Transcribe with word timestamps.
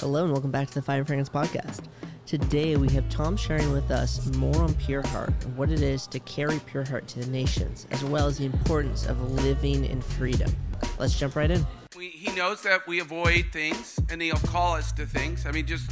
Hello 0.00 0.24
and 0.24 0.32
welcome 0.32 0.50
back 0.50 0.66
to 0.66 0.74
the 0.74 0.82
Fire 0.82 0.98
and 0.98 1.06
Fragrance 1.06 1.28
Podcast. 1.28 1.84
Today 2.26 2.74
we 2.74 2.88
have 2.90 3.08
Tom 3.10 3.36
sharing 3.36 3.70
with 3.70 3.92
us 3.92 4.26
more 4.34 4.56
on 4.56 4.74
Pure 4.74 5.06
Heart 5.06 5.32
and 5.44 5.56
what 5.56 5.70
it 5.70 5.82
is 5.82 6.08
to 6.08 6.18
carry 6.18 6.58
Pure 6.58 6.86
Heart 6.88 7.06
to 7.08 7.20
the 7.20 7.30
nations, 7.30 7.86
as 7.92 8.02
well 8.02 8.26
as 8.26 8.38
the 8.38 8.44
importance 8.44 9.06
of 9.06 9.30
living 9.30 9.84
in 9.84 10.02
freedom. 10.02 10.50
Let's 10.98 11.16
jump 11.16 11.36
right 11.36 11.48
in. 11.48 11.64
We, 11.96 12.08
he 12.08 12.34
knows 12.34 12.60
that 12.62 12.88
we 12.88 12.98
avoid 12.98 13.52
things, 13.52 14.00
and 14.10 14.20
he'll 14.20 14.34
call 14.34 14.74
us 14.74 14.90
to 14.94 15.06
things. 15.06 15.46
I 15.46 15.52
mean, 15.52 15.64
just 15.64 15.88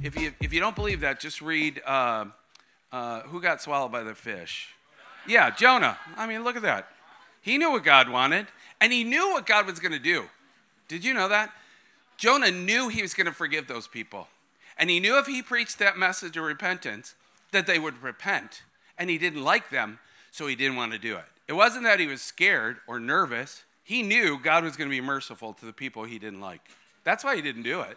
if 0.00 0.16
you 0.16 0.32
if 0.40 0.52
you 0.52 0.60
don't 0.60 0.76
believe 0.76 1.00
that, 1.00 1.18
just 1.18 1.42
read 1.42 1.82
uh, 1.84 2.26
uh, 2.92 3.22
who 3.22 3.40
got 3.40 3.60
swallowed 3.60 3.90
by 3.90 4.04
the 4.04 4.14
fish. 4.14 4.68
Yeah, 5.26 5.50
Jonah. 5.50 5.98
I 6.16 6.28
mean, 6.28 6.44
look 6.44 6.54
at 6.54 6.62
that. 6.62 6.86
He 7.40 7.58
knew 7.58 7.72
what 7.72 7.82
God 7.82 8.10
wanted, 8.10 8.46
and 8.80 8.92
he 8.92 9.02
knew 9.02 9.32
what 9.32 9.44
God 9.44 9.66
was 9.66 9.80
going 9.80 9.90
to 9.90 9.98
do. 9.98 10.26
Did 10.86 11.04
you 11.04 11.14
know 11.14 11.26
that? 11.26 11.52
Jonah 12.20 12.50
knew 12.50 12.88
he 12.88 13.00
was 13.00 13.14
going 13.14 13.26
to 13.26 13.32
forgive 13.32 13.66
those 13.66 13.88
people. 13.88 14.28
And 14.76 14.90
he 14.90 15.00
knew 15.00 15.18
if 15.18 15.26
he 15.26 15.40
preached 15.40 15.78
that 15.78 15.96
message 15.96 16.36
of 16.36 16.44
repentance, 16.44 17.14
that 17.50 17.66
they 17.66 17.78
would 17.78 18.02
repent. 18.02 18.62
And 18.98 19.08
he 19.08 19.16
didn't 19.16 19.42
like 19.42 19.70
them, 19.70 19.98
so 20.30 20.46
he 20.46 20.54
didn't 20.54 20.76
want 20.76 20.92
to 20.92 20.98
do 20.98 21.16
it. 21.16 21.24
It 21.48 21.54
wasn't 21.54 21.84
that 21.84 21.98
he 21.98 22.06
was 22.06 22.20
scared 22.20 22.76
or 22.86 23.00
nervous. 23.00 23.64
He 23.84 24.02
knew 24.02 24.38
God 24.38 24.64
was 24.64 24.76
going 24.76 24.90
to 24.90 24.94
be 24.94 25.00
merciful 25.00 25.54
to 25.54 25.64
the 25.64 25.72
people 25.72 26.04
he 26.04 26.18
didn't 26.18 26.42
like. 26.42 26.60
That's 27.04 27.24
why 27.24 27.36
he 27.36 27.42
didn't 27.42 27.62
do 27.62 27.80
it. 27.80 27.96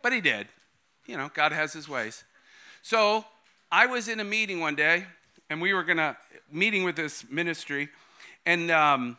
But 0.00 0.14
he 0.14 0.22
did. 0.22 0.48
You 1.06 1.18
know, 1.18 1.30
God 1.34 1.52
has 1.52 1.74
his 1.74 1.86
ways. 1.86 2.24
So 2.80 3.26
I 3.70 3.84
was 3.84 4.08
in 4.08 4.18
a 4.18 4.24
meeting 4.24 4.60
one 4.60 4.76
day, 4.76 5.04
and 5.50 5.60
we 5.60 5.74
were 5.74 5.84
going 5.84 5.98
to, 5.98 6.16
meeting 6.50 6.84
with 6.84 6.96
this 6.96 7.28
ministry, 7.30 7.90
and, 8.46 8.70
um, 8.70 9.18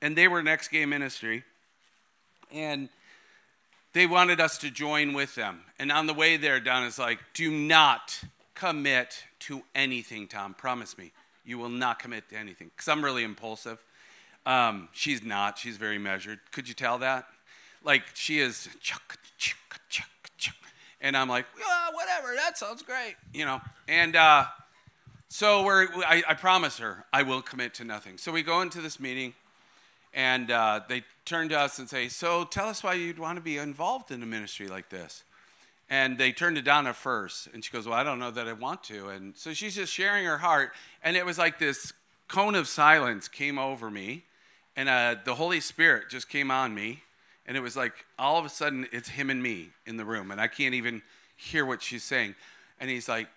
and 0.00 0.16
they 0.16 0.26
were 0.26 0.42
next 0.42 0.68
game 0.68 0.88
ministry. 0.88 1.44
And 2.50 2.88
they 3.92 4.06
wanted 4.06 4.40
us 4.40 4.58
to 4.58 4.70
join 4.70 5.12
with 5.12 5.34
them. 5.34 5.60
And 5.78 5.92
on 5.92 6.06
the 6.06 6.14
way 6.14 6.36
there, 6.36 6.60
Donna's 6.60 6.98
like, 6.98 7.18
do 7.34 7.50
not 7.50 8.20
commit 8.54 9.24
to 9.40 9.62
anything, 9.74 10.28
Tom. 10.28 10.54
Promise 10.54 10.96
me. 10.96 11.12
You 11.44 11.58
will 11.58 11.68
not 11.68 11.98
commit 11.98 12.28
to 12.30 12.36
anything. 12.36 12.70
Because 12.74 12.88
I'm 12.88 13.04
really 13.04 13.24
impulsive. 13.24 13.82
Um, 14.46 14.88
she's 14.92 15.22
not. 15.22 15.58
She's 15.58 15.76
very 15.76 15.98
measured. 15.98 16.38
Could 16.52 16.68
you 16.68 16.74
tell 16.74 16.98
that? 16.98 17.26
Like, 17.84 18.02
she 18.14 18.38
is, 18.38 18.68
and 21.00 21.16
I'm 21.16 21.28
like, 21.28 21.46
oh, 21.60 21.88
whatever, 21.92 22.34
that 22.36 22.56
sounds 22.56 22.82
great, 22.82 23.16
you 23.34 23.44
know. 23.44 23.60
And 23.88 24.14
uh, 24.14 24.44
so 25.28 25.64
we're, 25.64 25.88
I, 26.04 26.22
I 26.28 26.34
promise 26.34 26.78
her 26.78 27.04
I 27.12 27.24
will 27.24 27.42
commit 27.42 27.74
to 27.74 27.84
nothing. 27.84 28.18
So 28.18 28.30
we 28.30 28.44
go 28.44 28.60
into 28.60 28.80
this 28.80 29.00
meeting, 29.00 29.34
and 30.14 30.50
uh, 30.50 30.80
they 30.88 31.04
turn 31.24 31.48
to 31.48 31.58
us 31.58 31.78
and 31.78 31.88
say, 31.88 32.08
So 32.08 32.44
tell 32.44 32.68
us 32.68 32.82
why 32.82 32.94
you'd 32.94 33.18
want 33.18 33.36
to 33.36 33.42
be 33.42 33.58
involved 33.58 34.10
in 34.10 34.22
a 34.22 34.26
ministry 34.26 34.68
like 34.68 34.88
this. 34.88 35.24
And 35.88 36.16
they 36.16 36.32
turn 36.32 36.54
to 36.54 36.62
Donna 36.62 36.94
first, 36.94 37.48
and 37.52 37.64
she 37.64 37.70
goes, 37.70 37.86
Well, 37.86 37.98
I 37.98 38.02
don't 38.02 38.18
know 38.18 38.30
that 38.30 38.48
I 38.48 38.52
want 38.52 38.82
to. 38.84 39.08
And 39.08 39.36
so 39.36 39.52
she's 39.52 39.74
just 39.74 39.92
sharing 39.92 40.24
her 40.24 40.38
heart. 40.38 40.72
And 41.02 41.16
it 41.16 41.26
was 41.26 41.38
like 41.38 41.58
this 41.58 41.92
cone 42.28 42.54
of 42.54 42.68
silence 42.68 43.28
came 43.28 43.58
over 43.58 43.90
me, 43.90 44.24
and 44.76 44.88
uh, 44.88 45.16
the 45.24 45.34
Holy 45.34 45.60
Spirit 45.60 46.08
just 46.10 46.28
came 46.28 46.50
on 46.50 46.74
me. 46.74 47.02
And 47.44 47.56
it 47.56 47.60
was 47.60 47.76
like 47.76 47.92
all 48.18 48.38
of 48.38 48.44
a 48.44 48.48
sudden 48.48 48.86
it's 48.92 49.08
him 49.08 49.28
and 49.28 49.42
me 49.42 49.70
in 49.86 49.96
the 49.96 50.04
room, 50.04 50.30
and 50.30 50.40
I 50.40 50.46
can't 50.46 50.74
even 50.74 51.02
hear 51.36 51.66
what 51.66 51.82
she's 51.82 52.04
saying. 52.04 52.34
And 52.78 52.88
he's 52.88 53.08
like, 53.08 53.28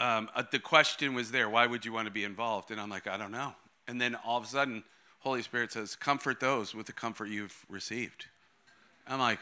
um, 0.00 0.28
uh, 0.34 0.44
the 0.50 0.58
question 0.58 1.14
was 1.14 1.30
there, 1.30 1.48
why 1.48 1.66
would 1.66 1.84
you 1.84 1.92
want 1.92 2.06
to 2.06 2.12
be 2.12 2.24
involved? 2.24 2.70
And 2.70 2.80
I'm 2.80 2.90
like, 2.90 3.06
I 3.06 3.16
don't 3.16 3.32
know. 3.32 3.54
And 3.88 4.00
then 4.00 4.14
all 4.14 4.38
of 4.38 4.44
a 4.44 4.46
sudden, 4.46 4.84
Holy 5.20 5.42
Spirit 5.42 5.72
says, 5.72 5.96
Comfort 5.96 6.40
those 6.40 6.74
with 6.74 6.86
the 6.86 6.92
comfort 6.92 7.26
you've 7.26 7.64
received. 7.68 8.26
I'm 9.06 9.18
like, 9.18 9.38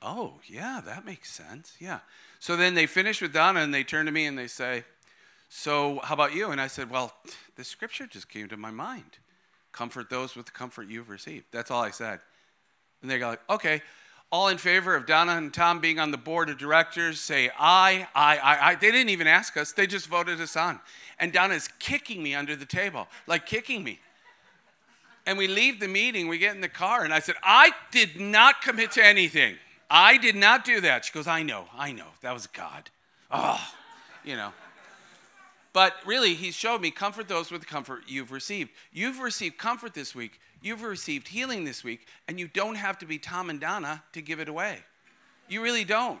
Oh, 0.00 0.34
yeah, 0.46 0.80
that 0.84 1.04
makes 1.04 1.30
sense. 1.32 1.74
Yeah. 1.80 2.00
So 2.38 2.56
then 2.56 2.74
they 2.74 2.86
finish 2.86 3.20
with 3.20 3.32
Donna 3.32 3.60
and 3.60 3.74
they 3.74 3.82
turn 3.82 4.06
to 4.06 4.12
me 4.12 4.26
and 4.26 4.38
they 4.38 4.46
say, 4.46 4.84
So 5.48 6.00
how 6.04 6.14
about 6.14 6.34
you? 6.34 6.50
And 6.50 6.60
I 6.60 6.68
said, 6.68 6.90
Well, 6.90 7.12
the 7.56 7.64
scripture 7.64 8.06
just 8.06 8.28
came 8.28 8.48
to 8.48 8.56
my 8.56 8.70
mind. 8.70 9.18
Comfort 9.72 10.08
those 10.08 10.36
with 10.36 10.46
the 10.46 10.52
comfort 10.52 10.88
you've 10.88 11.10
received. 11.10 11.46
That's 11.50 11.70
all 11.70 11.82
I 11.82 11.90
said. 11.90 12.20
And 13.02 13.10
they 13.10 13.18
go 13.18 13.28
like, 13.28 13.50
Okay. 13.50 13.82
All 14.30 14.48
in 14.48 14.58
favor 14.58 14.94
of 14.94 15.06
Donna 15.06 15.32
and 15.32 15.54
Tom 15.54 15.80
being 15.80 15.98
on 15.98 16.10
the 16.10 16.18
board 16.18 16.50
of 16.50 16.58
directors 16.58 17.18
say 17.18 17.50
aye, 17.58 18.06
aye, 18.14 18.38
aye, 18.42 18.58
aye. 18.60 18.74
They 18.74 18.90
didn't 18.90 19.08
even 19.08 19.26
ask 19.26 19.56
us, 19.56 19.72
they 19.72 19.86
just 19.86 20.06
voted 20.06 20.38
us 20.38 20.54
on. 20.54 20.80
And 21.18 21.32
Donna's 21.32 21.70
kicking 21.78 22.22
me 22.22 22.34
under 22.34 22.54
the 22.54 22.66
table, 22.66 23.08
like 23.26 23.46
kicking 23.46 23.82
me. 23.82 24.00
And 25.28 25.36
we 25.36 25.46
leave 25.46 25.78
the 25.78 25.88
meeting, 25.88 26.26
we 26.26 26.38
get 26.38 26.54
in 26.54 26.62
the 26.62 26.70
car, 26.70 27.04
and 27.04 27.12
I 27.12 27.18
said, 27.18 27.34
I 27.42 27.72
did 27.90 28.18
not 28.18 28.62
commit 28.62 28.92
to 28.92 29.04
anything. 29.04 29.56
I 29.90 30.16
did 30.16 30.34
not 30.34 30.64
do 30.64 30.80
that. 30.80 31.04
She 31.04 31.12
goes, 31.12 31.26
I 31.26 31.42
know, 31.42 31.66
I 31.76 31.92
know. 31.92 32.06
That 32.22 32.32
was 32.32 32.46
God. 32.46 32.88
Oh, 33.30 33.60
you 34.24 34.36
know. 34.36 34.54
But 35.74 35.96
really, 36.06 36.32
he 36.32 36.50
showed 36.50 36.80
me 36.80 36.90
comfort 36.90 37.28
those 37.28 37.50
with 37.50 37.60
the 37.60 37.66
comfort 37.66 38.04
you've 38.06 38.32
received. 38.32 38.70
You've 38.90 39.18
received 39.18 39.58
comfort 39.58 39.92
this 39.92 40.14
week, 40.14 40.40
you've 40.62 40.82
received 40.82 41.28
healing 41.28 41.66
this 41.66 41.84
week, 41.84 42.06
and 42.26 42.40
you 42.40 42.48
don't 42.48 42.76
have 42.76 42.96
to 43.00 43.04
be 43.04 43.18
Tom 43.18 43.50
and 43.50 43.60
Donna 43.60 44.02
to 44.14 44.22
give 44.22 44.40
it 44.40 44.48
away. 44.48 44.78
You 45.46 45.60
really 45.62 45.84
don't. 45.84 46.20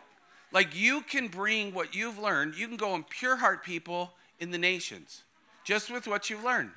Like, 0.52 0.76
you 0.76 1.00
can 1.00 1.28
bring 1.28 1.72
what 1.72 1.94
you've 1.94 2.18
learned, 2.18 2.56
you 2.56 2.68
can 2.68 2.76
go 2.76 2.94
and 2.94 3.08
pure 3.08 3.36
heart 3.36 3.64
people 3.64 4.12
in 4.38 4.50
the 4.50 4.58
nations 4.58 5.22
just 5.64 5.90
with 5.90 6.06
what 6.06 6.28
you've 6.28 6.44
learned. 6.44 6.72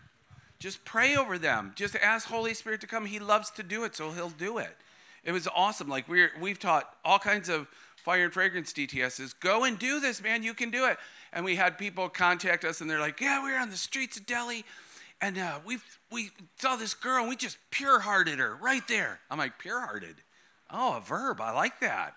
Just 0.61 0.85
pray 0.85 1.15
over 1.15 1.39
them. 1.39 1.73
Just 1.75 1.95
ask 1.95 2.27
Holy 2.27 2.53
Spirit 2.53 2.81
to 2.81 2.87
come. 2.87 3.07
He 3.07 3.17
loves 3.17 3.49
to 3.51 3.63
do 3.63 3.83
it, 3.83 3.95
so 3.95 4.11
he'll 4.11 4.29
do 4.29 4.59
it. 4.59 4.77
It 5.23 5.31
was 5.31 5.47
awesome. 5.55 5.89
Like 5.89 6.07
we're 6.07 6.31
we've 6.39 6.59
taught 6.59 6.95
all 7.03 7.17
kinds 7.17 7.49
of 7.49 7.67
fire 7.95 8.25
and 8.25 8.33
fragrance 8.33 8.71
DTSs. 8.71 9.33
Go 9.39 9.63
and 9.63 9.79
do 9.79 9.99
this, 9.99 10.21
man. 10.21 10.43
You 10.43 10.53
can 10.53 10.69
do 10.69 10.85
it. 10.85 10.97
And 11.33 11.43
we 11.43 11.55
had 11.55 11.79
people 11.79 12.09
contact 12.09 12.63
us, 12.63 12.79
and 12.79 12.87
they're 12.87 12.99
like, 12.99 13.19
"Yeah, 13.19 13.43
we 13.43 13.51
were 13.51 13.57
on 13.57 13.71
the 13.71 13.75
streets 13.75 14.17
of 14.17 14.27
Delhi, 14.27 14.63
and 15.19 15.39
uh, 15.39 15.59
we 15.65 15.79
we 16.11 16.29
saw 16.59 16.75
this 16.75 16.93
girl, 16.93 17.21
and 17.21 17.29
we 17.29 17.35
just 17.35 17.57
pure-hearted 17.71 18.37
her 18.37 18.55
right 18.61 18.87
there." 18.87 19.19
I'm 19.31 19.39
like, 19.39 19.57
"Pure-hearted? 19.57 20.17
Oh, 20.69 20.97
a 20.97 21.01
verb. 21.01 21.41
I 21.41 21.53
like 21.53 21.79
that. 21.79 22.13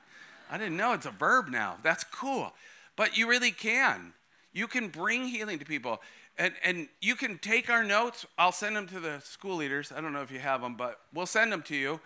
I 0.51 0.59
didn't 0.59 0.77
know 0.77 0.93
it's 0.93 1.07
a 1.07 1.11
verb 1.11 1.49
now. 1.49 1.79
That's 1.83 2.05
cool. 2.05 2.53
But 2.95 3.17
you 3.17 3.27
really 3.27 3.53
can. 3.53 4.13
You 4.53 4.69
can 4.69 4.89
bring 4.89 5.29
healing 5.29 5.59
to 5.61 5.65
people. 5.65 6.01
And, 6.37 6.53
and 6.65 6.89
you 7.01 7.15
can 7.15 7.39
take 7.39 7.71
our 7.71 7.85
notes. 7.85 8.27
I'll 8.37 8.53
send 8.53 8.77
them 8.77 8.89
to 8.89 9.01
the 9.01 9.21
school 9.21 9.57
leaders. 9.57 9.93
I 9.95 10.01
don't 10.01 10.13
know 10.13 10.23
if 10.23 10.31
you 10.31 10.41
have 10.41 10.63
them, 10.63 10.77
but 10.77 11.01
we'll 11.13 11.27
send 11.27 11.53
them 11.53 11.63
to 11.63 11.77
you. 11.77 12.01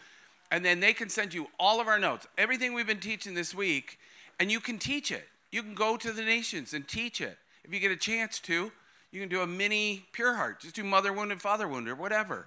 And 0.51 0.65
then 0.65 0.81
they 0.81 0.93
can 0.93 1.09
send 1.09 1.35
you 1.35 1.49
all 1.59 1.81
of 1.81 1.89
our 1.89 1.99
notes, 1.99 2.27
everything 2.37 2.73
we've 2.73 2.87
been 2.87 3.01
teaching 3.01 3.35
this 3.35 3.55
week, 3.55 3.99
and 4.41 4.51
you 4.51 4.61
can 4.61 4.79
teach 4.79 5.11
it. 5.11 5.29
You 5.51 5.63
can 5.63 5.75
go 5.75 5.97
to 5.97 6.13
the 6.13 6.23
nations 6.23 6.73
and 6.73 6.87
teach 6.87 7.21
it. 7.21 7.37
If 7.65 7.73
you 7.73 7.81
get 7.81 7.91
a 7.91 7.97
chance 7.97 8.39
to, 8.41 8.73
you 9.11 9.21
can 9.21 9.29
do 9.29 9.41
a 9.41 9.47
mini 9.47 10.05
pure 10.13 10.35
heart. 10.35 10.61
Just 10.61 10.75
do 10.75 10.85
mother 10.85 11.13
wound 11.13 11.33
and 11.33 11.41
father 11.41 11.69
wound 11.69 11.89
or 11.89 11.95
whatever. 11.95 12.47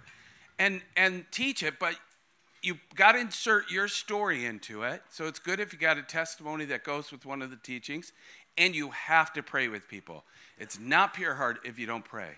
And, 0.59 0.81
and 0.95 1.25
teach 1.31 1.63
it, 1.63 1.79
but 1.79 1.95
you 2.61 2.77
got 2.95 3.13
to 3.13 3.19
insert 3.19 3.71
your 3.71 3.87
story 3.87 4.45
into 4.45 4.83
it. 4.83 5.01
So 5.09 5.25
it's 5.25 5.39
good 5.39 5.59
if 5.59 5.73
you 5.73 5.79
got 5.79 5.97
a 5.97 6.03
testimony 6.03 6.65
that 6.65 6.83
goes 6.83 7.11
with 7.11 7.25
one 7.25 7.41
of 7.41 7.49
the 7.49 7.55
teachings, 7.55 8.13
and 8.57 8.75
you 8.75 8.89
have 8.91 9.33
to 9.33 9.43
pray 9.43 9.67
with 9.67 9.87
people. 9.87 10.23
It's 10.57 10.79
not 10.79 11.13
pure 11.13 11.35
heart 11.35 11.59
if 11.63 11.79
you 11.79 11.85
don't 11.85 12.05
pray. 12.05 12.31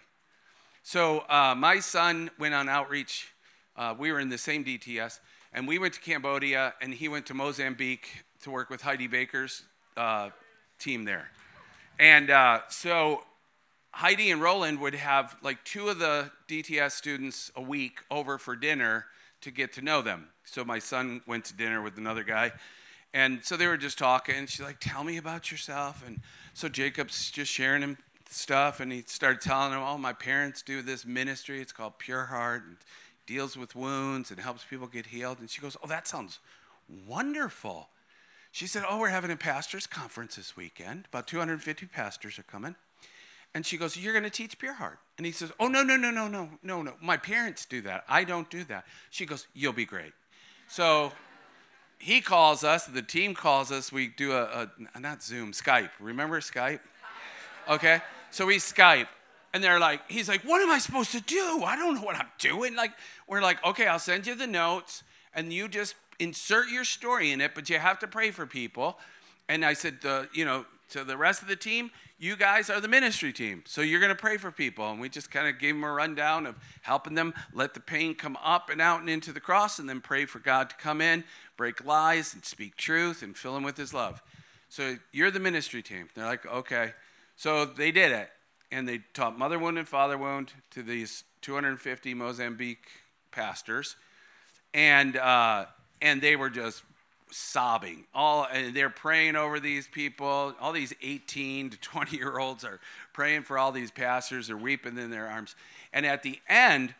So 0.84 1.20
uh, 1.30 1.56
my 1.58 1.80
son 1.80 2.30
went 2.38 2.54
on 2.54 2.70
outreach. 2.70 3.28
Uh, 3.76 3.96
we 3.98 4.12
were 4.12 4.20
in 4.20 4.30
the 4.30 4.38
same 4.38 4.64
DTS, 4.64 5.20
and 5.54 5.68
we 5.68 5.80
went 5.80 5.94
to 5.94 6.00
Cambodia, 6.00 6.74
and 6.82 6.94
he 6.94 7.08
went 7.08 7.26
to 7.28 7.34
Mozambique 7.34 8.26
to 8.44 8.52
work 8.52 8.70
with 8.70 8.82
Heidi 8.82 9.08
Baker's 9.08 9.64
uh, 9.96 10.30
team 10.80 11.06
there. 11.06 11.30
And 12.00 12.30
uh, 12.30 12.62
so 12.70 13.24
Heidi 13.92 14.32
and 14.32 14.42
Rolland 14.42 14.80
would 14.82 14.96
have 14.96 15.36
like 15.42 15.64
two 15.64 15.88
of 15.90 16.00
the 16.00 16.32
DTS 16.48 16.92
students 16.92 17.52
a 17.56 17.62
week 17.62 18.00
over 18.10 18.38
for 18.38 18.56
dinner 18.56 19.06
to 19.42 19.52
get 19.52 19.74
to 19.74 19.82
know 19.82 20.02
them. 20.02 20.30
So 20.46 20.66
my 20.66 20.80
son 20.80 21.22
went 21.28 21.46
to 21.46 21.54
dinner 21.54 21.82
with 21.82 21.98
another 21.98 22.24
guy. 22.24 22.52
And 23.14 23.44
so 23.44 23.56
they 23.56 23.68
were 23.68 23.78
just 23.78 23.98
talking. 23.98 24.36
And 24.36 24.50
she's 24.50 24.66
like, 24.66 24.78
Tell 24.80 25.04
me 25.04 25.18
about 25.18 25.52
yourself. 25.52 26.04
And 26.06 26.22
so 26.54 26.70
Jacob's 26.70 27.32
just 27.32 27.52
sharing 27.52 27.82
him 27.82 27.98
stuff, 28.34 28.80
and 28.80 28.92
he 28.92 29.04
started 29.06 29.42
telling 29.42 29.72
him, 29.72 29.80
"Oh, 29.80 29.98
my 29.98 30.14
parents 30.14 30.62
do 30.62 30.82
this 30.82 31.06
ministry. 31.06 31.62
It's 31.62 31.72
called 31.72 32.00
Pure 32.00 32.26
Heart, 32.26 32.64
and 32.66 32.78
deals 33.26 33.56
with 33.56 33.76
wounds 33.76 34.32
and 34.32 34.40
helps 34.40 34.64
people 34.64 34.88
get 34.88 35.08
healed." 35.08 35.40
And 35.40 35.50
she 35.50 35.62
goes, 35.62 35.78
"Oh, 35.84 35.88
that 35.88 36.08
sounds 36.08 36.40
wonderful." 37.08 37.90
She 38.52 38.68
said, 38.68 38.84
"Oh, 38.88 39.00
we're 39.00 39.10
having 39.10 39.32
a 39.32 39.38
pastors' 39.38 39.88
conference 39.88 40.36
this 40.36 40.56
weekend. 40.56 41.08
About 41.08 41.28
250 41.28 41.86
pastors 41.86 42.38
are 42.40 42.44
coming." 42.44 42.76
And 43.56 43.66
she 43.66 43.78
goes, 43.78 43.96
You're 43.96 44.14
going 44.14 44.24
to 44.24 44.32
teach 44.32 44.58
Pure 44.58 44.74
Heart. 44.74 44.98
And 45.18 45.28
he 45.28 45.32
says, 45.32 45.52
Oh, 45.60 45.68
no, 45.68 45.84
no, 45.84 45.96
no, 45.96 46.10
no, 46.10 46.28
no, 46.28 46.50
no, 46.64 46.82
no. 46.82 46.96
My 47.00 47.18
parents 47.18 47.66
do 47.66 47.82
that. 47.82 48.04
I 48.10 48.24
don't 48.24 48.50
do 48.50 48.64
that. 48.64 48.86
She 49.12 49.28
goes, 49.28 49.46
You'll 49.54 49.74
be 49.74 49.86
great. 49.86 50.14
So 50.68 51.12
he 52.04 52.20
calls 52.20 52.66
us, 52.66 52.86
the 52.86 53.02
team 53.02 53.34
calls 53.34 53.72
us. 53.72 53.90
We 53.90 54.08
do 54.08 54.34
a, 54.34 54.70
a 54.94 55.00
not 55.00 55.24
Zoom, 55.24 55.54
Skype. 55.54 55.90
Remember 56.02 56.42
Skype? 56.42 56.82
Okay? 57.70 58.02
So 58.30 58.46
we 58.46 58.58
Skype, 58.58 59.08
and 59.54 59.64
they're 59.64 59.80
like, 59.80 60.02
he's 60.12 60.28
like, 60.28 60.42
what 60.42 60.62
am 60.62 60.70
I 60.70 60.80
supposed 60.80 61.14
to 61.14 61.22
do? 61.22 61.64
I 61.64 61.78
don't 61.78 61.96
know 61.96 62.02
what 62.02 62.18
I'm 62.18 62.28
doing. 62.40 62.76
Like, 62.76 62.92
we're 63.26 63.42
like, 63.42 63.64
okay, 63.64 63.88
I'll 63.88 64.00
send 64.00 64.28
you 64.28 64.36
the 64.36 64.48
notes, 64.48 65.04
and 65.34 65.54
you 65.54 65.70
just 65.70 65.96
insert 66.20 66.70
your 66.70 66.84
story 66.84 67.32
in 67.32 67.40
it, 67.40 67.56
but 67.56 67.70
you 67.70 67.80
have 67.80 68.00
to 68.00 68.08
pray 68.08 68.32
for 68.32 68.46
people. 68.46 69.00
And 69.48 69.64
I 69.64 69.74
said, 69.74 70.00
uh, 70.04 70.24
you 70.34 70.44
know, 70.44 70.66
to 70.90 71.06
the 71.06 71.18
rest 71.18 71.42
of 71.42 71.48
the 71.48 71.56
team, 71.56 71.90
you 72.20 72.36
guys 72.36 72.70
are 72.70 72.80
the 72.80 72.88
ministry 72.88 73.34
team. 73.34 73.64
So 73.66 73.82
you're 73.82 74.00
going 74.00 74.16
to 74.16 74.16
pray 74.16 74.38
for 74.38 74.52
people. 74.52 74.90
And 74.90 75.02
we 75.02 75.10
just 75.10 75.32
kind 75.32 75.48
of 75.48 75.60
gave 75.60 75.76
them 75.76 75.84
a 75.84 75.92
rundown 75.92 76.46
of 76.46 76.56
helping 76.82 77.16
them 77.16 77.34
let 77.54 77.74
the 77.74 77.80
pain 77.80 78.14
come 78.16 78.38
up 78.44 78.70
and 78.70 78.80
out 78.80 79.02
and 79.02 79.10
into 79.10 79.34
the 79.34 79.40
cross, 79.40 79.80
and 79.80 79.90
then 79.90 80.02
pray 80.02 80.26
for 80.26 80.40
God 80.40 80.70
to 80.70 80.76
come 80.78 81.02
in, 81.02 81.24
break 81.58 81.86
lies, 81.86 82.34
and 82.34 82.44
speak 82.44 82.76
truth, 82.76 83.22
and 83.22 83.38
fill 83.38 83.54
them 83.54 83.64
with 83.64 83.78
his 83.78 83.94
love. 83.94 84.22
So 84.70 84.98
you're 85.12 85.32
the 85.32 85.40
ministry 85.40 85.84
team. 85.84 86.10
They're 86.16 86.26
like, 86.26 86.46
okay. 86.46 86.94
So 87.36 87.66
they 87.66 87.92
did 87.92 88.12
it. 88.12 88.30
And 88.72 88.88
they 88.88 89.02
taught 89.14 89.38
mother 89.38 89.60
wound 89.60 89.78
and 89.78 89.88
father 89.88 90.18
wound 90.18 90.52
to 90.72 90.82
these 90.82 91.24
250 91.42 92.16
Mozambique 92.16 92.88
pastors. 93.32 93.96
And, 94.74 95.16
uh, 95.16 95.66
and 96.02 96.22
they 96.22 96.36
were 96.36 96.50
just 96.50 96.82
sobbing. 97.34 98.06
All 98.14 98.48
and 98.52 98.76
they're 98.76 98.90
praying 98.90 99.36
over 99.36 99.60
these 99.60 99.88
people. 99.88 100.56
All 100.60 100.72
these 100.72 100.94
18 101.02 101.72
to 101.72 101.78
20 101.80 102.18
year 102.18 102.40
olds 102.40 102.64
are 102.64 102.80
praying 103.12 103.44
for 103.44 103.58
all 103.58 103.72
these 103.72 103.92
pastors. 103.92 104.48
They're 104.48 104.58
weeping 104.58 104.98
in 104.98 105.12
their 105.12 105.28
arms. 105.28 105.56
And 105.92 106.06
at 106.06 106.24
the 106.24 106.40
end, 106.48 106.96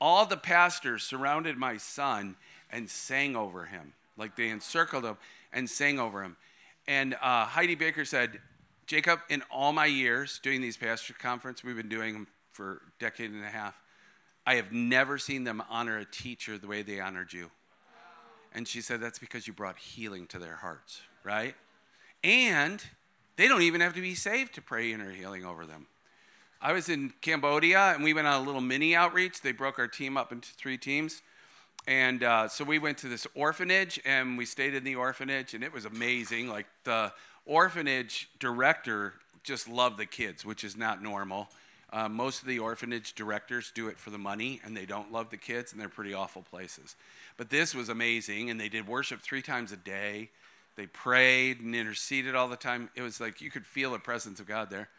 all 0.00 0.26
the 0.26 0.36
pastors 0.36 1.02
surrounded 1.02 1.56
my 1.56 1.76
son 1.76 2.36
and 2.70 2.88
sang 2.88 3.36
over 3.36 3.64
him. 3.64 3.92
Like 4.16 4.36
they 4.36 4.48
encircled 4.48 5.04
him 5.04 5.16
and 5.52 5.68
sang 5.68 5.98
over 5.98 6.22
him. 6.22 6.36
And 6.86 7.14
uh, 7.14 7.44
Heidi 7.44 7.74
Baker 7.74 8.04
said, 8.04 8.40
Jacob, 8.86 9.20
in 9.28 9.42
all 9.50 9.72
my 9.72 9.86
years 9.86 10.40
doing 10.42 10.60
these 10.60 10.76
pastor 10.76 11.12
conference, 11.12 11.62
we've 11.62 11.76
been 11.76 11.88
doing 11.88 12.14
them 12.14 12.26
for 12.52 12.72
a 12.72 12.78
decade 13.00 13.30
and 13.30 13.44
a 13.44 13.48
half. 13.48 13.74
I 14.46 14.54
have 14.54 14.72
never 14.72 15.18
seen 15.18 15.44
them 15.44 15.62
honor 15.68 15.98
a 15.98 16.06
teacher 16.06 16.56
the 16.56 16.66
way 16.66 16.82
they 16.82 17.00
honored 17.00 17.32
you. 17.32 17.50
And 18.54 18.66
she 18.66 18.80
said, 18.80 19.00
That's 19.00 19.18
because 19.18 19.46
you 19.46 19.52
brought 19.52 19.78
healing 19.78 20.26
to 20.28 20.38
their 20.38 20.56
hearts, 20.56 21.02
right? 21.22 21.54
And 22.24 22.82
they 23.36 23.46
don't 23.46 23.62
even 23.62 23.82
have 23.82 23.94
to 23.94 24.00
be 24.00 24.14
saved 24.14 24.54
to 24.54 24.62
pray 24.62 24.92
inner 24.92 25.10
healing 25.10 25.44
over 25.44 25.66
them. 25.66 25.86
I 26.60 26.72
was 26.72 26.88
in 26.88 27.12
Cambodia 27.20 27.92
and 27.94 28.02
we 28.02 28.14
went 28.14 28.26
on 28.26 28.42
a 28.42 28.44
little 28.44 28.60
mini 28.60 28.96
outreach. 28.96 29.42
They 29.42 29.52
broke 29.52 29.78
our 29.78 29.86
team 29.86 30.16
up 30.16 30.32
into 30.32 30.48
three 30.54 30.76
teams. 30.76 31.22
And 31.88 32.22
uh, 32.22 32.48
so 32.48 32.64
we 32.64 32.78
went 32.78 32.98
to 32.98 33.08
this 33.08 33.26
orphanage 33.34 33.98
and 34.04 34.36
we 34.36 34.44
stayed 34.44 34.74
in 34.74 34.84
the 34.84 34.96
orphanage 34.96 35.54
and 35.54 35.64
it 35.64 35.72
was 35.72 35.86
amazing. 35.86 36.50
Like 36.50 36.66
the 36.84 37.14
orphanage 37.46 38.28
director 38.38 39.14
just 39.42 39.66
loved 39.66 39.96
the 39.96 40.04
kids, 40.04 40.44
which 40.44 40.64
is 40.64 40.76
not 40.76 41.02
normal. 41.02 41.48
Uh, 41.90 42.06
most 42.06 42.42
of 42.42 42.46
the 42.46 42.58
orphanage 42.58 43.14
directors 43.14 43.72
do 43.74 43.88
it 43.88 43.98
for 43.98 44.10
the 44.10 44.18
money 44.18 44.60
and 44.62 44.76
they 44.76 44.84
don't 44.84 45.10
love 45.10 45.30
the 45.30 45.38
kids 45.38 45.72
and 45.72 45.80
they're 45.80 45.88
pretty 45.88 46.12
awful 46.12 46.42
places. 46.42 46.94
But 47.38 47.48
this 47.48 47.74
was 47.74 47.88
amazing 47.88 48.50
and 48.50 48.60
they 48.60 48.68
did 48.68 48.86
worship 48.86 49.22
three 49.22 49.40
times 49.40 49.72
a 49.72 49.78
day. 49.78 50.28
They 50.76 50.88
prayed 50.88 51.62
and 51.62 51.74
interceded 51.74 52.34
all 52.34 52.48
the 52.48 52.56
time. 52.56 52.90
It 52.96 53.00
was 53.00 53.18
like 53.18 53.40
you 53.40 53.50
could 53.50 53.64
feel 53.64 53.92
the 53.92 53.98
presence 53.98 54.40
of 54.40 54.46
God 54.46 54.68
there. 54.68 54.90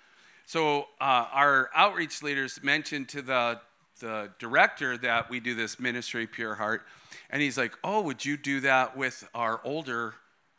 So 0.47 0.88
uh, 1.00 1.27
our 1.31 1.69
outreach 1.75 2.24
leaders 2.24 2.59
mentioned 2.63 3.09
to 3.09 3.21
the 3.21 3.59
the 4.00 4.30
director 4.40 4.98
that 4.98 5.30
we 5.30 5.40
do 5.40 5.56
this 5.56 5.80
ministry, 5.80 6.28
Pure 6.28 6.56
Heart, 6.56 6.86
and 7.30 7.42
he's 7.42 7.57
like, 7.57 7.74
"Oh, 7.84 8.01
would 8.01 8.25
you 8.25 8.38
do 8.38 8.60
that 8.62 8.98
with 8.98 9.28
our 9.34 9.62
older 9.63 10.16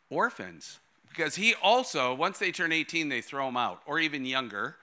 orphans?" 0.09 0.79
Because 1.09 1.35
he 1.35 1.53
also, 1.61 2.13
once 2.13 2.39
they 2.39 2.51
turn 2.51 2.71
18, 2.71 3.09
they 3.09 3.21
throw 3.21 3.47
them 3.47 3.57
out, 3.57 3.81
or 3.85 3.99
even 3.99 4.23
younger, 4.25 4.77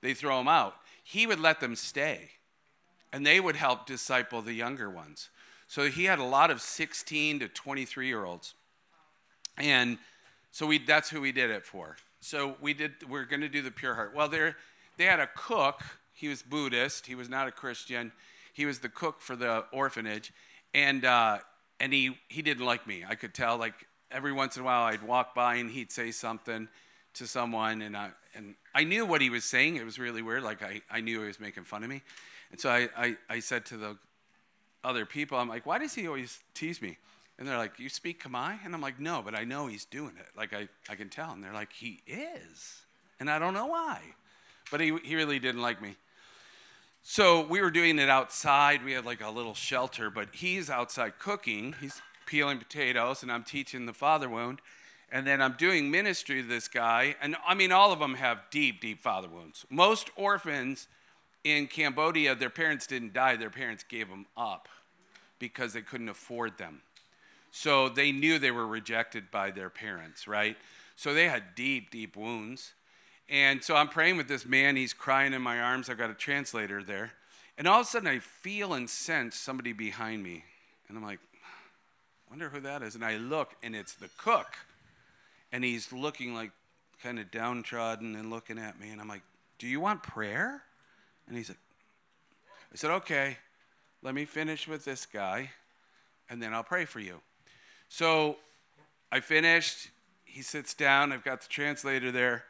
they 0.00 0.12
throw 0.12 0.38
them 0.38 0.48
out 0.48 0.74
he 1.08 1.26
would 1.26 1.40
let 1.40 1.58
them 1.60 1.74
stay 1.74 2.32
and 3.14 3.24
they 3.24 3.40
would 3.40 3.56
help 3.56 3.86
disciple 3.86 4.42
the 4.42 4.52
younger 4.52 4.90
ones. 4.90 5.30
So 5.66 5.88
he 5.88 6.04
had 6.04 6.18
a 6.18 6.24
lot 6.24 6.50
of 6.50 6.60
16 6.60 7.38
to 7.40 7.48
23 7.48 8.06
year 8.06 8.26
olds. 8.26 8.52
And 9.56 9.96
so 10.50 10.66
we, 10.66 10.78
that's 10.78 11.08
who 11.08 11.22
we 11.22 11.32
did 11.32 11.50
it 11.50 11.64
for. 11.64 11.96
So 12.20 12.56
we 12.60 12.74
did, 12.74 13.08
we're 13.08 13.24
going 13.24 13.40
to 13.40 13.48
do 13.48 13.62
the 13.62 13.70
pure 13.70 13.94
heart. 13.94 14.14
Well, 14.14 14.28
they 14.28 15.04
had 15.04 15.18
a 15.18 15.30
cook. 15.34 15.80
He 16.18 16.28
was 16.28 16.42
Buddhist. 16.42 17.06
He 17.06 17.14
was 17.14 17.28
not 17.28 17.48
a 17.48 17.52
Christian. 17.52 18.12
He 18.52 18.66
was 18.66 18.80
the 18.80 18.88
cook 18.88 19.20
for 19.20 19.36
the 19.36 19.64
orphanage. 19.72 20.32
And, 20.74 21.04
uh, 21.04 21.38
and 21.78 21.92
he, 21.92 22.18
he 22.28 22.42
didn't 22.42 22.66
like 22.66 22.86
me. 22.86 23.04
I 23.08 23.14
could 23.14 23.32
tell, 23.32 23.56
like, 23.56 23.86
every 24.10 24.32
once 24.32 24.56
in 24.56 24.62
a 24.62 24.64
while 24.64 24.82
I'd 24.82 25.02
walk 25.02 25.34
by 25.34 25.56
and 25.56 25.70
he'd 25.70 25.92
say 25.92 26.10
something 26.10 26.68
to 27.14 27.26
someone. 27.26 27.82
And 27.82 27.96
I, 27.96 28.10
and 28.34 28.54
I 28.74 28.84
knew 28.84 29.04
what 29.04 29.20
he 29.20 29.30
was 29.30 29.44
saying. 29.44 29.76
It 29.76 29.84
was 29.84 29.98
really 29.98 30.22
weird. 30.22 30.42
Like 30.42 30.62
I, 30.62 30.80
I 30.90 31.00
knew 31.00 31.20
he 31.20 31.26
was 31.26 31.40
making 31.40 31.64
fun 31.64 31.82
of 31.82 31.90
me. 31.90 32.02
And 32.50 32.60
so 32.60 32.70
I, 32.70 32.88
I, 32.96 33.16
I 33.28 33.40
said 33.40 33.66
to 33.66 33.76
the 33.76 33.98
other 34.82 35.04
people, 35.04 35.38
I'm 35.38 35.48
like, 35.48 35.66
why 35.66 35.78
does 35.78 35.94
he 35.94 36.06
always 36.06 36.40
tease 36.54 36.80
me? 36.80 36.96
And 37.38 37.46
they're 37.46 37.58
like, 37.58 37.78
you 37.78 37.88
speak 37.88 38.22
Khmer? 38.22 38.58
And 38.64 38.74
I'm 38.74 38.80
like, 38.80 38.98
no, 38.98 39.22
but 39.22 39.34
I 39.34 39.44
know 39.44 39.66
he's 39.66 39.84
doing 39.84 40.14
it. 40.18 40.26
Like 40.36 40.52
I, 40.52 40.68
I 40.88 40.94
can 40.94 41.08
tell. 41.08 41.32
And 41.32 41.42
they're 41.42 41.52
like, 41.52 41.72
he 41.72 42.00
is. 42.06 42.82
And 43.20 43.30
I 43.30 43.38
don't 43.38 43.54
know 43.54 43.66
why. 43.66 44.00
But 44.70 44.80
he, 44.80 44.96
he 45.04 45.16
really 45.16 45.38
didn't 45.38 45.62
like 45.62 45.80
me. 45.80 45.96
So 47.02 47.46
we 47.46 47.60
were 47.60 47.70
doing 47.70 47.98
it 47.98 48.10
outside. 48.10 48.84
We 48.84 48.92
had 48.92 49.04
like 49.04 49.22
a 49.22 49.30
little 49.30 49.54
shelter, 49.54 50.10
but 50.10 50.28
he's 50.34 50.68
outside 50.68 51.18
cooking. 51.18 51.74
He's 51.80 52.00
peeling 52.26 52.58
potatoes, 52.58 53.22
and 53.22 53.32
I'm 53.32 53.44
teaching 53.44 53.86
the 53.86 53.94
father 53.94 54.28
wound 54.28 54.60
and 55.10 55.26
then 55.26 55.40
I'm 55.40 55.54
doing 55.54 55.90
ministry 55.90 56.42
to 56.42 56.48
this 56.48 56.68
guy, 56.68 57.16
and 57.20 57.36
I 57.46 57.54
mean, 57.54 57.72
all 57.72 57.92
of 57.92 57.98
them 57.98 58.14
have 58.14 58.50
deep, 58.50 58.80
deep 58.80 59.02
father 59.02 59.28
wounds. 59.28 59.64
Most 59.70 60.10
orphans 60.16 60.86
in 61.44 61.66
Cambodia, 61.66 62.34
their 62.34 62.50
parents 62.50 62.86
didn't 62.86 63.14
die, 63.14 63.36
their 63.36 63.50
parents 63.50 63.84
gave 63.84 64.08
them 64.08 64.26
up 64.36 64.68
because 65.38 65.72
they 65.72 65.80
couldn't 65.80 66.08
afford 66.08 66.58
them. 66.58 66.82
So 67.50 67.88
they 67.88 68.12
knew 68.12 68.38
they 68.38 68.50
were 68.50 68.66
rejected 68.66 69.30
by 69.30 69.50
their 69.50 69.70
parents, 69.70 70.28
right? 70.28 70.56
So 70.94 71.14
they 71.14 71.28
had 71.28 71.54
deep, 71.54 71.90
deep 71.90 72.16
wounds. 72.16 72.74
And 73.28 73.62
so 73.62 73.76
I'm 73.76 73.88
praying 73.88 74.16
with 74.16 74.28
this 74.28 74.46
man, 74.46 74.76
he's 74.76 74.94
crying 74.94 75.32
in 75.32 75.42
my 75.42 75.60
arms. 75.60 75.90
I've 75.90 75.98
got 75.98 76.10
a 76.10 76.14
translator 76.14 76.82
there. 76.82 77.12
And 77.58 77.66
all 77.66 77.80
of 77.80 77.86
a 77.86 77.88
sudden, 77.88 78.08
I 78.08 78.20
feel 78.20 78.72
and 78.72 78.88
sense 78.88 79.36
somebody 79.36 79.72
behind 79.72 80.22
me. 80.22 80.44
And 80.88 80.96
I'm 80.96 81.04
like, 81.04 81.18
wonder 82.30 82.48
who 82.48 82.60
that 82.60 82.82
is. 82.82 82.94
And 82.94 83.04
I 83.04 83.16
look, 83.16 83.54
and 83.62 83.76
it's 83.76 83.94
the 83.94 84.08
cook 84.16 84.56
and 85.52 85.64
he's 85.64 85.92
looking 85.92 86.34
like 86.34 86.50
kind 87.02 87.18
of 87.18 87.30
downtrodden 87.30 88.16
and 88.16 88.30
looking 88.30 88.58
at 88.58 88.80
me. 88.80 88.90
And 88.90 89.00
I'm 89.00 89.08
like, 89.08 89.22
Do 89.58 89.66
you 89.66 89.80
want 89.80 90.02
prayer? 90.02 90.62
And 91.26 91.36
he's 91.36 91.48
like, 91.48 91.58
I 92.72 92.76
said, 92.76 92.90
Okay, 92.90 93.38
let 94.02 94.14
me 94.14 94.24
finish 94.24 94.68
with 94.68 94.84
this 94.84 95.06
guy, 95.06 95.50
and 96.28 96.42
then 96.42 96.52
I'll 96.52 96.64
pray 96.64 96.84
for 96.84 97.00
you. 97.00 97.20
So 97.88 98.36
I 99.10 99.20
finished. 99.20 99.90
He 100.24 100.42
sits 100.42 100.74
down. 100.74 101.10
I've 101.10 101.24
got 101.24 101.40
the 101.40 101.48
translator 101.48 102.12
there. 102.12 102.44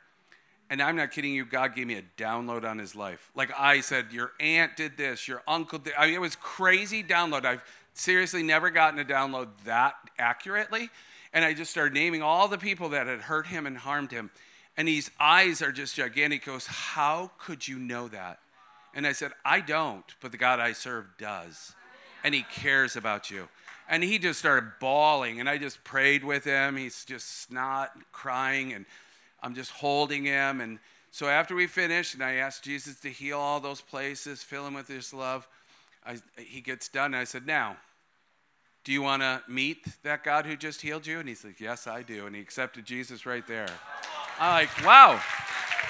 And 0.70 0.82
I'm 0.82 0.96
not 0.96 1.12
kidding 1.12 1.32
you, 1.32 1.44
God 1.44 1.74
gave 1.74 1.86
me 1.86 1.94
a 1.94 2.02
download 2.20 2.68
on 2.68 2.78
his 2.78 2.94
life. 2.94 3.30
Like 3.34 3.50
I 3.58 3.80
said, 3.80 4.12
your 4.12 4.32
aunt 4.38 4.76
did 4.76 4.96
this, 4.96 5.26
your 5.26 5.42
uncle 5.48 5.78
did. 5.78 5.94
I 5.98 6.06
mean, 6.06 6.14
it 6.14 6.20
was 6.20 6.36
crazy 6.36 7.02
download. 7.02 7.44
I've 7.46 7.64
seriously 7.94 8.42
never 8.42 8.70
gotten 8.70 9.00
a 9.00 9.04
download 9.04 9.48
that 9.64 9.94
accurately. 10.18 10.90
And 11.32 11.44
I 11.44 11.54
just 11.54 11.70
started 11.70 11.94
naming 11.94 12.22
all 12.22 12.48
the 12.48 12.58
people 12.58 12.90
that 12.90 13.06
had 13.06 13.20
hurt 13.20 13.46
him 13.46 13.66
and 13.66 13.78
harmed 13.78 14.10
him. 14.10 14.30
And 14.76 14.88
his 14.88 15.10
eyes 15.18 15.60
are 15.62 15.72
just 15.72 15.96
gigantic. 15.96 16.44
He 16.44 16.50
goes, 16.50 16.66
How 16.66 17.32
could 17.38 17.66
you 17.66 17.78
know 17.78 18.08
that? 18.08 18.38
And 18.94 19.06
I 19.06 19.12
said, 19.12 19.32
I 19.44 19.60
don't, 19.60 20.04
but 20.20 20.32
the 20.32 20.38
God 20.38 20.60
I 20.60 20.72
serve 20.72 21.06
does. 21.18 21.74
And 22.24 22.34
he 22.34 22.42
cares 22.42 22.96
about 22.96 23.30
you. 23.30 23.48
And 23.88 24.02
he 24.02 24.18
just 24.18 24.38
started 24.38 24.72
bawling. 24.80 25.40
And 25.40 25.48
I 25.48 25.58
just 25.58 25.82
prayed 25.82 26.24
with 26.24 26.44
him. 26.44 26.76
He's 26.76 27.04
just 27.04 27.42
snot 27.42 27.92
crying. 28.12 28.72
And 28.72 28.86
I'm 29.42 29.54
just 29.54 29.70
holding 29.70 30.24
him. 30.24 30.60
And 30.60 30.78
so 31.10 31.28
after 31.28 31.54
we 31.54 31.66
finished, 31.66 32.14
and 32.14 32.22
I 32.22 32.34
asked 32.34 32.64
Jesus 32.64 33.00
to 33.00 33.08
heal 33.08 33.38
all 33.38 33.60
those 33.60 33.80
places, 33.80 34.42
fill 34.42 34.66
him 34.66 34.74
with 34.74 34.88
his 34.88 35.12
love, 35.12 35.48
I, 36.04 36.18
he 36.36 36.60
gets 36.60 36.88
done. 36.88 37.06
And 37.06 37.16
I 37.16 37.24
said, 37.24 37.46
Now, 37.46 37.76
do 38.84 38.92
you 38.92 39.02
want 39.02 39.22
to 39.22 39.42
meet 39.48 39.84
that 40.02 40.24
God 40.24 40.46
who 40.46 40.56
just 40.56 40.80
healed 40.80 41.06
you? 41.06 41.18
And 41.18 41.28
he's 41.28 41.44
like, 41.44 41.60
Yes, 41.60 41.86
I 41.86 42.02
do. 42.02 42.26
And 42.26 42.34
he 42.34 42.40
accepted 42.40 42.84
Jesus 42.84 43.26
right 43.26 43.46
there. 43.46 43.68
I'm 44.38 44.62
like, 44.62 44.84
Wow. 44.84 45.20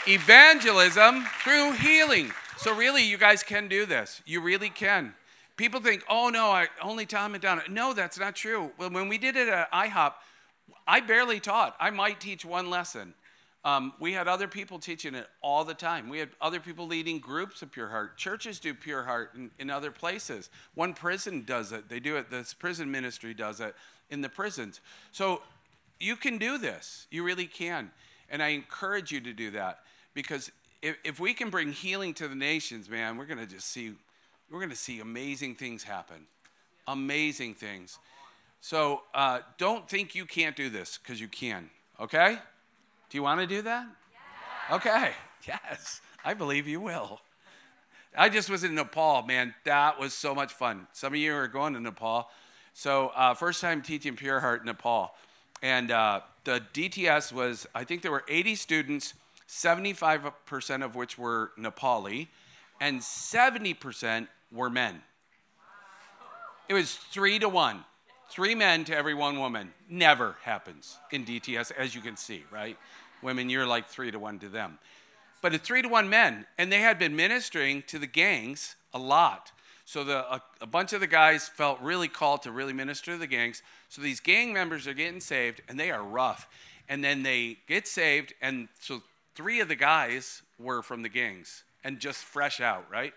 Evangelism 0.06 1.24
through 1.42 1.72
healing. 1.72 2.32
So, 2.56 2.74
really, 2.74 3.04
you 3.04 3.18
guys 3.18 3.42
can 3.42 3.68
do 3.68 3.86
this. 3.86 4.22
You 4.26 4.40
really 4.40 4.70
can. 4.70 5.14
People 5.58 5.80
think, 5.80 6.04
oh 6.08 6.28
no, 6.28 6.52
I 6.52 6.68
only 6.80 7.04
Tom 7.04 7.34
and 7.34 7.42
Donna. 7.42 7.62
No, 7.68 7.92
that's 7.92 8.16
not 8.16 8.36
true. 8.36 8.70
Well, 8.78 8.90
when 8.90 9.08
we 9.08 9.18
did 9.18 9.34
it 9.34 9.48
at 9.48 9.70
IHOP, 9.72 10.12
I 10.86 11.00
barely 11.00 11.40
taught. 11.40 11.74
I 11.80 11.90
might 11.90 12.20
teach 12.20 12.44
one 12.44 12.70
lesson. 12.70 13.14
Um, 13.68 13.92
we 14.00 14.14
had 14.14 14.28
other 14.28 14.48
people 14.48 14.78
teaching 14.78 15.14
it 15.14 15.26
all 15.42 15.62
the 15.62 15.74
time. 15.74 16.08
We 16.08 16.18
had 16.18 16.30
other 16.40 16.58
people 16.58 16.86
leading 16.86 17.18
groups 17.18 17.60
of 17.60 17.70
Pure 17.70 17.88
Heart. 17.88 18.16
Churches 18.16 18.58
do 18.58 18.72
Pure 18.72 19.02
Heart 19.02 19.32
in, 19.34 19.50
in 19.58 19.68
other 19.68 19.90
places. 19.90 20.48
One 20.74 20.94
prison 20.94 21.44
does 21.46 21.70
it. 21.72 21.90
They 21.90 22.00
do 22.00 22.16
it. 22.16 22.30
This 22.30 22.54
prison 22.54 22.90
ministry 22.90 23.34
does 23.34 23.60
it 23.60 23.74
in 24.08 24.22
the 24.22 24.30
prisons. 24.30 24.80
So 25.12 25.42
you 26.00 26.16
can 26.16 26.38
do 26.38 26.56
this. 26.56 27.06
You 27.10 27.24
really 27.24 27.44
can. 27.44 27.90
And 28.30 28.42
I 28.42 28.48
encourage 28.48 29.12
you 29.12 29.20
to 29.20 29.34
do 29.34 29.50
that 29.50 29.80
because 30.14 30.50
if, 30.80 30.96
if 31.04 31.20
we 31.20 31.34
can 31.34 31.50
bring 31.50 31.72
healing 31.72 32.14
to 32.14 32.28
the 32.28 32.34
nations, 32.34 32.88
man, 32.88 33.18
we're 33.18 33.26
going 33.26 33.38
to 33.38 33.46
just 33.46 33.68
see, 33.68 33.92
we're 34.50 34.60
going 34.60 34.70
to 34.70 34.76
see 34.76 35.00
amazing 35.00 35.56
things 35.56 35.82
happen. 35.82 36.26
Amazing 36.86 37.52
things. 37.52 37.98
So 38.62 39.02
uh, 39.14 39.40
don't 39.58 39.86
think 39.90 40.14
you 40.14 40.24
can't 40.24 40.56
do 40.56 40.70
this 40.70 40.96
because 40.96 41.20
you 41.20 41.28
can, 41.28 41.68
okay? 42.00 42.38
Do 43.10 43.16
you 43.16 43.22
want 43.22 43.40
to 43.40 43.46
do 43.46 43.62
that? 43.62 43.86
Okay, 44.70 45.12
yes, 45.46 46.00
I 46.24 46.34
believe 46.34 46.68
you 46.68 46.80
will. 46.80 47.20
I 48.16 48.28
just 48.28 48.50
was 48.50 48.64
in 48.64 48.74
Nepal, 48.74 49.22
man. 49.22 49.54
That 49.64 49.98
was 49.98 50.12
so 50.12 50.34
much 50.34 50.52
fun. 50.52 50.86
Some 50.92 51.14
of 51.14 51.18
you 51.18 51.34
are 51.34 51.48
going 51.48 51.74
to 51.74 51.80
Nepal. 51.80 52.28
So, 52.74 53.08
uh, 53.16 53.34
first 53.34 53.60
time 53.60 53.80
teaching 53.80 54.14
Pure 54.14 54.40
Heart 54.40 54.64
Nepal. 54.64 55.14
And 55.62 55.90
uh, 55.90 56.20
the 56.44 56.62
DTS 56.72 57.32
was, 57.32 57.66
I 57.74 57.84
think 57.84 58.02
there 58.02 58.12
were 58.12 58.24
80 58.28 58.54
students, 58.56 59.14
75% 59.48 60.84
of 60.84 60.94
which 60.94 61.18
were 61.18 61.52
Nepali, 61.58 62.28
and 62.80 63.00
70% 63.00 64.28
were 64.52 64.70
men. 64.70 65.02
It 66.68 66.74
was 66.74 66.94
three 66.94 67.38
to 67.38 67.48
one. 67.48 67.84
Three 68.30 68.54
men 68.54 68.84
to 68.84 68.96
every 68.96 69.14
one 69.14 69.38
woman. 69.38 69.72
Never 69.88 70.36
happens 70.42 70.98
in 71.10 71.24
DTS, 71.24 71.72
as 71.72 71.94
you 71.94 72.00
can 72.00 72.16
see, 72.16 72.44
right? 72.50 72.76
Women, 73.22 73.48
you're 73.48 73.66
like 73.66 73.88
three 73.88 74.10
to 74.10 74.18
one 74.18 74.38
to 74.40 74.48
them. 74.48 74.78
But 75.40 75.54
it's 75.54 75.66
three 75.66 75.82
to 75.82 75.88
one 75.88 76.08
men, 76.08 76.46
and 76.58 76.70
they 76.70 76.80
had 76.80 76.98
been 76.98 77.16
ministering 77.16 77.82
to 77.86 77.98
the 77.98 78.06
gangs 78.06 78.76
a 78.92 78.98
lot. 78.98 79.52
So 79.84 80.04
the, 80.04 80.18
a, 80.30 80.42
a, 80.60 80.66
bunch 80.66 80.92
of 80.92 81.00
the 81.00 81.06
guys 81.06 81.48
felt 81.48 81.80
really 81.80 82.08
called 82.08 82.42
to 82.42 82.52
really 82.52 82.74
minister 82.74 83.12
to 83.12 83.18
the 83.18 83.26
gangs. 83.26 83.62
So 83.88 84.02
these 84.02 84.20
gang 84.20 84.52
members 84.52 84.86
are 84.86 84.92
getting 84.92 85.20
saved, 85.20 85.62
and 85.68 85.80
they 85.80 85.90
are 85.90 86.02
rough. 86.02 86.46
And 86.88 87.02
then 87.02 87.22
they 87.22 87.58
get 87.66 87.88
saved, 87.88 88.34
and 88.42 88.68
so 88.80 89.02
three 89.34 89.60
of 89.60 89.68
the 89.68 89.76
guys 89.76 90.42
were 90.58 90.82
from 90.82 91.02
the 91.02 91.08
gangs 91.08 91.62
and 91.84 92.00
just 92.00 92.24
fresh 92.24 92.60
out, 92.60 92.84
right? 92.90 93.14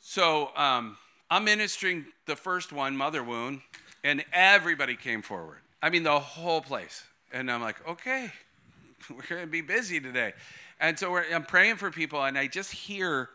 So 0.00 0.50
um, 0.56 0.96
I'm 1.32 1.44
ministering 1.44 2.04
the 2.26 2.36
first 2.36 2.74
one, 2.74 2.94
Mother 2.94 3.24
Wound, 3.24 3.62
and 4.04 4.22
everybody 4.34 4.96
came 4.96 5.22
forward. 5.22 5.60
I 5.82 5.88
mean, 5.88 6.02
the 6.02 6.20
whole 6.20 6.60
place. 6.60 7.04
And 7.32 7.50
I'm 7.50 7.62
like, 7.62 7.76
okay, 7.88 8.30
we're 9.10 9.22
going 9.26 9.40
to 9.40 9.46
be 9.46 9.62
busy 9.62 9.98
today. 9.98 10.34
And 10.78 10.98
so 10.98 11.16
I'm 11.16 11.46
praying 11.46 11.76
for 11.76 11.90
people, 11.90 12.22
and 12.22 12.36
I 12.36 12.48
just 12.48 12.70
hear, 12.70 13.30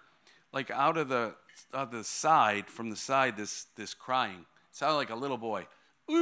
like, 0.53 0.69
out 0.69 0.95
of 0.95 1.09
the 1.09 1.33
of 1.73 1.89
the 1.89 2.03
side, 2.03 2.67
from 2.67 2.91
the 2.91 2.95
side, 2.95 3.35
this 3.35 3.65
this 3.75 3.95
crying. 3.95 4.45
It 4.69 4.75
sounded 4.75 4.97
like 4.97 5.09
a 5.09 5.15
little 5.15 5.39
boy. 5.39 5.65
and 6.07 6.15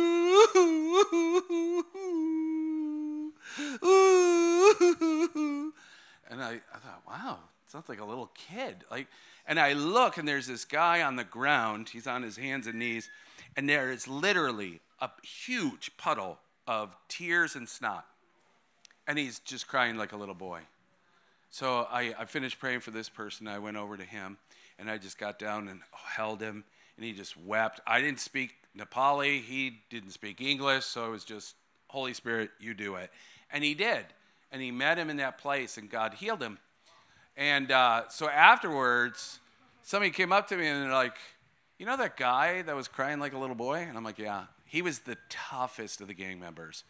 I, 6.42 6.62
I 6.74 6.78
thought, 6.80 7.02
wow, 7.06 7.40
it 7.78 7.90
like 7.90 8.00
a 8.00 8.06
little 8.06 8.32
kid. 8.34 8.84
Like, 8.90 9.08
and 9.48 9.60
I 9.60 9.74
look, 9.74 10.18
and 10.18 10.28
there's 10.28 10.48
this 10.48 10.66
guy 10.66 11.02
on 11.02 11.16
the 11.16 11.24
ground. 11.24 11.90
He's 11.90 12.08
on 12.08 12.24
his 12.24 12.38
hands 12.38 12.68
and 12.68 12.80
knees, 12.80 13.10
and 13.56 13.70
there 13.70 13.92
is 13.92 14.08
literally 14.08 14.82
a 15.00 15.10
huge 15.24 15.96
puddle 15.98 16.40
of 16.68 16.96
tears 17.08 17.56
and 17.56 17.68
snot. 17.68 18.06
And 19.08 19.20
he's 19.20 19.40
just 19.40 19.68
crying 19.68 19.98
like 19.98 20.14
a 20.14 20.18
little 20.18 20.36
boy. 20.36 20.62
So 21.52 21.88
I, 21.92 22.14
I 22.18 22.26
finished 22.26 22.60
praying 22.60 22.82
for 22.82 22.92
this 22.92 23.08
person. 23.08 23.48
I 23.48 23.60
went 23.60 23.78
over 23.78 23.96
to 23.98 24.04
him, 24.04 24.38
and 24.80 24.90
I 24.90 24.98
just 24.98 25.18
got 25.18 25.40
down 25.40 25.68
and 25.68 25.82
held 25.94 26.42
him, 26.42 26.64
and 26.98 27.06
he 27.06 27.14
just 27.14 27.38
wept. 27.38 27.82
I 27.86 28.02
didn't 28.02 28.20
speak 28.20 28.56
Nepali, 28.78 29.42
he 29.42 29.80
didn't 29.90 30.12
speak 30.12 30.42
English, 30.42 30.86
so 30.86 31.06
it 31.06 31.12
was 31.12 31.24
just, 31.24 31.56
Holy 31.88 32.14
Spirit, 32.14 32.52
you 32.60 32.74
do 32.74 32.96
it. 32.96 33.10
And 33.52 33.64
he 33.64 33.74
did. 33.74 34.06
And 34.52 34.62
he 34.62 34.72
met 34.72 34.98
him 34.98 35.10
in 35.10 35.18
that 35.18 35.38
place, 35.38 35.78
and 35.78 35.90
God 35.90 36.16
healed 36.16 36.42
him. 36.42 36.58
And 37.38 37.72
uh, 37.72 38.04
so 38.10 38.30
afterwards, 38.30 39.40
somebody 39.84 40.12
came 40.12 40.32
up 40.32 40.48
to 40.50 40.58
me 40.58 40.68
and 40.68 40.84
they're 40.84 40.94
like, 40.94 41.16
You 41.78 41.86
know 41.86 41.98
that 41.98 42.18
guy 42.18 42.62
that 42.62 42.76
was 42.76 42.88
crying 42.88 43.20
like 43.20 43.34
a 43.34 43.38
little 43.38 43.56
boy? 43.56 43.80
And 43.80 43.98
I'm 43.98 44.04
like, 44.04 44.20
Yeah. 44.20 44.46
He 44.66 44.82
was 44.82 45.00
the 45.00 45.18
toughest 45.30 46.02
of 46.02 46.08
the 46.08 46.14
gang 46.14 46.40
members. 46.40 46.84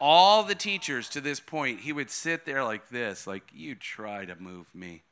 All 0.00 0.42
the 0.42 0.54
teachers 0.54 1.08
to 1.10 1.20
this 1.20 1.38
point, 1.38 1.80
he 1.80 1.92
would 1.92 2.10
sit 2.10 2.44
there 2.44 2.64
like 2.64 2.88
this, 2.88 3.26
like, 3.26 3.44
You 3.52 3.74
try 3.74 4.24
to 4.24 4.34
move 4.36 4.66
me. 4.74 5.02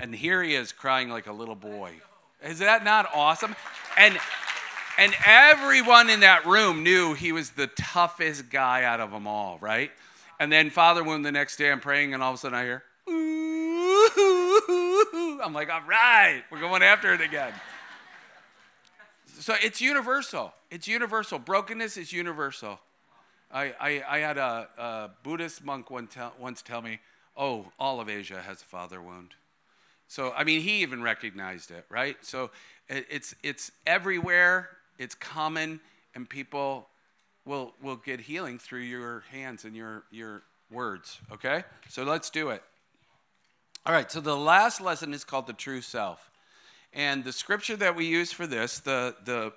And 0.00 0.14
here 0.14 0.42
he 0.42 0.54
is 0.54 0.72
crying 0.72 1.08
like 1.08 1.26
a 1.26 1.32
little 1.32 1.56
boy. 1.56 1.94
Is 2.42 2.60
that 2.60 2.84
not 2.84 3.10
awesome? 3.14 3.56
And 3.96 4.18
and 4.96 5.14
everyone 5.24 6.10
in 6.10 6.20
that 6.20 6.44
room 6.44 6.82
knew 6.82 7.14
he 7.14 7.30
was 7.30 7.50
the 7.50 7.68
toughest 7.68 8.50
guy 8.50 8.82
out 8.82 8.98
of 8.98 9.12
them 9.12 9.28
all, 9.28 9.56
right? 9.60 9.92
And 10.40 10.50
then 10.50 10.70
Father 10.70 11.04
Wound 11.04 11.24
the 11.24 11.30
next 11.30 11.56
day 11.56 11.70
I'm 11.70 11.78
praying, 11.78 12.14
and 12.14 12.22
all 12.22 12.30
of 12.30 12.34
a 12.34 12.38
sudden 12.38 12.58
I 12.58 12.64
hear, 12.64 12.82
I'm 15.44 15.52
like, 15.52 15.70
all 15.70 15.82
right, 15.86 16.42
we're 16.50 16.60
going 16.60 16.82
after 16.82 17.12
it 17.12 17.20
again. 17.20 17.52
So 19.40 19.54
it's 19.62 19.80
universal. 19.80 20.52
It's 20.70 20.88
universal. 20.88 21.38
Brokenness 21.38 21.96
is 21.96 22.12
universal. 22.12 22.80
I, 23.50 23.74
I, 23.80 24.02
I 24.08 24.18
had 24.18 24.36
a, 24.36 24.68
a, 24.76 25.10
Buddhist 25.22 25.64
monk 25.64 25.90
one 25.90 26.08
once 26.38 26.60
tell 26.60 26.82
me, 26.82 27.00
oh, 27.36 27.66
all 27.78 28.00
of 28.00 28.08
Asia 28.08 28.42
has 28.42 28.60
a 28.60 28.64
father 28.64 29.00
wound. 29.00 29.34
So, 30.06 30.32
I 30.32 30.44
mean, 30.44 30.60
he 30.62 30.82
even 30.82 31.02
recognized 31.02 31.70
it, 31.70 31.84
right? 31.88 32.16
So 32.22 32.50
it, 32.88 33.06
it's, 33.10 33.34
it's 33.42 33.70
everywhere, 33.86 34.70
it's 34.98 35.14
common, 35.14 35.80
and 36.14 36.28
people 36.28 36.88
will, 37.44 37.74
will 37.82 37.96
get 37.96 38.20
healing 38.20 38.58
through 38.58 38.80
your 38.80 39.24
hands 39.30 39.64
and 39.64 39.76
your, 39.76 40.04
your 40.10 40.42
words, 40.70 41.18
okay? 41.32 41.64
So 41.88 42.04
let's 42.04 42.30
do 42.30 42.50
it. 42.50 42.62
All 43.88 43.94
right, 43.94 44.12
so 44.12 44.20
the 44.20 44.36
last 44.36 44.82
lesson 44.82 45.14
is 45.14 45.24
called 45.24 45.46
the 45.46 45.54
true 45.54 45.80
self. 45.80 46.30
And 46.92 47.24
the 47.24 47.32
scripture 47.32 47.74
that 47.76 47.96
we 47.96 48.04
use 48.04 48.30
for 48.30 48.46
this, 48.46 48.80
the, 48.80 49.16
the 49.24 49.50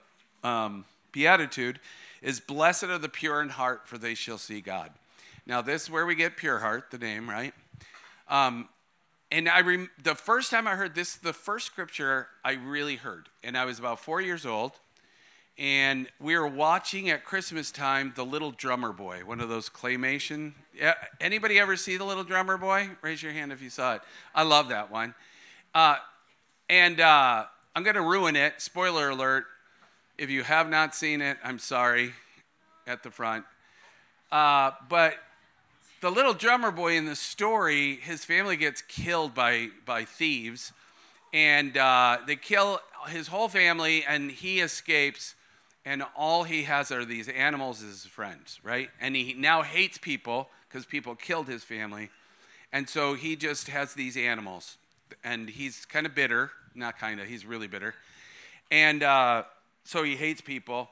um, 0.47 0.85
Beatitude, 1.11 1.81
is 2.21 2.39
Blessed 2.39 2.85
are 2.85 2.97
the 2.97 3.09
pure 3.09 3.41
in 3.41 3.50
heart, 3.50 3.89
for 3.89 3.97
they 3.97 4.13
shall 4.13 4.38
see 4.38 4.61
God. 4.61 4.91
Now, 5.45 5.61
this 5.61 5.83
is 5.83 5.89
where 5.89 6.05
we 6.05 6.15
get 6.15 6.38
pure 6.38 6.59
heart, 6.59 6.91
the 6.91 6.97
name, 6.97 7.29
right? 7.29 7.53
Um, 8.29 8.69
and 9.33 9.50
I 9.50 9.59
rem- 9.59 9.89
the 10.01 10.15
first 10.15 10.50
time 10.50 10.65
I 10.65 10.75
heard 10.75 10.95
this, 10.95 11.15
the 11.15 11.33
first 11.33 11.65
scripture 11.65 12.29
I 12.41 12.53
really 12.53 12.95
heard, 12.95 13.27
and 13.43 13.57
I 13.57 13.65
was 13.65 13.79
about 13.79 14.00
four 14.00 14.21
years 14.21 14.45
old, 14.45 14.71
and 15.58 16.08
we 16.20 16.38
were 16.38 16.48
watching 16.48 17.10
at 17.10 17.24
Christmas 17.24 17.72
time 17.72 18.13
the 18.15 18.25
Little 18.25 18.51
Drummer 18.51 18.91
Boy, 18.91 19.22
one 19.25 19.39
of 19.39 19.50
those 19.50 19.70
claymation. 19.70 20.53
Yeah, 20.74 20.96
anybody 21.20 21.60
ever 21.60 21.75
see 21.75 21.98
the 21.98 22.05
Little 22.05 22.24
Drummer 22.24 22.58
Boy? 22.58 22.89
Raise 23.01 23.22
your 23.22 23.31
hand 23.31 23.51
if 23.51 23.62
you 23.62 23.70
saw 23.70 23.96
it. 23.96 24.01
I 24.34 24.43
love 24.43 24.70
that 24.70 24.91
one. 24.91 25.13
Uh, 25.75 25.98
and 26.70 27.00
uh, 27.00 27.46
I'm 27.75 27.84
going 27.84 27.96
to 27.96 28.01
ruin 28.01 28.36
it. 28.36 28.55
Spoiler 28.62 29.10
alert. 29.10 29.46
If 30.17 30.29
you 30.29 30.43
have 30.43 30.70
not 30.70 30.96
seen 30.96 31.22
it, 31.22 31.38
I'm 31.43 31.60
sorry 31.60 32.13
at 32.88 33.03
the 33.03 33.12
front. 33.12 33.46
Uh, 34.31 34.72
but 34.89 35.15
the 36.01 36.10
little 36.10 36.34
drummer 36.34 36.72
boy 36.72 36.96
in 36.96 37.05
the 37.05 37.15
story, 37.15 37.96
his 37.96 38.25
family 38.25 38.55
gets 38.58 38.81
killed 38.81 39.36
by, 39.36 39.70
by 39.86 40.05
thieves, 40.05 40.74
and 41.34 41.77
uh, 41.77 42.17
they 42.25 42.36
kill 42.36 42.79
his 43.08 43.27
whole 43.27 43.48
family, 43.48 44.03
and 44.08 44.31
he 44.31 44.60
escapes 44.60 45.36
and 45.85 46.03
all 46.15 46.43
he 46.43 46.63
has 46.63 46.91
are 46.91 47.05
these 47.05 47.27
animals 47.27 47.83
as 47.83 48.05
friends, 48.05 48.59
right? 48.63 48.89
And 49.00 49.15
he 49.15 49.33
now 49.33 49.63
hates 49.63 49.97
people 49.97 50.50
because 50.67 50.85
people 50.85 51.15
killed 51.15 51.47
his 51.47 51.63
family. 51.63 52.09
And 52.71 52.88
so 52.88 53.15
he 53.15 53.35
just 53.35 53.67
has 53.69 53.93
these 53.93 54.15
animals. 54.15 54.77
And 55.23 55.50
he's 55.50 55.85
kind 55.85 56.05
of 56.05 56.15
bitter. 56.15 56.51
Not 56.75 56.97
kind 57.00 57.19
of, 57.19 57.27
he's 57.27 57.45
really 57.45 57.67
bitter. 57.67 57.95
And 58.69 59.03
uh, 59.03 59.43
so 59.83 60.03
he 60.03 60.15
hates 60.15 60.39
people. 60.39 60.89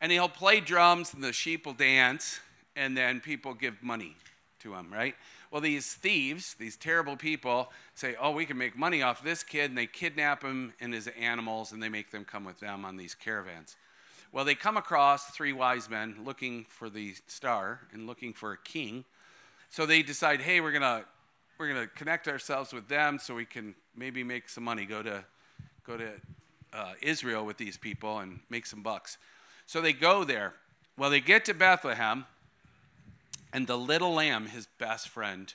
And 0.00 0.10
he'll 0.10 0.30
play 0.30 0.60
drums, 0.60 1.12
and 1.12 1.22
the 1.22 1.32
sheep 1.32 1.66
will 1.66 1.74
dance, 1.74 2.40
and 2.74 2.96
then 2.96 3.20
people 3.20 3.52
give 3.52 3.82
money 3.82 4.16
to 4.60 4.74
him, 4.74 4.90
right? 4.90 5.14
Well, 5.50 5.60
these 5.60 5.92
thieves, 5.92 6.54
these 6.54 6.76
terrible 6.76 7.16
people, 7.16 7.70
say, 7.94 8.16
Oh, 8.18 8.30
we 8.30 8.46
can 8.46 8.56
make 8.56 8.78
money 8.78 9.02
off 9.02 9.22
this 9.22 9.42
kid. 9.42 9.70
And 9.70 9.76
they 9.76 9.86
kidnap 9.86 10.42
him 10.42 10.72
and 10.80 10.94
his 10.94 11.06
animals, 11.08 11.72
and 11.72 11.82
they 11.82 11.90
make 11.90 12.10
them 12.10 12.24
come 12.24 12.44
with 12.44 12.60
them 12.60 12.84
on 12.84 12.96
these 12.96 13.14
caravans. 13.14 13.76
Well, 14.32 14.44
they 14.44 14.54
come 14.54 14.76
across 14.76 15.30
three 15.30 15.52
wise 15.52 15.90
men 15.90 16.16
looking 16.24 16.64
for 16.68 16.88
the 16.88 17.14
star 17.26 17.80
and 17.92 18.06
looking 18.06 18.32
for 18.32 18.52
a 18.52 18.58
king. 18.58 19.04
So 19.70 19.86
they 19.86 20.02
decide, 20.02 20.40
hey, 20.40 20.60
we're 20.60 20.72
gonna 20.72 21.04
we're 21.58 21.68
gonna 21.68 21.88
connect 21.88 22.28
ourselves 22.28 22.72
with 22.72 22.88
them 22.88 23.18
so 23.18 23.34
we 23.34 23.44
can 23.44 23.74
maybe 23.96 24.22
make 24.22 24.48
some 24.48 24.64
money. 24.64 24.86
Go 24.86 25.02
to 25.02 25.24
go 25.84 25.96
to 25.96 26.10
uh, 26.72 26.92
Israel 27.02 27.44
with 27.44 27.56
these 27.56 27.76
people 27.76 28.20
and 28.20 28.40
make 28.48 28.66
some 28.66 28.82
bucks. 28.82 29.18
So 29.66 29.80
they 29.80 29.92
go 29.92 30.24
there. 30.24 30.54
Well, 30.96 31.10
they 31.10 31.20
get 31.20 31.44
to 31.46 31.54
Bethlehem, 31.54 32.26
and 33.52 33.66
the 33.66 33.78
little 33.78 34.12
lamb, 34.12 34.46
his 34.46 34.68
best 34.78 35.08
friend, 35.08 35.52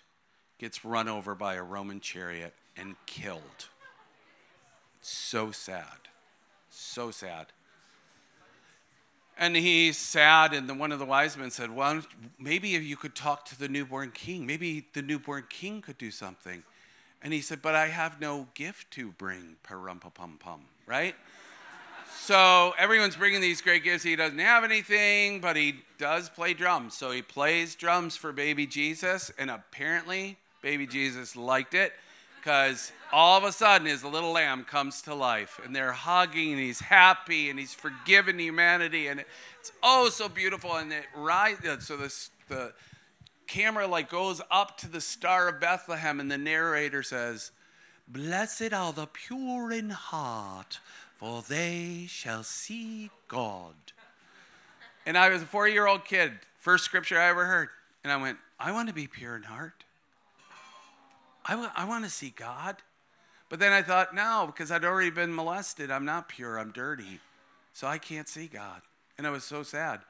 gets 0.57 0.83
run 0.83 1.07
over 1.07 1.35
by 1.35 1.55
a 1.55 1.63
Roman 1.63 1.99
chariot 1.99 2.53
and 2.75 2.95
killed. 3.05 3.69
So 5.01 5.51
sad. 5.51 6.09
So 6.69 7.11
sad. 7.11 7.47
And 9.37 9.55
he's 9.55 9.97
sad, 9.97 10.53
and 10.53 10.69
then 10.69 10.77
one 10.77 10.93
of 10.93 10.99
the 10.99 11.05
wise 11.05 11.35
men 11.35 11.51
said, 11.51 11.69
Well, 11.69 12.01
maybe 12.39 12.75
if 12.75 12.83
you 12.83 12.95
could 12.95 13.15
talk 13.15 13.45
to 13.45 13.59
the 13.59 13.67
newborn 13.67 14.11
king, 14.11 14.45
maybe 14.45 14.85
the 14.93 15.01
newborn 15.01 15.43
king 15.49 15.81
could 15.81 15.97
do 15.97 16.09
something. 16.09 16.63
And 17.21 17.33
he 17.33 17.41
said, 17.41 17.61
But 17.61 17.75
I 17.75 17.87
have 17.87 18.21
no 18.21 18.47
gift 18.53 18.91
to 18.91 19.11
bring, 19.11 19.57
parum 19.63 19.99
pum 19.99 20.37
pum, 20.39 20.61
right? 20.85 21.15
So 22.17 22.73
everyone's 22.77 23.17
bringing 23.17 23.41
these 23.41 23.61
great 23.61 23.83
gifts. 23.83 24.03
He 24.03 24.15
doesn't 24.15 24.39
have 24.39 24.63
anything, 24.63 25.41
but 25.41 25.55
he 25.55 25.81
does 25.99 26.29
play 26.29 26.53
drums. 26.53 26.95
So 26.95 27.11
he 27.11 27.21
plays 27.21 27.75
drums 27.75 28.15
for 28.15 28.31
baby 28.31 28.65
Jesus, 28.65 29.31
and 29.37 29.51
apparently 29.51 30.37
baby 30.61 30.87
Jesus 30.87 31.35
liked 31.35 31.73
it 31.73 31.93
because 32.45 32.91
all 33.11 33.39
of 33.39 33.43
a 33.43 33.51
sudden 33.51 33.87
his 33.87 34.03
little 34.03 34.31
lamb 34.31 34.63
comes 34.63 35.01
to 35.01 35.15
life 35.15 35.59
and 35.65 35.75
they're 35.75 35.91
hugging 35.91 36.51
and 36.51 36.61
he's 36.61 36.79
happy 36.79 37.49
and 37.49 37.57
he's 37.57 37.73
forgiven 37.73 38.37
humanity 38.37 39.07
and 39.07 39.19
it's 39.59 39.71
oh 39.81 40.09
so 40.09 40.29
beautiful 40.29 40.75
and 40.75 40.93
it 40.93 41.05
right 41.15 41.65
uh, 41.65 41.79
so 41.79 41.97
this 41.97 42.29
the 42.47 42.71
camera 43.47 43.87
like 43.87 44.11
goes 44.11 44.41
up 44.51 44.77
to 44.77 44.87
the 44.87 45.01
star 45.01 45.49
of 45.49 45.59
Bethlehem 45.59 46.19
and 46.19 46.29
the 46.29 46.37
narrator 46.37 47.01
says 47.01 47.51
blessed 48.07 48.73
are 48.73 48.93
the 48.93 49.07
pure 49.07 49.71
in 49.71 49.89
heart 49.89 50.77
for 51.15 51.41
they 51.41 52.05
shall 52.07 52.43
see 52.43 53.09
God. 53.27 53.73
And 55.07 55.17
I 55.17 55.29
was 55.29 55.41
a 55.41 55.45
4-year-old 55.45 56.05
kid 56.05 56.33
first 56.59 56.85
scripture 56.85 57.19
I 57.19 57.27
ever 57.29 57.45
heard 57.45 57.69
and 58.03 58.13
I 58.13 58.17
went 58.17 58.37
I 58.59 58.71
want 58.71 58.87
to 58.89 58.93
be 58.93 59.07
pure 59.07 59.35
in 59.35 59.43
heart 59.43 59.84
I, 61.45 61.51
w- 61.51 61.71
I 61.75 61.85
want 61.85 62.03
to 62.03 62.09
see 62.09 62.33
God. 62.35 62.77
But 63.49 63.59
then 63.59 63.71
I 63.71 63.81
thought, 63.81 64.15
no, 64.15 64.45
because 64.47 64.71
I'd 64.71 64.83
already 64.83 65.11
been 65.11 65.33
molested. 65.33 65.91
I'm 65.91 66.05
not 66.05 66.29
pure, 66.29 66.57
I'm 66.57 66.71
dirty. 66.71 67.19
So 67.73 67.87
I 67.87 67.97
can't 67.97 68.27
see 68.27 68.47
God. 68.47 68.81
And 69.17 69.27
I 69.27 69.29
was 69.29 69.43
so 69.43 69.63
sad. 69.63 70.01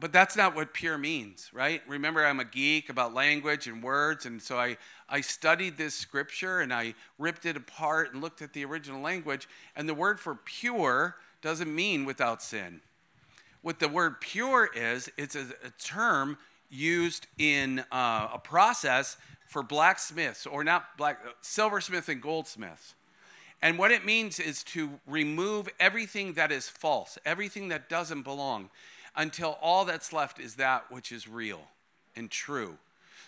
But 0.00 0.12
that's 0.12 0.36
not 0.36 0.54
what 0.54 0.72
pure 0.72 0.96
means, 0.96 1.50
right? 1.52 1.82
Remember, 1.88 2.24
I'm 2.24 2.38
a 2.38 2.44
geek 2.44 2.88
about 2.88 3.14
language 3.14 3.66
and 3.66 3.82
words. 3.82 4.26
And 4.26 4.40
so 4.40 4.56
I, 4.56 4.76
I 5.08 5.20
studied 5.20 5.76
this 5.76 5.94
scripture 5.94 6.60
and 6.60 6.72
I 6.72 6.94
ripped 7.18 7.44
it 7.46 7.56
apart 7.56 8.12
and 8.12 8.22
looked 8.22 8.40
at 8.40 8.52
the 8.52 8.64
original 8.64 9.00
language. 9.00 9.48
And 9.74 9.88
the 9.88 9.94
word 9.94 10.20
for 10.20 10.36
pure 10.36 11.16
doesn't 11.42 11.74
mean 11.74 12.04
without 12.04 12.42
sin. 12.42 12.80
What 13.62 13.80
the 13.80 13.88
word 13.88 14.20
pure 14.20 14.70
is, 14.72 15.10
it's 15.18 15.34
a, 15.34 15.46
a 15.64 15.70
term 15.82 16.38
used 16.70 17.26
in 17.38 17.80
uh, 17.90 18.28
a 18.34 18.40
process 18.42 19.16
for 19.48 19.62
blacksmiths, 19.62 20.46
or 20.46 20.62
not 20.62 20.96
black, 20.98 21.18
uh, 21.26 21.30
silversmiths 21.40 22.08
and 22.08 22.20
goldsmiths. 22.20 22.94
And 23.62 23.78
what 23.78 23.90
it 23.90 24.04
means 24.04 24.38
is 24.38 24.62
to 24.64 25.00
remove 25.06 25.68
everything 25.80 26.34
that 26.34 26.52
is 26.52 26.68
false, 26.68 27.18
everything 27.24 27.68
that 27.68 27.88
doesn't 27.88 28.22
belong, 28.22 28.68
until 29.16 29.58
all 29.60 29.84
that's 29.86 30.12
left 30.12 30.38
is 30.38 30.56
that 30.56 30.92
which 30.92 31.10
is 31.10 31.26
real 31.26 31.62
and 32.14 32.30
true. 32.30 32.76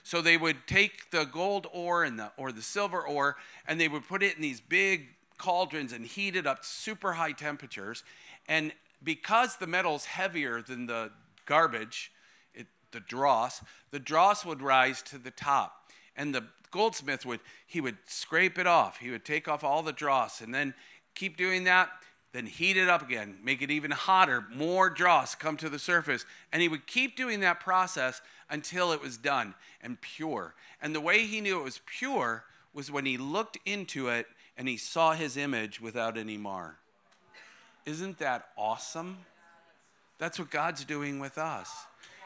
So 0.03 0.21
they 0.21 0.37
would 0.37 0.67
take 0.67 1.11
the 1.11 1.25
gold 1.25 1.67
ore 1.73 2.05
and 2.05 2.19
the, 2.19 2.31
or 2.37 2.53
the 2.53 2.62
silver 2.62 3.00
ore, 3.00 3.37
and 3.67 3.81
they 3.81 3.89
would 3.89 4.07
put 4.07 4.23
it 4.23 4.37
in 4.37 4.43
these 4.43 4.61
big 4.61 5.09
cauldrons 5.39 5.93
and 5.93 6.05
heat 6.05 6.37
it 6.37 6.47
up 6.47 6.62
to 6.62 6.69
super 6.69 7.15
high 7.15 7.33
temperatures. 7.33 8.05
And 8.47 8.73
because 9.03 9.57
the 9.57 9.67
metal's 9.67 10.05
heavier 10.05 10.61
than 10.61 10.87
the 10.87 11.12
garbage, 11.47 12.12
it, 12.55 12.67
the 12.93 13.00
dross, 13.00 13.62
the 13.91 13.99
dross 13.99 14.45
would 14.45 14.61
rise 14.61 15.00
to 15.03 15.19
the 15.19 15.31
top 15.31 15.79
and 16.21 16.35
the 16.35 16.45
goldsmith 16.71 17.25
would 17.25 17.41
he 17.67 17.81
would 17.81 17.97
scrape 18.07 18.59
it 18.59 18.67
off. 18.67 18.99
He 18.99 19.11
would 19.11 19.25
take 19.25 19.49
off 19.49 19.65
all 19.65 19.83
the 19.83 19.93
dross 19.93 20.41
and 20.41 20.55
then 20.55 20.75
keep 21.15 21.37
doing 21.37 21.65
that 21.65 21.91
then 22.33 22.47
heat 22.47 22.77
it 22.77 22.89
up 22.89 23.03
again 23.03 23.37
make 23.43 23.61
it 23.61 23.73
even 23.73 23.91
hotter 23.91 24.45
more 24.55 24.89
dross 24.89 25.35
come 25.35 25.57
to 25.57 25.69
the 25.69 25.79
surface. 25.79 26.25
And 26.53 26.62
he 26.62 26.69
would 26.69 26.87
keep 26.87 27.17
doing 27.17 27.41
that 27.41 27.59
process 27.59 28.21
until 28.49 28.93
it 28.93 29.03
was 29.03 29.17
done 29.17 29.55
and 29.83 30.00
pure. 30.00 30.55
And 30.81 30.95
the 30.95 31.00
way 31.00 31.27
he 31.27 31.41
knew 31.41 31.59
it 31.59 31.65
was 31.65 31.81
pure 31.87 32.45
was 32.73 32.91
when 32.91 33.07
he 33.07 33.17
looked 33.17 33.59
into 33.65 34.09
it 34.09 34.27
and 34.57 34.69
he 34.69 34.77
saw 34.77 35.12
his 35.12 35.37
image 35.37 35.81
without 35.81 36.17
any 36.17 36.37
mar 36.37 36.77
isn't 37.87 38.19
that 38.19 38.49
awesome? 38.57 39.19
That's 40.19 40.39
what 40.39 40.50
god's 40.50 40.85
doing 40.85 41.19
with 41.19 41.39
us. 41.39 41.71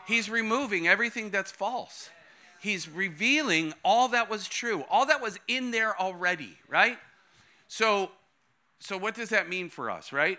He's 0.06 0.28
removing 0.28 0.86
everything 0.86 1.30
that's 1.30 1.50
false 1.50 2.10
he's 2.64 2.88
revealing 2.88 3.74
all 3.84 4.08
that 4.08 4.30
was 4.30 4.48
true, 4.48 4.84
all 4.90 5.04
that 5.06 5.20
was 5.20 5.38
in 5.46 5.70
there 5.70 6.00
already, 6.00 6.56
right? 6.66 6.96
So, 7.68 8.10
so 8.78 8.96
what 8.96 9.14
does 9.14 9.28
that 9.28 9.50
mean 9.50 9.68
for 9.68 9.90
us, 9.90 10.12
right? 10.12 10.38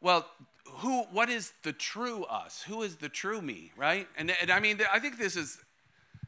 Well, 0.00 0.24
who, 0.66 1.02
what 1.04 1.28
is 1.28 1.52
the 1.64 1.72
true 1.72 2.22
us? 2.24 2.62
Who 2.62 2.82
is 2.82 2.96
the 2.96 3.08
true 3.08 3.42
me, 3.42 3.72
right? 3.76 4.06
And, 4.16 4.32
and 4.40 4.52
I 4.52 4.60
mean, 4.60 4.78
I 4.92 5.00
think 5.00 5.18
this 5.18 5.34
is, 5.34 5.58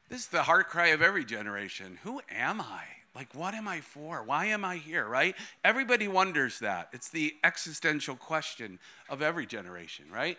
this 0.09 0.23
is 0.23 0.27
the 0.27 0.43
heart 0.43 0.69
cry 0.69 0.89
of 0.89 1.01
every 1.01 1.25
generation. 1.25 1.99
Who 2.03 2.21
am 2.29 2.61
I? 2.61 2.83
Like, 3.15 3.33
what 3.33 3.55
am 3.55 3.69
I 3.69 3.81
for? 3.81 4.25
Why 4.25 4.47
am 4.47 4.65
I 4.65 4.77
here, 4.77 5.07
right? 5.07 5.37
Everybody 5.63 6.09
wonders 6.09 6.59
that. 6.59 6.89
It's 6.93 7.09
the 7.09 7.35
existential 7.45 8.17
question 8.17 8.81
of 9.09 9.23
every 9.23 9.47
generation, 9.47 10.07
right? 10.13 10.39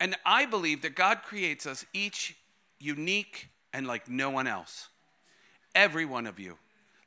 And 0.00 0.16
I 0.26 0.44
believe 0.44 0.82
that 0.82 0.94
God 0.94 1.22
creates 1.22 1.64
us 1.64 1.86
each 1.94 2.36
unique 2.78 3.48
and 3.76 3.86
like 3.86 4.08
no 4.08 4.30
one 4.30 4.46
else. 4.46 4.88
Every 5.74 6.06
one 6.06 6.26
of 6.26 6.40
you. 6.40 6.56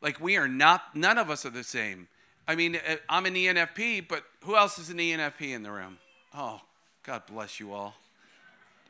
Like 0.03 0.21
we 0.21 0.38
are 0.38 0.47
not, 0.47 0.95
none 0.95 1.17
of 1.17 1.32
us 1.32 1.43
are 1.43 1.49
the 1.49 1.63
same. 1.63 2.08
I 2.47 2.55
mean, 2.55 2.75
uh, 2.75 2.97
I'm 3.10 3.25
an 3.25 3.34
ENFP, 3.34 4.08
but 4.08 4.23
who 4.45 4.55
else 4.55 4.77
is 4.77 4.91
an 4.91 4.97
ENFP 4.97 5.53
in 5.55 5.63
the 5.63 5.71
room? 5.71 5.97
Oh, 6.34 6.62
God 7.01 7.23
bless 7.25 7.60
you 7.60 7.73
all. 7.73 7.95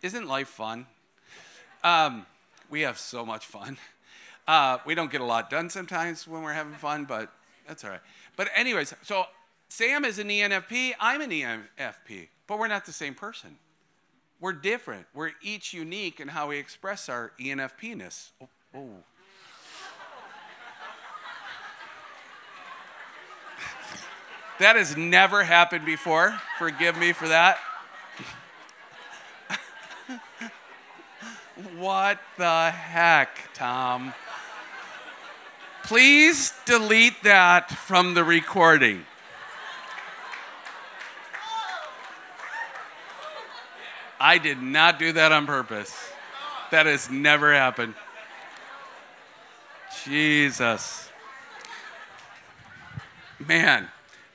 Isn't 0.02 0.28
life 0.28 0.50
fun? 0.50 0.88
Um, 1.82 2.26
we 2.70 2.82
have 2.82 3.00
so 3.00 3.26
much 3.26 3.46
fun. 3.46 3.78
Uh, 4.46 4.80
we 4.84 4.96
don't 4.96 5.12
get 5.12 5.22
a 5.22 5.26
lot 5.26 5.50
done 5.50 5.70
sometimes 5.70 6.28
when 6.28 6.42
we're 6.42 6.54
having 6.54 6.74
fun, 6.74 7.06
but 7.06 7.32
that's 7.68 7.84
all 7.84 7.92
right. 7.92 8.00
But, 8.36 8.50
anyways, 8.56 8.96
so 9.04 9.26
Sam 9.68 10.04
is 10.04 10.18
an 10.18 10.28
ENFP, 10.28 10.94
I'm 11.00 11.22
an 11.22 11.30
ENFP, 11.30 12.30
but 12.48 12.58
we're 12.58 12.68
not 12.68 12.86
the 12.86 12.92
same 12.92 13.14
person. 13.14 13.58
We're 14.42 14.54
different. 14.54 15.06
We're 15.14 15.32
each 15.42 15.74
unique 15.74 16.22
in 16.22 16.30
how 16.30 16.48
we 16.48 16.58
express 16.58 17.10
our 17.10 17.34
ENFP-ness. 17.40 18.32
Oh, 18.42 18.48
oh. 18.76 18.90
that 24.60 24.78
has 24.78 24.96
never 24.96 25.44
happened 25.44 25.86
before. 25.86 26.40
Forgive 26.58 26.98
me 26.98 27.12
for 27.12 27.28
that. 27.28 27.58
what 31.78 32.20
the 32.38 32.72
heck, 32.72 33.54
Tom? 33.54 34.14
Please 35.84 36.54
delete 36.66 37.24
that 37.24 37.72
from 37.72 38.14
the 38.14 38.24
recording. 38.24 39.06
I 44.20 44.38
did 44.38 44.62
not 44.62 45.00
do 45.00 45.14
that 45.14 45.32
on 45.32 45.46
purpose. 45.46 45.96
That 46.72 46.86
has 46.86 47.10
never 47.10 47.54
happened. 47.54 47.94
Jesus. 50.04 51.10
Man. 53.48 53.88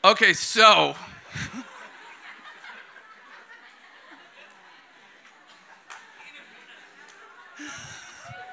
Okay, 0.02 0.32
so. 0.32 0.94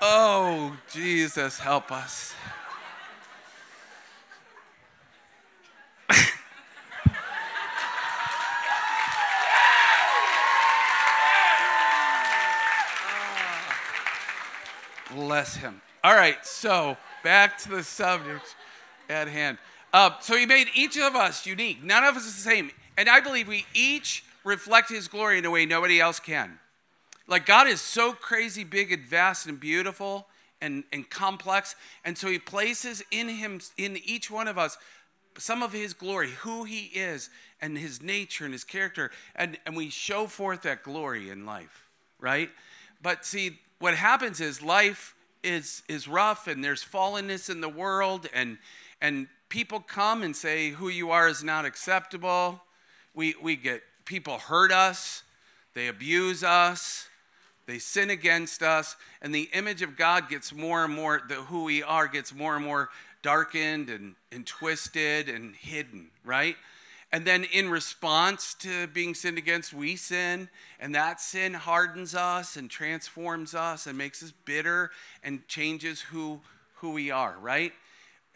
oh, 0.02 0.76
Jesus, 0.92 1.60
help 1.60 1.92
us. 1.92 2.34
Bless 15.14 15.56
him. 15.56 15.82
All 16.04 16.16
right, 16.16 16.44
so 16.46 16.98
back 17.24 17.58
to 17.60 17.70
the 17.70 17.84
subject 17.84 18.56
at 19.10 19.28
hand. 19.28 19.58
Uh, 19.94 20.12
so 20.22 20.36
he 20.38 20.46
made 20.46 20.68
each 20.74 20.98
of 20.98 21.16
us 21.16 21.46
unique. 21.46 21.84
None 21.84 22.04
of 22.04 22.16
us 22.16 22.26
is 22.26 22.36
the 22.36 22.50
same. 22.50 22.72
And 22.98 23.10
I 23.10 23.20
believe 23.20 23.48
we 23.48 23.66
each 23.74 24.24
reflect 24.44 24.90
his 24.90 25.08
glory 25.08 25.38
in 25.38 25.46
a 25.46 25.52
way 25.52 25.66
nobody 25.66 26.00
else 26.00 26.20
can. 26.20 26.60
Like 27.28 27.46
God 27.46 27.68
is 27.68 27.82
so 27.82 28.14
crazy 28.14 28.64
big 28.64 28.92
and 28.92 29.04
vast 29.04 29.46
and 29.48 29.60
beautiful 29.60 30.28
and, 30.62 30.84
and 30.92 31.10
complex. 31.10 31.76
And 32.06 32.18
so 32.18 32.28
he 32.28 32.40
places 32.40 33.04
in 33.12 33.30
him, 33.30 33.60
in 33.78 33.98
each 34.04 34.32
one 34.32 34.48
of 34.48 34.58
us, 34.58 34.78
some 35.38 35.64
of 35.64 35.72
his 35.72 35.94
glory, 35.94 36.32
who 36.42 36.64
he 36.64 36.86
is, 36.94 37.30
and 37.62 37.78
his 37.78 38.02
nature 38.02 38.46
and 38.46 38.54
his 38.54 38.64
character. 38.64 39.12
And, 39.36 39.58
and 39.66 39.76
we 39.76 39.90
show 39.90 40.28
forth 40.28 40.64
that 40.64 40.84
glory 40.84 41.30
in 41.30 41.46
life, 41.46 41.88
right? 42.20 42.50
But 43.02 43.26
see, 43.26 43.60
what 43.82 43.96
happens 43.96 44.40
is 44.40 44.62
life 44.62 45.16
is 45.44 45.82
is 45.88 46.08
rough 46.08 46.48
and 46.48 46.64
there's 46.64 46.84
fallenness 46.84 47.50
in 47.50 47.62
the 47.62 47.70
world 47.70 48.28
and 48.34 48.60
and 49.02 49.28
people 49.50 49.80
come 49.80 50.22
and 50.22 50.36
say 50.36 50.70
who 50.70 50.88
you 50.88 51.10
are 51.10 51.28
is 51.28 51.44
not 51.44 51.66
acceptable. 51.66 52.62
We 53.16 53.36
we 53.42 53.56
get 53.56 53.82
people 54.06 54.38
hurt 54.38 54.72
us, 54.72 55.24
they 55.74 55.88
abuse 55.88 56.44
us, 56.44 57.08
they 57.66 57.80
sin 57.80 58.12
against 58.12 58.62
us, 58.62 58.96
and 59.22 59.34
the 59.34 59.50
image 59.54 59.82
of 59.82 59.98
God 59.98 60.30
gets 60.30 60.54
more 60.54 60.86
and 60.86 60.94
more 60.94 61.22
the 61.28 61.36
who 61.36 61.64
we 61.64 61.82
are 61.82 62.08
gets 62.08 62.34
more 62.34 62.56
and 62.56 62.64
more 62.64 62.90
darkened 63.24 63.90
and, 63.90 64.16
and 64.32 64.46
twisted 64.46 65.28
and 65.28 65.56
hidden, 65.56 66.10
right? 66.24 66.56
And 67.14 67.26
then 67.26 67.44
in 67.44 67.70
response 67.70 68.54
to 68.60 68.88
being 68.88 69.14
sinned 69.14 69.38
against, 69.38 69.74
we 69.74 69.98
sin, 69.98 70.48
and 70.80 70.96
that 70.96 71.20
sin 71.20 71.54
hardens 71.54 72.16
us 72.16 72.56
and 72.56 72.70
transforms 72.70 73.54
us 73.54 73.86
and 73.86 73.98
makes 73.98 74.24
us 74.24 74.32
bitter 74.46 74.92
and 75.22 75.46
changes 75.48 76.00
who, 76.00 76.40
who 76.76 76.92
we 76.92 77.12
are, 77.12 77.36
right? 77.42 77.74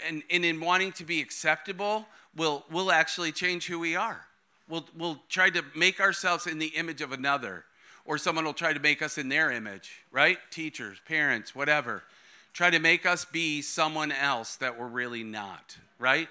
And, 0.06 0.24
and 0.30 0.44
in 0.44 0.60
wanting 0.60 0.92
to 0.94 1.06
be 1.06 1.22
acceptable, 1.22 2.06
we'll, 2.36 2.66
we'll 2.70 2.92
actually 2.92 3.32
change 3.32 3.68
who 3.68 3.80
we 3.80 3.96
are. 3.96 4.26
We'll, 4.68 4.86
we'll 4.98 5.22
try 5.30 5.50
to 5.52 5.64
make 5.74 6.02
ourselves 6.02 6.46
in 6.46 6.60
the 6.60 6.68
image 6.68 7.00
of 7.00 7.14
another, 7.14 7.64
or 8.04 8.18
someone 8.18 8.44
will 8.44 8.54
try 8.54 8.74
to 8.74 8.80
make 8.80 9.02
us 9.02 9.18
in 9.18 9.30
their 9.30 9.52
image, 9.52 10.02
right? 10.12 10.38
Teachers, 10.52 10.98
parents, 11.08 11.56
whatever. 11.56 12.04
Try 12.52 12.72
to 12.72 12.80
make 12.80 13.06
us 13.06 13.24
be 13.26 13.62
someone 13.62 14.12
else 14.12 14.58
that 14.58 14.78
we're 14.78 14.88
really 14.88 15.24
not, 15.24 15.78
right? 15.98 16.28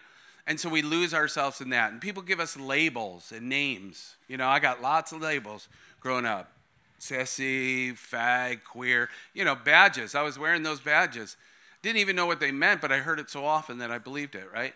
And 0.47 0.61
so 0.61 0.69
we 0.69 0.83
lose 0.83 1.15
ourselves 1.15 1.61
in 1.61 1.71
that. 1.71 1.93
And 1.93 2.01
people 2.01 2.23
give 2.23 2.41
us 2.41 2.57
labels 2.57 3.33
and 3.33 3.49
names. 3.49 4.17
You 4.29 4.37
know, 4.37 4.49
I 4.49 4.59
got 4.59 4.83
lots 4.83 5.13
of 5.13 5.21
labels 5.21 5.69
growing 6.01 6.27
up 6.27 6.51
sissy, 7.01 7.93
fag, 7.93 8.65
queer, 8.65 9.11
you 9.35 9.45
know, 9.45 9.55
badges. 9.55 10.15
I 10.15 10.23
was 10.23 10.39
wearing 10.39 10.63
those 10.63 10.81
badges. 10.81 11.37
Didn't 11.83 11.99
even 11.99 12.17
know 12.17 12.25
what 12.25 12.41
they 12.41 12.51
meant, 12.51 12.81
but 12.81 12.91
I 12.91 12.99
heard 12.99 13.21
it 13.21 13.29
so 13.29 13.45
often 13.45 13.79
that 13.79 13.91
I 13.91 13.99
believed 13.99 14.35
it, 14.35 14.47
right? 14.53 14.75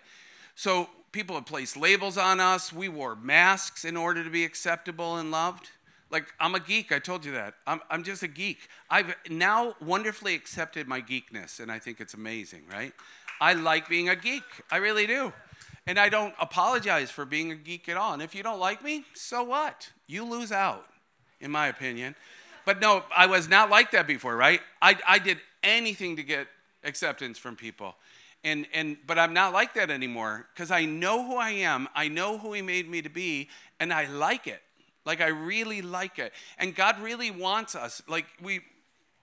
So 0.55 0.91
people 1.11 1.37
have 1.37 1.47
placed 1.47 1.77
labels 1.77 2.19
on 2.19 2.39
us. 2.39 2.71
We 2.71 2.89
wore 2.89 3.17
masks 3.17 3.87
in 3.87 3.97
order 3.97 4.23
to 4.23 4.29
be 4.29 4.45
acceptable 4.45 5.17
and 5.17 5.31
loved. 5.31 5.71
Like, 6.11 6.27
I'm 6.39 6.55
a 6.55 6.61
geek. 6.61 6.93
I 6.93 6.99
told 6.99 7.25
you 7.25 7.33
that. 7.33 7.55
I'm, 7.67 7.81
I'm 7.91 8.03
just 8.03 8.23
a 8.23 8.29
geek. 8.29 8.69
I've 8.91 9.15
now 9.31 9.75
wonderfully 9.81 10.35
accepted 10.35 10.87
my 10.87 11.01
geekness, 11.01 11.61
and 11.61 11.73
I 11.73 11.79
think 11.79 12.01
it's 12.01 12.15
amazing, 12.15 12.65
right? 12.71 12.93
I 13.41 13.55
like 13.55 13.89
being 13.89 14.09
a 14.09 14.17
geek. 14.17 14.43
I 14.71 14.77
really 14.77 15.07
do. 15.07 15.33
And 15.89 15.99
I 15.99 16.11
don't 16.11 16.35
apologize 16.39 17.11
for 17.11 17.25
being 17.25 17.51
a 17.51 17.55
geek 17.55 17.89
at 17.89 17.97
all. 17.97 18.13
And 18.13 18.21
if 18.21 18.35
you 18.35 18.43
don't 18.43 18.61
like 18.61 18.85
me, 18.85 19.05
so 19.15 19.43
what? 19.43 19.89
You 20.07 20.23
lose 20.23 20.53
out, 20.53 20.85
in 21.41 21.51
my 21.51 21.69
opinion. 21.69 22.15
But 22.67 22.79
no, 22.79 23.05
I 23.17 23.25
was 23.25 23.49
not 23.49 23.71
like 23.71 23.93
that 23.93 24.07
before, 24.07 24.37
right? 24.37 24.61
I, 24.83 24.99
I 25.09 25.19
did 25.19 25.39
anything 25.63 26.17
to 26.17 26.23
get 26.23 26.47
acceptance 26.85 27.39
from 27.39 27.57
people. 27.57 27.95
And, 28.45 28.67
and 28.75 28.99
but 29.07 29.19
I'm 29.19 29.33
not 29.33 29.55
like 29.55 29.73
that 29.75 29.91
anymore 29.91 30.47
because 30.55 30.71
I 30.71 30.85
know 30.85 31.27
who 31.27 31.37
I 31.37 31.51
am. 31.53 31.89
I 31.95 32.09
know 32.09 32.37
who 32.37 32.53
he 32.53 32.61
made 32.61 32.87
me 32.87 33.01
to 33.01 33.09
be, 33.09 33.49
and 33.81 33.91
I 33.91 34.07
like 34.09 34.47
it. 34.47 34.61
Like 35.07 35.23
I 35.23 35.29
really 35.29 35.81
like 35.81 36.19
it. 36.19 36.35
And 36.59 36.75
God 36.75 37.01
really 37.01 37.31
wants 37.31 37.75
us. 37.75 38.03
Like 38.07 38.27
we 38.43 38.61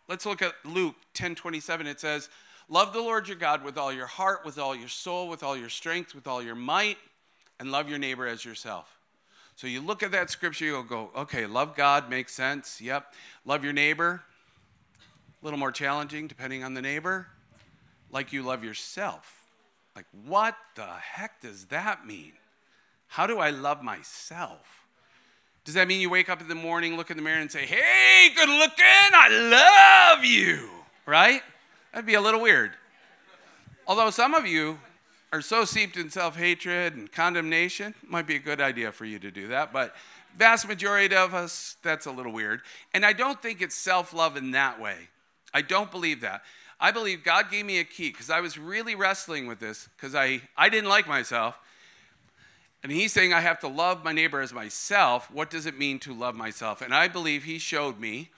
let's 0.08 0.26
look 0.26 0.42
at 0.42 0.54
Luke 0.66 0.96
10 1.14 1.36
27. 1.36 1.86
It 1.86 2.00
says, 2.00 2.28
Love 2.68 2.94
the 2.94 3.02
Lord 3.02 3.28
your 3.28 3.38
God 3.38 3.64
with 3.64 3.78
all 3.78 3.94
your 3.94 4.08
heart, 4.08 4.44
with 4.44 4.58
all 4.58 4.76
your 4.76 4.88
soul, 4.88 5.28
with 5.30 5.44
all 5.44 5.56
your 5.56 5.70
strength, 5.70 6.16
with 6.16 6.28
all 6.28 6.42
your 6.42 6.56
might, 6.56 6.98
and 7.60 7.72
love 7.72 7.90
your 7.90 8.00
neighbor 8.00 8.28
as 8.28 8.44
yourself. 8.44 8.98
So 9.56 9.68
you 9.68 9.82
look 9.82 10.04
at 10.04 10.12
that 10.12 10.30
scripture, 10.30 10.66
you'll 10.66 10.84
go, 10.84 11.12
okay, 11.16 11.46
love 11.46 11.76
God 11.76 12.10
makes 12.10 12.34
sense. 12.34 12.82
Yep. 12.82 13.14
Love 13.46 13.64
your 13.64 13.72
neighbor, 13.72 14.24
a 15.42 15.46
little 15.46 15.60
more 15.60 15.72
challenging 15.72 16.28
depending 16.28 16.64
on 16.64 16.74
the 16.74 16.82
neighbor. 16.82 17.28
Like 18.12 18.34
you 18.34 18.44
love 18.44 18.64
yourself. 18.64 19.46
Like, 19.96 20.06
what 20.26 20.58
the 20.76 20.86
heck 20.86 21.42
does 21.42 21.66
that 21.66 22.06
mean? 22.06 22.34
How 23.08 23.28
do 23.28 23.40
I 23.40 23.52
love 23.52 23.82
myself? 23.82 24.86
Does 25.64 25.76
that 25.76 25.88
mean 25.88 26.02
you 26.02 26.10
wake 26.10 26.30
up 26.30 26.42
in 26.42 26.48
the 26.48 26.56
morning, 26.56 26.98
look 26.98 27.10
in 27.10 27.18
the 27.18 27.24
mirror, 27.24 27.40
and 27.40 27.52
say, 27.52 27.66
hey, 27.66 28.30
good 28.36 28.50
looking, 28.50 28.86
I 29.14 30.16
love 30.16 30.26
you, 30.26 30.70
right? 31.06 31.42
That'd 31.96 32.06
be 32.06 32.16
a 32.16 32.22
little 32.22 32.42
weird. 32.42 32.74
Although 33.88 34.10
some 34.10 34.34
of 34.34 34.46
you 34.46 34.80
are 35.32 35.40
so 35.40 35.64
seeped 35.64 35.96
in 35.96 36.10
self 36.10 36.36
hatred 36.36 36.94
and 36.94 37.10
condemnation, 37.10 37.96
might 38.06 38.28
be 38.28 38.36
a 38.36 38.40
good 38.40 38.60
idea 38.60 38.92
for 38.92 39.06
you 39.06 39.18
to 39.18 39.32
do 39.32 39.48
that. 39.48 39.72
But 39.72 39.96
vast 40.38 40.68
majority 40.68 41.16
of 41.16 41.34
us, 41.34 41.78
that's 41.84 42.06
a 42.06 42.12
little 42.12 42.34
weird. 42.34 42.64
And 42.94 43.06
I 43.06 43.14
don't 43.14 43.42
think 43.42 43.62
it's 43.62 43.76
self 43.76 44.14
love 44.14 44.36
in 44.36 44.52
that 44.52 44.78
way. 44.78 45.08
I 45.54 45.62
don't 45.62 45.90
believe 45.90 46.20
that. 46.20 46.42
I 46.82 46.92
believe 46.92 47.24
God 47.24 47.50
gave 47.50 47.66
me 47.66 47.80
a 47.80 47.86
key 47.86 48.10
because 48.10 48.30
I 48.30 48.42
was 48.42 48.58
really 48.58 48.94
wrestling 48.94 49.48
with 49.48 49.62
this 49.62 49.88
because 49.96 50.16
I, 50.16 50.42
I 50.58 50.68
didn't 50.68 50.90
like 50.90 51.08
myself. 51.08 51.58
And 52.84 52.92
he's 52.92 53.14
saying 53.14 53.32
I 53.32 53.40
have 53.40 53.62
to 53.62 53.70
love 53.70 54.04
my 54.04 54.12
neighbor 54.12 54.42
as 54.42 54.52
myself. 54.52 55.32
What 55.32 55.50
does 55.50 55.66
it 55.66 55.80
mean 55.80 56.00
to 56.00 56.14
love 56.14 56.36
myself? 56.36 56.82
And 56.82 56.94
I 56.94 57.08
believe 57.08 57.46
he 57.46 57.58
showed 57.58 58.02
me 58.02 58.32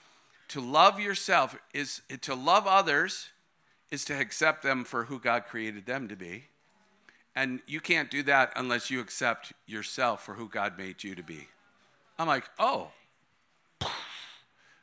to 0.46 0.60
love 0.60 1.00
yourself 1.00 1.58
is 1.74 2.02
to 2.20 2.36
love 2.36 2.64
others 2.68 3.30
is 3.90 4.04
to 4.06 4.18
accept 4.18 4.62
them 4.62 4.84
for 4.84 5.04
who 5.04 5.18
God 5.18 5.44
created 5.46 5.86
them 5.86 6.08
to 6.08 6.16
be. 6.16 6.44
And 7.34 7.60
you 7.66 7.80
can't 7.80 8.10
do 8.10 8.22
that 8.24 8.52
unless 8.56 8.90
you 8.90 9.00
accept 9.00 9.52
yourself 9.66 10.24
for 10.24 10.34
who 10.34 10.48
God 10.48 10.76
made 10.76 11.04
you 11.04 11.14
to 11.14 11.22
be. 11.22 11.48
I'm 12.18 12.26
like, 12.26 12.44
oh, 12.58 12.88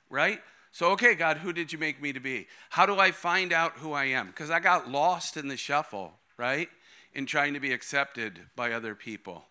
right? 0.10 0.40
So, 0.72 0.92
okay, 0.92 1.16
God, 1.16 1.38
who 1.38 1.54
did 1.54 1.72
you 1.72 1.80
make 1.80 2.02
me 2.02 2.14
to 2.14 2.20
be? 2.20 2.48
How 2.70 2.86
do 2.86 2.98
I 2.98 3.12
find 3.12 3.52
out 3.52 3.74
who 3.78 3.94
I 3.94 4.06
am? 4.06 4.28
Because 4.28 4.50
I 4.50 4.60
got 4.60 4.90
lost 4.90 5.38
in 5.38 5.48
the 5.48 5.58
shuffle, 5.58 6.14
right? 6.38 6.70
In 7.14 7.26
trying 7.26 7.54
to 7.54 7.60
be 7.60 7.74
accepted 7.74 8.40
by 8.56 8.72
other 8.72 8.96
people. 8.96 9.46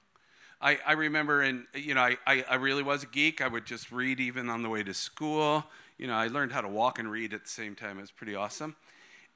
I, 0.61 0.79
I 0.87 0.93
remember, 0.93 1.43
in, 1.43 1.67
you 1.75 1.95
know, 1.95 2.01
I, 2.01 2.45
I 2.49 2.55
really 2.55 2.83
was 2.83 3.03
a 3.03 3.07
geek. 3.07 3.43
I 3.43 3.49
would 3.49 3.67
just 3.67 3.93
read 3.93 4.19
even 4.19 4.49
on 4.49 4.63
the 4.63 4.69
way 4.69 4.83
to 4.83 4.95
school. 4.95 5.65
You 5.99 6.07
know, 6.07 6.15
I 6.15 6.29
learned 6.29 6.53
how 6.53 6.63
to 6.63 6.69
walk 6.69 6.99
and 6.99 7.11
read 7.11 7.35
at 7.35 7.45
the 7.45 7.51
same 7.51 7.75
time. 7.75 7.99
It 7.99 8.03
was 8.03 8.11
pretty 8.11 8.35
awesome 8.35 8.77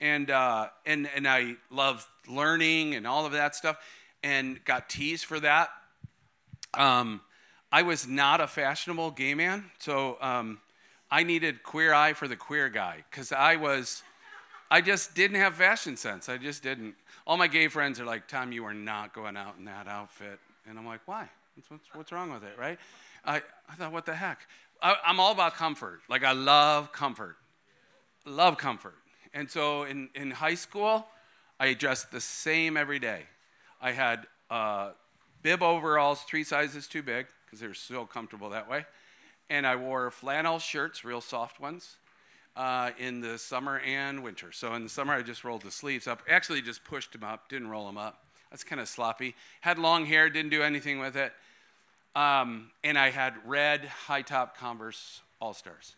and 0.01 0.31
uh, 0.31 0.69
and 0.87 1.09
and 1.15 1.27
I 1.27 1.57
love 1.71 2.09
learning 2.29 2.95
and 2.95 3.07
all 3.07 3.27
of 3.27 3.33
that 3.33 3.55
stuff, 3.55 3.77
and 4.23 4.63
got 4.65 4.89
teased 4.89 5.25
for 5.25 5.41
that. 5.41 5.71
Um, 6.75 7.21
I 7.73 7.83
was 7.83 8.07
not 8.07 8.41
a 8.41 8.47
fashionable 8.47 9.11
gay 9.13 9.35
man, 9.35 9.71
so 9.79 10.17
um, 10.21 10.61
I 11.11 11.23
needed 11.23 11.63
queer 11.63 11.93
eye 11.93 12.13
for 12.13 12.29
the 12.29 12.37
queer 12.37 12.69
guy 12.69 13.05
because 13.11 13.33
I 13.33 13.57
was, 13.57 14.03
I 14.71 14.81
just 14.81 15.15
didn't 15.15 15.39
have 15.39 15.55
fashion 15.55 15.97
sense. 15.97 16.29
I 16.29 16.39
just 16.39 16.63
didn't. 16.63 16.95
All 17.27 17.37
my 17.37 17.49
gay 17.49 17.69
friends 17.69 18.01
are 18.01 18.07
like, 18.07 18.29
"Tom, 18.29 18.53
you 18.53 18.65
are 18.65 18.75
not 18.75 19.13
going 19.15 19.37
out 19.37 19.57
in 19.59 19.65
that 19.67 19.87
outfit," 19.89 20.39
and 20.69 20.79
I'm 20.79 20.87
like, 20.87 21.01
"Why? 21.07 21.29
What's, 21.69 21.85
what's 21.95 22.13
wrong 22.13 22.33
with 22.33 22.45
it, 22.45 22.57
right?" 22.59 22.79
I, 23.25 23.43
I 23.69 23.75
thought, 23.75 23.93
"What 23.93 24.07
the 24.07 24.15
heck?" 24.15 24.41
I'm 24.81 25.19
all 25.19 25.33
about 25.33 25.55
comfort. 25.55 26.01
Like 26.09 26.23
I 26.23 26.33
love 26.33 26.93
comfort, 26.93 27.37
love 28.25 28.59
comfort. 28.59 28.95
And 29.35 29.51
so 29.51 29.85
in, 29.85 30.09
in 30.15 30.31
high 30.31 30.55
school, 30.55 31.07
I 31.61 31.75
dressed 31.75 32.11
the 32.11 32.21
same 32.21 32.77
every 32.77 32.99
day. 32.99 33.23
I 33.81 33.93
had 33.93 34.27
uh, 34.51 34.91
bib 35.43 35.63
overalls, 35.63 36.23
three 36.23 36.45
sizes 36.45 36.87
too 36.87 37.03
big, 37.03 37.27
because 37.45 37.61
they're 37.61 37.75
so 37.75 38.07
comfortable 38.07 38.51
that 38.51 38.69
way. 38.69 38.87
And 39.51 39.67
I 39.67 39.77
wore 39.77 40.11
flannel 40.11 40.59
shirts, 40.59 41.05
real 41.05 41.21
soft 41.21 41.61
ones, 41.61 41.97
uh, 42.57 42.91
in 42.99 43.21
the 43.21 43.39
summer 43.39 43.79
and 43.81 44.23
winter. 44.23 44.53
So 44.53 44.75
in 44.75 44.83
the 44.83 44.89
summer, 44.89 45.15
I 45.15 45.23
just 45.23 45.45
rolled 45.45 45.63
the 45.63 45.71
sleeves 45.71 46.07
up. 46.07 46.23
Actually, 46.29 46.63
just 46.63 46.85
pushed 46.85 47.13
them 47.13 47.25
up, 47.25 47.49
didn't 47.49 47.69
roll 47.69 47.87
them 47.87 47.99
up. 47.99 48.25
That's 48.51 48.65
kind 48.65 48.81
of 48.81 48.89
sloppy. 48.89 49.35
Had 49.61 49.79
long 49.79 50.07
hair, 50.07 50.29
didn't 50.31 50.51
do 50.51 50.63
anything 50.63 50.99
with 50.99 51.17
it. 51.17 51.33
Um, 52.15 52.71
and 52.83 52.99
I 52.99 53.11
had 53.11 53.35
red 53.47 53.85
high 53.85 54.23
top 54.23 54.57
Converse 54.57 55.21
All 55.41 55.55
Stars 55.55 55.95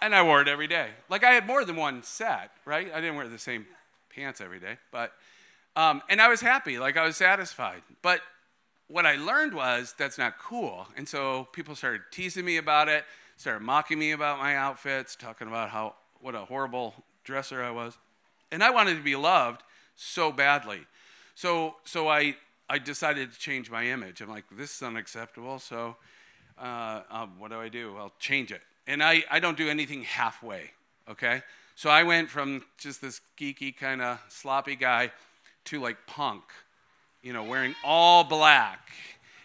and 0.00 0.14
I 0.14 0.22
wore 0.22 0.42
it 0.42 0.48
every 0.48 0.66
day. 0.66 0.90
Like 1.08 1.24
I 1.24 1.32
had 1.32 1.46
more 1.46 1.64
than 1.64 1.76
one 1.76 2.02
set, 2.02 2.50
right? 2.64 2.90
I 2.92 3.00
didn't 3.00 3.16
wear 3.16 3.28
the 3.28 3.38
same 3.38 3.66
pants 4.14 4.40
every 4.40 4.60
day, 4.60 4.76
but 4.90 5.12
um, 5.74 6.02
and 6.08 6.20
I 6.20 6.28
was 6.28 6.40
happy, 6.40 6.78
like 6.78 6.96
I 6.96 7.04
was 7.04 7.16
satisfied. 7.16 7.82
But 8.02 8.20
what 8.88 9.04
I 9.04 9.16
learned 9.16 9.54
was 9.54 9.94
that's 9.98 10.18
not 10.18 10.38
cool, 10.38 10.86
and 10.96 11.08
so 11.08 11.48
people 11.52 11.74
started 11.74 12.02
teasing 12.10 12.44
me 12.44 12.56
about 12.56 12.88
it, 12.88 13.04
started 13.36 13.60
mocking 13.60 13.98
me 13.98 14.12
about 14.12 14.38
my 14.38 14.56
outfits, 14.56 15.16
talking 15.16 15.48
about 15.48 15.70
how 15.70 15.94
what 16.20 16.34
a 16.34 16.40
horrible 16.40 16.94
dresser 17.24 17.62
I 17.62 17.70
was, 17.70 17.98
and 18.50 18.62
I 18.62 18.70
wanted 18.70 18.96
to 18.96 19.02
be 19.02 19.16
loved 19.16 19.62
so 19.96 20.32
badly. 20.32 20.86
So 21.34 21.76
so 21.84 22.08
I 22.08 22.36
I 22.68 22.78
decided 22.78 23.32
to 23.32 23.38
change 23.38 23.70
my 23.70 23.86
image. 23.86 24.20
I'm 24.20 24.28
like, 24.28 24.44
this 24.50 24.74
is 24.74 24.82
unacceptable. 24.82 25.58
So 25.58 25.96
uh, 26.58 27.02
um, 27.10 27.38
what 27.38 27.50
do 27.50 27.60
I 27.60 27.68
do? 27.68 27.96
I'll 27.98 28.14
change 28.18 28.50
it 28.50 28.62
and 28.86 29.02
I, 29.02 29.24
I 29.30 29.40
don't 29.40 29.56
do 29.56 29.68
anything 29.68 30.02
halfway, 30.02 30.70
okay? 31.08 31.42
So 31.74 31.90
I 31.90 32.04
went 32.04 32.30
from 32.30 32.64
just 32.78 33.00
this 33.00 33.20
geeky 33.38 33.76
kind 33.76 34.00
of 34.00 34.20
sloppy 34.28 34.76
guy 34.76 35.12
to 35.66 35.80
like 35.80 35.98
punk, 36.06 36.44
you 37.22 37.32
know, 37.32 37.44
wearing 37.44 37.74
all 37.84 38.24
black. 38.24 38.90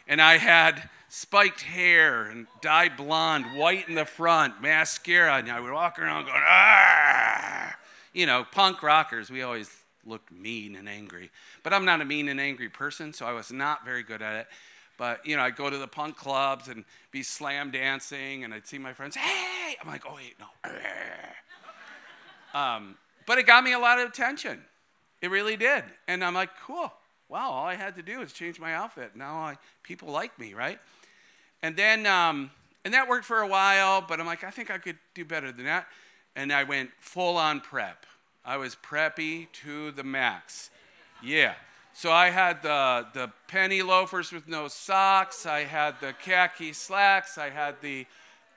And 0.07 0.21
I 0.21 0.37
had 0.37 0.89
spiked 1.09 1.61
hair 1.61 2.25
and 2.25 2.47
dyed 2.61 2.95
blonde, 2.95 3.45
white 3.57 3.89
in 3.89 3.95
the 3.95 4.05
front, 4.05 4.61
mascara, 4.61 5.37
and 5.37 5.51
I 5.51 5.59
would 5.59 5.73
walk 5.73 5.99
around 5.99 6.25
going, 6.25 6.41
ah! 6.41 7.75
You 8.13 8.25
know, 8.25 8.45
punk 8.49 8.81
rockers, 8.83 9.29
we 9.29 9.41
always 9.41 9.69
looked 10.05 10.31
mean 10.31 10.75
and 10.75 10.87
angry. 10.87 11.29
But 11.63 11.73
I'm 11.73 11.85
not 11.85 12.01
a 12.01 12.05
mean 12.05 12.29
and 12.29 12.39
angry 12.39 12.69
person, 12.69 13.13
so 13.13 13.25
I 13.25 13.33
was 13.33 13.51
not 13.51 13.85
very 13.85 14.03
good 14.03 14.21
at 14.21 14.35
it. 14.35 14.47
But, 15.01 15.25
you 15.25 15.35
know, 15.35 15.41
I'd 15.41 15.55
go 15.55 15.67
to 15.67 15.79
the 15.79 15.87
punk 15.87 16.15
clubs 16.15 16.67
and 16.67 16.85
be 17.09 17.23
slam 17.23 17.71
dancing, 17.71 18.43
and 18.43 18.53
I'd 18.53 18.67
see 18.67 18.77
my 18.77 18.93
friends, 18.93 19.15
hey! 19.15 19.75
I'm 19.81 19.87
like, 19.87 20.03
oh, 20.07 20.13
wait, 20.13 20.35
no. 20.39 20.69
um, 22.59 22.95
but 23.25 23.39
it 23.39 23.47
got 23.47 23.63
me 23.63 23.73
a 23.73 23.79
lot 23.79 23.97
of 23.97 24.07
attention. 24.07 24.61
It 25.19 25.31
really 25.31 25.57
did. 25.57 25.85
And 26.07 26.23
I'm 26.23 26.35
like, 26.35 26.51
cool. 26.67 26.93
wow, 27.29 27.49
all 27.49 27.65
I 27.65 27.73
had 27.73 27.95
to 27.95 28.03
do 28.03 28.19
was 28.19 28.31
change 28.31 28.59
my 28.59 28.75
outfit. 28.75 29.15
Now 29.15 29.37
I, 29.37 29.57
people 29.81 30.09
like 30.09 30.37
me, 30.37 30.53
right? 30.53 30.77
And 31.63 31.75
then, 31.75 32.05
um, 32.05 32.51
and 32.85 32.93
that 32.93 33.09
worked 33.09 33.25
for 33.25 33.39
a 33.39 33.47
while, 33.47 34.05
but 34.07 34.19
I'm 34.19 34.27
like, 34.27 34.43
I 34.43 34.51
think 34.51 34.69
I 34.69 34.77
could 34.77 34.99
do 35.15 35.25
better 35.25 35.51
than 35.51 35.65
that. 35.65 35.87
And 36.35 36.53
I 36.53 36.63
went 36.63 36.91
full 36.99 37.37
on 37.37 37.61
prep. 37.61 38.05
I 38.45 38.57
was 38.57 38.75
preppy 38.75 39.47
to 39.63 39.89
the 39.93 40.03
max. 40.03 40.69
Yeah. 41.23 41.55
So 41.93 42.11
I 42.11 42.29
had 42.29 42.63
the, 42.63 43.05
the 43.13 43.31
penny 43.47 43.81
loafers 43.81 44.31
with 44.31 44.47
no 44.47 44.67
socks. 44.67 45.45
I 45.45 45.65
had 45.65 45.99
the 45.99 46.13
khaki 46.13 46.73
slacks. 46.73 47.37
I 47.37 47.49
had 47.49 47.81
the 47.81 48.05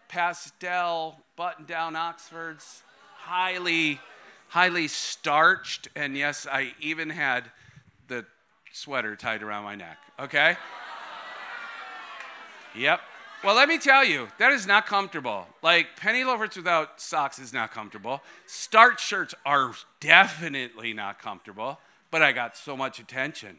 pastel 0.09 1.21
button 1.37 1.65
down 1.65 1.97
Oxfords, 1.97 2.83
highly, 3.17 4.01
highly 4.49 4.89
starched. 4.89 5.89
And 5.97 6.17
yes, 6.17 6.47
I 6.51 6.75
even 6.81 7.11
had 7.11 7.51
the 8.09 8.25
sweater 8.73 9.17
tied 9.17 9.43
around 9.43 9.65
my 9.65 9.75
neck. 9.75 9.99
Okay? 10.19 10.57
Yep. 12.77 13.01
Well, 13.43 13.55
let 13.57 13.69
me 13.69 13.79
tell 13.79 14.05
you, 14.05 14.29
that 14.39 14.53
is 14.53 14.67
not 14.67 14.87
comfortable. 14.87 15.47
Like, 15.63 15.97
penny 15.97 16.25
loafers 16.25 16.57
without 16.57 17.01
socks 17.01 17.39
is 17.39 17.53
not 17.53 17.73
comfortable. 17.73 18.23
Starch 18.47 19.05
shirts 19.05 19.35
are 19.45 19.73
definitely 20.01 20.95
not 20.95 21.21
comfortable, 21.21 21.79
but 22.15 22.23
I 22.23 22.31
got 22.31 22.57
so 22.57 22.77
much 22.77 23.01
attention. 23.01 23.59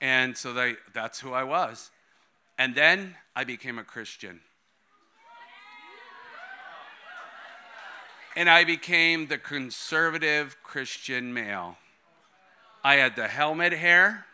And 0.00 0.34
so 0.34 0.54
they, 0.54 0.76
that's 0.94 1.20
who 1.20 1.34
I 1.34 1.44
was. 1.44 1.90
And 2.58 2.74
then 2.74 3.16
I 3.36 3.44
became 3.44 3.78
a 3.78 3.84
Christian. 3.84 4.40
And 8.34 8.48
I 8.48 8.64
became 8.64 9.26
the 9.26 9.36
conservative 9.36 10.56
Christian 10.62 11.34
male. 11.34 11.76
I 12.82 12.94
had 12.94 13.14
the 13.14 13.28
helmet 13.28 13.74
hair, 13.74 14.24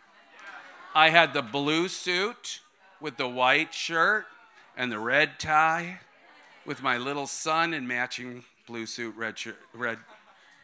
I 0.95 1.11
had 1.11 1.35
the 1.35 1.43
blue 1.43 1.89
suit 1.89 2.61
with 3.01 3.17
the 3.17 3.27
white 3.27 3.75
shirt 3.75 4.27
and 4.77 4.93
the 4.93 5.01
red 5.01 5.41
tie 5.41 5.99
with 6.65 6.81
my 6.81 6.97
little 6.97 7.27
son 7.27 7.75
in 7.75 7.89
matching 7.89 8.45
blue 8.69 8.87
suit, 8.87 9.17
red, 9.17 9.37
shirt, 9.37 9.57
red 9.75 9.99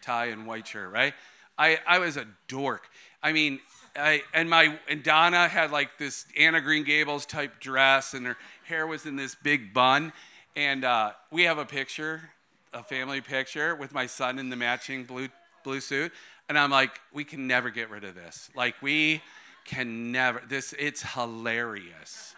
tie, 0.01 0.27
and 0.27 0.47
white 0.47 0.69
shirt, 0.69 0.93
right? 0.93 1.15
I, 1.59 1.79
I 1.87 1.99
was 1.99 2.17
a 2.17 2.27
dork. 2.49 2.89
I 3.23 3.33
mean, 3.33 3.61
I, 3.95 4.23
and 4.33 4.49
my 4.49 4.79
and 4.89 5.03
Donna 5.03 5.49
had 5.49 5.71
like 5.71 5.99
this 5.99 6.27
Anna 6.39 6.61
Green 6.61 6.85
Gables 6.85 7.27
type 7.27 7.61
dress, 7.61 8.15
and 8.15 8.27
her 8.27 8.37
hair 8.65 8.87
was 8.87 9.07
in 9.07 9.17
this 9.17 9.35
big 9.35 9.75
bun. 9.75 10.13
And 10.57 10.85
uh, 10.85 11.13
we 11.31 11.45
have 11.45 11.59
a 11.59 11.65
picture, 11.65 12.31
a 12.73 12.83
family 12.83 13.21
picture, 13.21 13.75
with 13.75 13.93
my 13.93 14.07
son 14.07 14.39
in 14.39 14.51
the 14.51 14.57
matching 14.57 15.05
blue 15.05 15.29
blue 15.63 15.81
suit. 15.81 16.13
And 16.49 16.59
I'm 16.59 16.71
like, 16.71 17.01
we 17.13 17.25
can 17.25 17.47
never 17.47 17.71
get 17.71 17.91
rid 17.91 18.05
of 18.05 18.15
this. 18.15 18.51
Like 18.55 18.75
we 18.83 19.23
can 19.65 20.11
never. 20.11 20.43
This 20.49 20.75
it's 20.79 21.03
hilarious. 21.15 22.35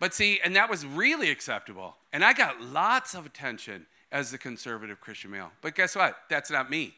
But 0.00 0.12
see, 0.12 0.40
and 0.44 0.56
that 0.56 0.68
was 0.68 0.84
really 0.84 1.30
acceptable. 1.30 1.96
And 2.12 2.24
I 2.24 2.32
got 2.32 2.60
lots 2.60 3.14
of 3.14 3.26
attention 3.26 3.86
as 4.12 4.30
the 4.30 4.38
conservative 4.38 5.00
Christian 5.00 5.30
male. 5.30 5.50
But 5.62 5.74
guess 5.74 5.96
what? 5.96 6.16
That's 6.28 6.50
not 6.50 6.68
me. 6.68 6.94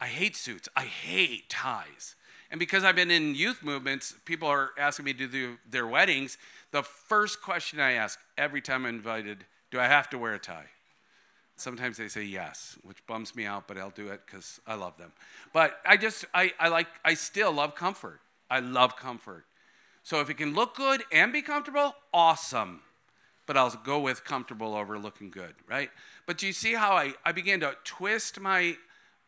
I 0.00 0.06
hate 0.06 0.36
suits. 0.36 0.68
I 0.76 0.84
hate 0.84 1.48
ties. 1.48 2.14
And 2.50 2.58
because 2.58 2.84
I've 2.84 2.96
been 2.96 3.10
in 3.10 3.34
youth 3.34 3.62
movements, 3.62 4.14
people 4.24 4.48
are 4.48 4.70
asking 4.78 5.04
me 5.04 5.12
to 5.14 5.26
do 5.26 5.58
their 5.68 5.86
weddings. 5.86 6.38
The 6.70 6.82
first 6.82 7.42
question 7.42 7.80
I 7.80 7.92
ask 7.92 8.18
every 8.36 8.60
time 8.60 8.86
I'm 8.86 8.94
invited, 8.94 9.44
do 9.70 9.78
I 9.78 9.86
have 9.86 10.08
to 10.10 10.18
wear 10.18 10.34
a 10.34 10.38
tie? 10.38 10.66
Sometimes 11.56 11.96
they 11.96 12.08
say 12.08 12.22
yes, 12.22 12.78
which 12.82 13.04
bums 13.06 13.34
me 13.34 13.44
out, 13.44 13.66
but 13.66 13.76
I'll 13.76 13.90
do 13.90 14.08
it 14.08 14.20
because 14.24 14.60
I 14.66 14.74
love 14.74 14.96
them. 14.96 15.12
But 15.52 15.80
I 15.84 15.96
just, 15.96 16.24
I, 16.32 16.52
I 16.58 16.68
like, 16.68 16.86
I 17.04 17.14
still 17.14 17.52
love 17.52 17.74
comfort. 17.74 18.20
I 18.48 18.60
love 18.60 18.96
comfort. 18.96 19.44
So 20.04 20.20
if 20.20 20.30
it 20.30 20.34
can 20.34 20.54
look 20.54 20.76
good 20.76 21.02
and 21.12 21.32
be 21.32 21.42
comfortable, 21.42 21.96
awesome. 22.14 22.80
But 23.46 23.56
I'll 23.56 23.70
go 23.70 23.98
with 23.98 24.24
comfortable 24.24 24.74
over 24.74 24.98
looking 24.98 25.30
good, 25.30 25.54
right? 25.68 25.90
But 26.26 26.38
do 26.38 26.46
you 26.46 26.52
see 26.52 26.74
how 26.74 26.92
I, 26.92 27.14
I 27.24 27.32
began 27.32 27.60
to 27.60 27.74
twist 27.82 28.40
my 28.40 28.76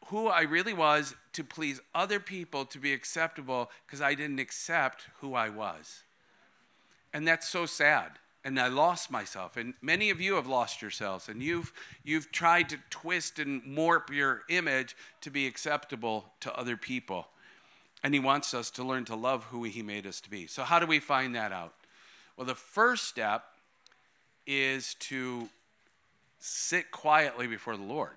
who 0.07 0.27
I 0.29 0.43
really 0.43 0.73
was 0.73 1.15
to 1.35 1.45
please 1.45 1.81
other 1.95 2.21
people 2.21 2.65
to 2.67 2.79
be 2.79 2.93
acceptable 2.93 3.71
because 3.87 4.01
I 4.01 4.15
didn't 4.15 4.39
accept 4.39 5.07
who 5.21 5.35
I 5.35 5.49
was. 5.49 6.03
And 7.13 7.27
that's 7.27 7.49
so 7.49 7.67
sad. 7.67 8.13
And 8.43 8.59
I 8.59 8.69
lost 8.69 9.11
myself. 9.11 9.57
And 9.57 9.75
many 9.83 10.09
of 10.11 10.21
you 10.21 10.35
have 10.35 10.47
lost 10.47 10.81
yourselves. 10.81 11.29
And 11.29 11.43
you've, 11.43 11.73
you've 12.03 12.33
tried 12.33 12.71
to 12.71 12.79
twist 12.89 13.39
and 13.39 13.63
morph 13.63 14.11
your 14.11 14.43
image 14.49 14.97
to 15.21 15.31
be 15.31 15.47
acceptable 15.47 16.33
to 16.41 16.55
other 16.55 16.77
people. 16.77 17.29
And 18.03 18.15
He 18.15 18.21
wants 18.21 18.55
us 18.55 18.71
to 18.73 18.85
learn 18.85 19.05
to 19.07 19.15
love 19.15 19.45
who 19.45 19.65
He 19.65 19.83
made 19.83 20.07
us 20.07 20.21
to 20.23 20.31
be. 20.31 20.47
So, 20.47 20.63
how 20.63 20.79
do 20.79 20.87
we 20.87 21.01
find 21.01 21.35
that 21.35 21.53
out? 21.53 21.75
Well, 22.37 22.47
the 22.47 22.55
first 22.55 23.07
step 23.07 23.45
is 24.47 24.95
to 24.95 25.51
sit 26.39 26.91
quietly 26.91 27.47
before 27.47 27.77
the 27.77 27.83
Lord, 27.83 28.13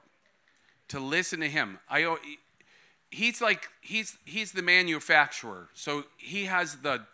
to 0.89 0.99
listen 0.99 1.39
to 1.39 1.49
Him. 1.49 1.79
I, 1.89 2.17
he's 3.09 3.41
like 3.41 3.69
he's 3.81 4.17
he's 4.25 4.51
the 4.51 4.61
manufacturer, 4.61 5.69
so 5.73 6.05
he 6.17 6.45
has 6.45 6.77
the 6.77 7.05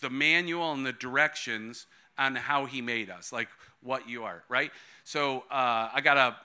the 0.00 0.10
manual 0.10 0.72
and 0.72 0.86
the 0.86 0.92
directions 0.92 1.86
on 2.16 2.36
how 2.36 2.66
he 2.66 2.80
made 2.80 3.10
us, 3.10 3.32
like 3.32 3.48
what 3.82 4.08
you 4.08 4.24
are, 4.24 4.42
right? 4.48 4.70
So 5.04 5.44
uh, 5.50 5.90
I 5.92 6.00
got 6.02 6.16
a 6.16 6.36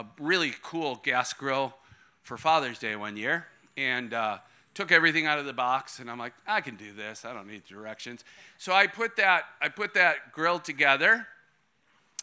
a 0.00 0.06
really 0.18 0.54
cool 0.62 1.00
gas 1.04 1.32
grill 1.32 1.74
for 2.22 2.36
Father's 2.36 2.78
Day 2.78 2.96
one 2.96 3.16
year, 3.16 3.46
and 3.76 4.12
uh, 4.12 4.38
took 4.74 4.90
everything 4.90 5.26
out 5.26 5.38
of 5.38 5.46
the 5.46 5.52
box 5.52 6.00
and 6.00 6.10
I'm 6.10 6.18
like, 6.18 6.34
I 6.46 6.60
can 6.60 6.76
do 6.76 6.92
this. 6.92 7.24
I 7.24 7.32
don't 7.32 7.46
need 7.46 7.64
directions. 7.64 8.24
So 8.58 8.72
I 8.72 8.86
put 8.86 9.16
that 9.16 9.44
I 9.60 9.68
put 9.68 9.94
that 9.94 10.32
grill 10.32 10.58
together 10.58 11.26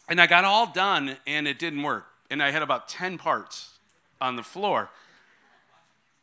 and 0.08 0.20
I 0.20 0.26
got 0.26 0.44
all 0.44 0.66
done 0.66 1.16
and 1.26 1.48
it 1.48 1.58
didn't 1.58 1.82
work. 1.82 2.06
And 2.30 2.42
I 2.42 2.50
had 2.50 2.62
about 2.62 2.88
10 2.88 3.18
parts 3.18 3.71
on 4.22 4.36
the 4.36 4.42
floor. 4.42 4.88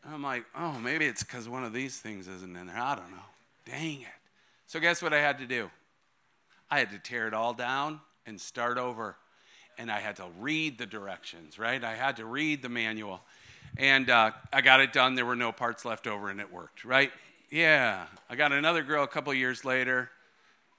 I'm 0.08 0.24
like, 0.24 0.46
oh, 0.58 0.80
maybe 0.80 1.06
it's 1.06 1.24
because 1.24 1.50
one 1.50 1.64
of 1.64 1.74
these 1.74 2.00
things 2.00 2.28
isn't 2.28 2.56
in 2.56 2.68
there. 2.68 2.78
I 2.78 2.96
don't 2.96 3.12
know. 3.12 3.18
Dang 3.66 4.02
it. 4.02 4.08
So 4.66 4.80
guess 4.80 5.02
what 5.02 5.14
I 5.14 5.20
had 5.20 5.40
to 5.40 5.46
do? 5.46 5.70
I 6.72 6.80
had 6.80 6.92
to 6.92 7.00
tear 7.00 7.28
it 7.28 7.34
all 7.34 7.54
down 7.54 8.00
and 8.26 8.40
start 8.40 8.78
over. 8.78 9.18
And 9.78 9.92
I 9.92 10.00
had 10.00 10.16
to 10.18 10.26
read 10.40 10.78
the 10.78 10.86
directions, 10.86 11.60
right? 11.60 11.84
I 11.84 11.96
had 11.96 12.18
to 12.18 12.26
read 12.26 12.62
the 12.62 12.70
manual. 12.70 13.22
And 13.78 14.10
uh, 14.10 14.32
I 14.52 14.62
got 14.62 14.80
it 14.80 14.94
done. 14.94 15.16
There 15.16 15.26
were 15.26 15.36
no 15.36 15.52
parts 15.52 15.86
left 15.86 16.08
over, 16.08 16.30
and 16.30 16.40
it 16.40 16.52
worked, 16.52 16.86
right? 16.86 17.12
Yeah. 17.50 18.06
I 18.30 18.36
got 18.36 18.52
another 18.52 18.84
grill 18.84 19.04
a 19.04 19.08
couple 19.08 19.34
years 19.34 19.64
later. 19.66 20.10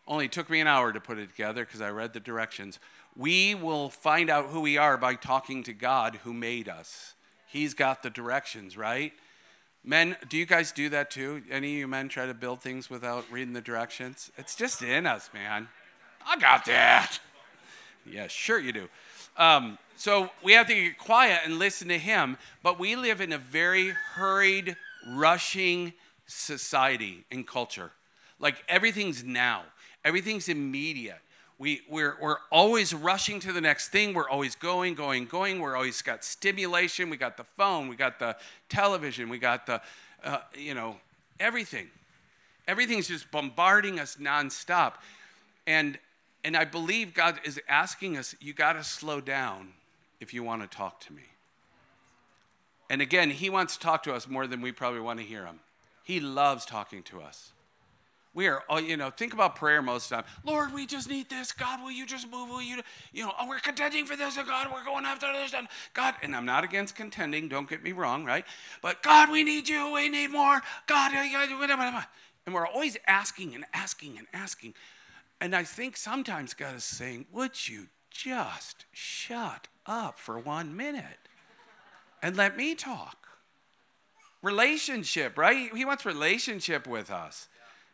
Only 0.06 0.28
took 0.28 0.50
me 0.50 0.60
an 0.60 0.66
hour 0.66 0.92
to 0.92 1.00
put 1.00 1.18
it 1.18 1.30
together 1.30 1.64
because 1.64 1.80
I 1.80 1.90
read 1.90 2.12
the 2.12 2.20
directions. 2.20 2.78
We 3.16 3.54
will 3.54 3.90
find 3.90 4.30
out 4.30 4.46
who 4.46 4.60
we 4.60 4.78
are 4.78 4.96
by 4.96 5.14
talking 5.14 5.62
to 5.64 5.72
God 5.72 6.20
who 6.22 6.32
made 6.32 6.68
us. 6.68 7.14
He's 7.46 7.74
got 7.74 8.02
the 8.02 8.10
directions, 8.10 8.76
right? 8.76 9.12
Men, 9.82 10.16
do 10.28 10.36
you 10.36 10.46
guys 10.46 10.72
do 10.72 10.88
that 10.90 11.10
too? 11.10 11.42
Any 11.50 11.74
of 11.74 11.78
you 11.78 11.88
men 11.88 12.08
try 12.08 12.26
to 12.26 12.34
build 12.34 12.62
things 12.62 12.90
without 12.90 13.24
reading 13.30 13.54
the 13.54 13.60
directions? 13.60 14.30
It's 14.36 14.54
just 14.54 14.82
in 14.82 15.06
us, 15.06 15.30
man. 15.32 15.68
I 16.26 16.38
got 16.38 16.66
that. 16.66 17.18
Yeah, 18.06 18.26
sure 18.26 18.58
you 18.58 18.72
do. 18.72 18.88
Um, 19.36 19.78
so 19.96 20.30
we 20.42 20.52
have 20.52 20.66
to 20.68 20.74
get 20.74 20.98
quiet 20.98 21.40
and 21.44 21.58
listen 21.58 21.88
to 21.88 21.98
him. 21.98 22.36
But 22.62 22.78
we 22.78 22.94
live 22.94 23.20
in 23.20 23.32
a 23.32 23.38
very 23.38 23.88
hurried, 23.88 24.76
rushing 25.08 25.94
society 26.26 27.24
and 27.30 27.46
culture. 27.46 27.92
Like 28.38 28.62
everything's 28.68 29.24
now, 29.24 29.64
everything's 30.04 30.48
immediate. 30.48 31.20
We, 31.60 31.82
we're, 31.90 32.16
we're 32.18 32.38
always 32.50 32.94
rushing 32.94 33.38
to 33.40 33.52
the 33.52 33.60
next 33.60 33.88
thing. 33.88 34.14
We're 34.14 34.30
always 34.30 34.54
going, 34.54 34.94
going, 34.94 35.26
going. 35.26 35.60
We're 35.60 35.76
always 35.76 36.00
got 36.00 36.24
stimulation. 36.24 37.10
We 37.10 37.18
got 37.18 37.36
the 37.36 37.44
phone. 37.58 37.88
We 37.88 37.96
got 37.96 38.18
the 38.18 38.34
television. 38.70 39.28
We 39.28 39.38
got 39.38 39.66
the, 39.66 39.82
uh, 40.24 40.38
you 40.56 40.72
know, 40.72 40.96
everything. 41.38 41.88
Everything's 42.66 43.08
just 43.08 43.30
bombarding 43.30 44.00
us 44.00 44.16
nonstop. 44.16 44.94
And, 45.66 45.98
and 46.44 46.56
I 46.56 46.64
believe 46.64 47.12
God 47.12 47.38
is 47.44 47.60
asking 47.68 48.16
us, 48.16 48.34
you 48.40 48.54
got 48.54 48.72
to 48.72 48.82
slow 48.82 49.20
down 49.20 49.74
if 50.18 50.32
you 50.32 50.42
want 50.42 50.62
to 50.62 50.76
talk 50.76 50.98
to 51.00 51.12
me. 51.12 51.24
And 52.88 53.02
again, 53.02 53.28
he 53.28 53.50
wants 53.50 53.76
to 53.76 53.80
talk 53.80 54.02
to 54.04 54.14
us 54.14 54.26
more 54.26 54.46
than 54.46 54.62
we 54.62 54.72
probably 54.72 55.00
want 55.00 55.20
to 55.20 55.26
hear 55.26 55.44
him. 55.44 55.60
He 56.04 56.20
loves 56.20 56.64
talking 56.64 57.02
to 57.02 57.20
us. 57.20 57.52
We 58.32 58.46
are, 58.46 58.62
oh, 58.68 58.78
you 58.78 58.96
know, 58.96 59.10
think 59.10 59.32
about 59.32 59.56
prayer 59.56 59.82
most 59.82 60.04
of 60.04 60.10
the 60.10 60.22
time. 60.22 60.32
Lord, 60.44 60.72
we 60.72 60.86
just 60.86 61.08
need 61.08 61.28
this. 61.28 61.50
God, 61.50 61.82
will 61.82 61.90
you 61.90 62.06
just 62.06 62.30
move? 62.30 62.48
Will 62.48 62.62
you, 62.62 62.80
you 63.12 63.24
know, 63.24 63.32
oh, 63.40 63.48
we're 63.48 63.58
contending 63.58 64.04
for 64.06 64.14
this. 64.14 64.36
And 64.36 64.46
God, 64.46 64.68
we're 64.72 64.84
going 64.84 65.04
after 65.04 65.32
this. 65.32 65.52
And 65.52 65.66
God, 65.94 66.14
and 66.22 66.36
I'm 66.36 66.44
not 66.44 66.62
against 66.62 66.94
contending. 66.94 67.48
Don't 67.48 67.68
get 67.68 67.82
me 67.82 67.90
wrong, 67.90 68.24
right? 68.24 68.44
But 68.82 69.02
God, 69.02 69.30
we 69.30 69.42
need 69.42 69.68
you. 69.68 69.92
We 69.92 70.08
need 70.08 70.30
more. 70.30 70.60
God, 70.86 71.12
and 71.12 72.54
we're 72.54 72.66
always 72.66 72.96
asking 73.06 73.54
and 73.54 73.64
asking 73.74 74.16
and 74.16 74.28
asking. 74.32 74.74
And 75.40 75.56
I 75.56 75.64
think 75.64 75.96
sometimes 75.96 76.54
God 76.54 76.76
is 76.76 76.84
saying, 76.84 77.26
would 77.32 77.68
you 77.68 77.88
just 78.10 78.84
shut 78.92 79.68
up 79.86 80.18
for 80.18 80.38
one 80.38 80.76
minute 80.76 81.28
and 82.22 82.36
let 82.36 82.56
me 82.56 82.74
talk. 82.74 83.16
relationship, 84.42 85.36
right? 85.36 85.74
He 85.74 85.84
wants 85.84 86.04
relationship 86.06 86.86
with 86.86 87.10
us. 87.10 87.48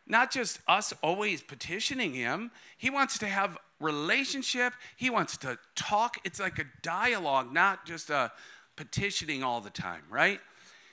Not 0.07 0.31
just 0.31 0.59
us 0.67 0.93
always 1.03 1.41
petitioning 1.41 2.13
him. 2.13 2.51
He 2.77 2.89
wants 2.89 3.17
to 3.19 3.27
have 3.27 3.57
relationship. 3.79 4.73
He 4.95 5.09
wants 5.09 5.37
to 5.37 5.57
talk. 5.75 6.17
It's 6.23 6.39
like 6.39 6.59
a 6.59 6.65
dialogue, 6.81 7.53
not 7.53 7.85
just 7.85 8.09
a 8.09 8.31
petitioning 8.75 9.43
all 9.43 9.59
the 9.59 9.69
time, 9.69 10.03
right? 10.09 10.39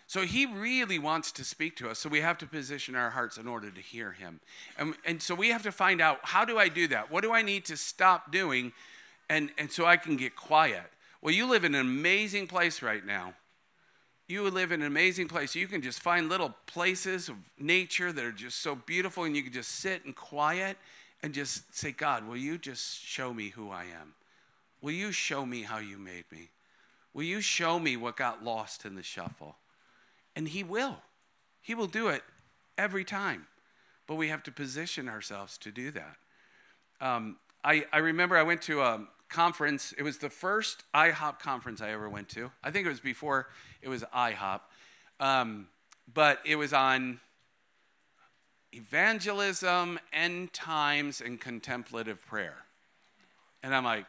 So 0.06 0.22
he 0.22 0.46
really 0.46 0.98
wants 0.98 1.32
to 1.32 1.44
speak 1.44 1.76
to 1.76 1.88
us. 1.88 1.98
So 1.98 2.08
we 2.08 2.20
have 2.20 2.38
to 2.38 2.46
position 2.46 2.94
our 2.94 3.10
hearts 3.10 3.38
in 3.38 3.48
order 3.48 3.70
to 3.70 3.80
hear 3.80 4.12
him. 4.12 4.40
And, 4.78 4.94
and 5.04 5.22
so 5.22 5.34
we 5.34 5.48
have 5.48 5.62
to 5.62 5.72
find 5.72 6.00
out 6.00 6.18
how 6.22 6.44
do 6.44 6.58
I 6.58 6.68
do 6.68 6.88
that? 6.88 7.10
What 7.10 7.22
do 7.22 7.32
I 7.32 7.42
need 7.42 7.64
to 7.66 7.76
stop 7.76 8.30
doing 8.30 8.72
and, 9.30 9.50
and 9.56 9.70
so 9.70 9.86
I 9.86 9.96
can 9.96 10.16
get 10.16 10.36
quiet? 10.36 10.84
Well, 11.22 11.32
you 11.32 11.46
live 11.46 11.64
in 11.64 11.74
an 11.74 11.80
amazing 11.80 12.48
place 12.48 12.82
right 12.82 13.04
now. 13.04 13.34
You 14.26 14.42
would 14.42 14.54
live 14.54 14.72
in 14.72 14.80
an 14.80 14.86
amazing 14.86 15.28
place. 15.28 15.54
You 15.54 15.66
can 15.66 15.82
just 15.82 16.00
find 16.00 16.28
little 16.28 16.54
places 16.66 17.28
of 17.28 17.36
nature 17.58 18.10
that 18.10 18.24
are 18.24 18.32
just 18.32 18.60
so 18.60 18.74
beautiful, 18.74 19.24
and 19.24 19.36
you 19.36 19.42
can 19.42 19.52
just 19.52 19.70
sit 19.70 20.04
and 20.04 20.16
quiet 20.16 20.78
and 21.22 21.34
just 21.34 21.76
say, 21.76 21.92
God, 21.92 22.26
will 22.26 22.36
you 22.36 22.56
just 22.56 23.02
show 23.02 23.34
me 23.34 23.50
who 23.50 23.70
I 23.70 23.84
am? 23.84 24.14
Will 24.80 24.92
you 24.92 25.12
show 25.12 25.44
me 25.44 25.62
how 25.62 25.78
you 25.78 25.98
made 25.98 26.24
me? 26.32 26.50
Will 27.12 27.24
you 27.24 27.40
show 27.40 27.78
me 27.78 27.96
what 27.96 28.16
got 28.16 28.42
lost 28.42 28.84
in 28.84 28.94
the 28.94 29.02
shuffle? 29.02 29.56
And 30.34 30.48
He 30.48 30.62
will. 30.62 30.98
He 31.60 31.74
will 31.74 31.86
do 31.86 32.08
it 32.08 32.22
every 32.76 33.04
time. 33.04 33.46
But 34.06 34.16
we 34.16 34.28
have 34.28 34.42
to 34.44 34.52
position 34.52 35.08
ourselves 35.08 35.56
to 35.58 35.70
do 35.70 35.90
that. 35.92 36.16
Um, 37.00 37.36
I, 37.62 37.84
I 37.92 37.98
remember 37.98 38.36
I 38.36 38.42
went 38.42 38.62
to 38.62 38.82
a 38.82 39.06
conference. 39.34 39.92
It 39.98 40.04
was 40.04 40.18
the 40.18 40.30
first 40.30 40.84
IHOP 40.94 41.40
conference 41.40 41.80
I 41.82 41.90
ever 41.90 42.08
went 42.08 42.28
to. 42.30 42.52
I 42.62 42.70
think 42.70 42.86
it 42.86 42.88
was 42.88 43.00
before 43.00 43.48
it 43.82 43.88
was 43.88 44.04
IHOP. 44.14 44.60
Um, 45.18 45.66
but 46.12 46.38
it 46.44 46.54
was 46.54 46.72
on 46.72 47.18
evangelism, 48.72 49.98
end 50.12 50.52
times, 50.52 51.20
and 51.20 51.40
contemplative 51.40 52.24
prayer. 52.24 52.54
And 53.64 53.74
I'm 53.74 53.84
like, 53.84 54.06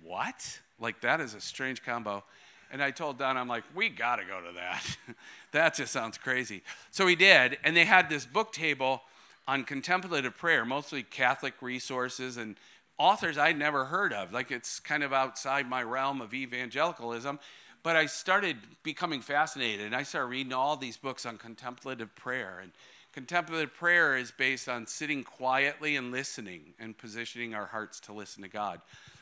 what? 0.00 0.60
Like, 0.78 1.00
that 1.00 1.20
is 1.20 1.34
a 1.34 1.40
strange 1.40 1.82
combo. 1.82 2.22
And 2.70 2.80
I 2.80 2.92
told 2.92 3.18
Don, 3.18 3.36
I'm 3.36 3.48
like, 3.48 3.64
we 3.74 3.88
got 3.88 4.16
to 4.16 4.24
go 4.24 4.40
to 4.40 4.52
that. 4.54 4.96
that 5.52 5.74
just 5.74 5.92
sounds 5.92 6.18
crazy. 6.18 6.62
So 6.92 7.04
we 7.04 7.16
did. 7.16 7.58
And 7.64 7.76
they 7.76 7.84
had 7.84 8.08
this 8.08 8.26
book 8.26 8.52
table 8.52 9.02
on 9.48 9.64
contemplative 9.64 10.36
prayer, 10.36 10.64
mostly 10.64 11.02
Catholic 11.02 11.54
resources 11.60 12.36
and 12.36 12.56
authors 12.98 13.38
I'd 13.38 13.58
never 13.58 13.86
heard 13.86 14.12
of. 14.12 14.32
Like, 14.32 14.50
it's 14.50 14.80
kind 14.80 15.02
of 15.02 15.12
outside 15.12 15.68
my 15.68 15.82
realm 15.82 16.20
of 16.20 16.34
evangelicalism. 16.34 17.38
But 17.82 17.96
I 17.96 18.06
started 18.06 18.56
becoming 18.82 19.20
fascinated, 19.20 19.86
and 19.86 19.94
I 19.94 20.02
started 20.02 20.28
reading 20.28 20.52
all 20.52 20.76
these 20.76 20.96
books 20.96 21.24
on 21.24 21.38
contemplative 21.38 22.14
prayer. 22.16 22.58
And 22.60 22.72
contemplative 23.12 23.72
prayer 23.72 24.16
is 24.16 24.32
based 24.32 24.68
on 24.68 24.86
sitting 24.86 25.22
quietly 25.22 25.96
and 25.96 26.10
listening 26.10 26.74
and 26.78 26.98
positioning 26.98 27.54
our 27.54 27.66
hearts 27.66 28.00
to 28.00 28.12
listen 28.12 28.42
to 28.42 28.48
God 28.48 28.80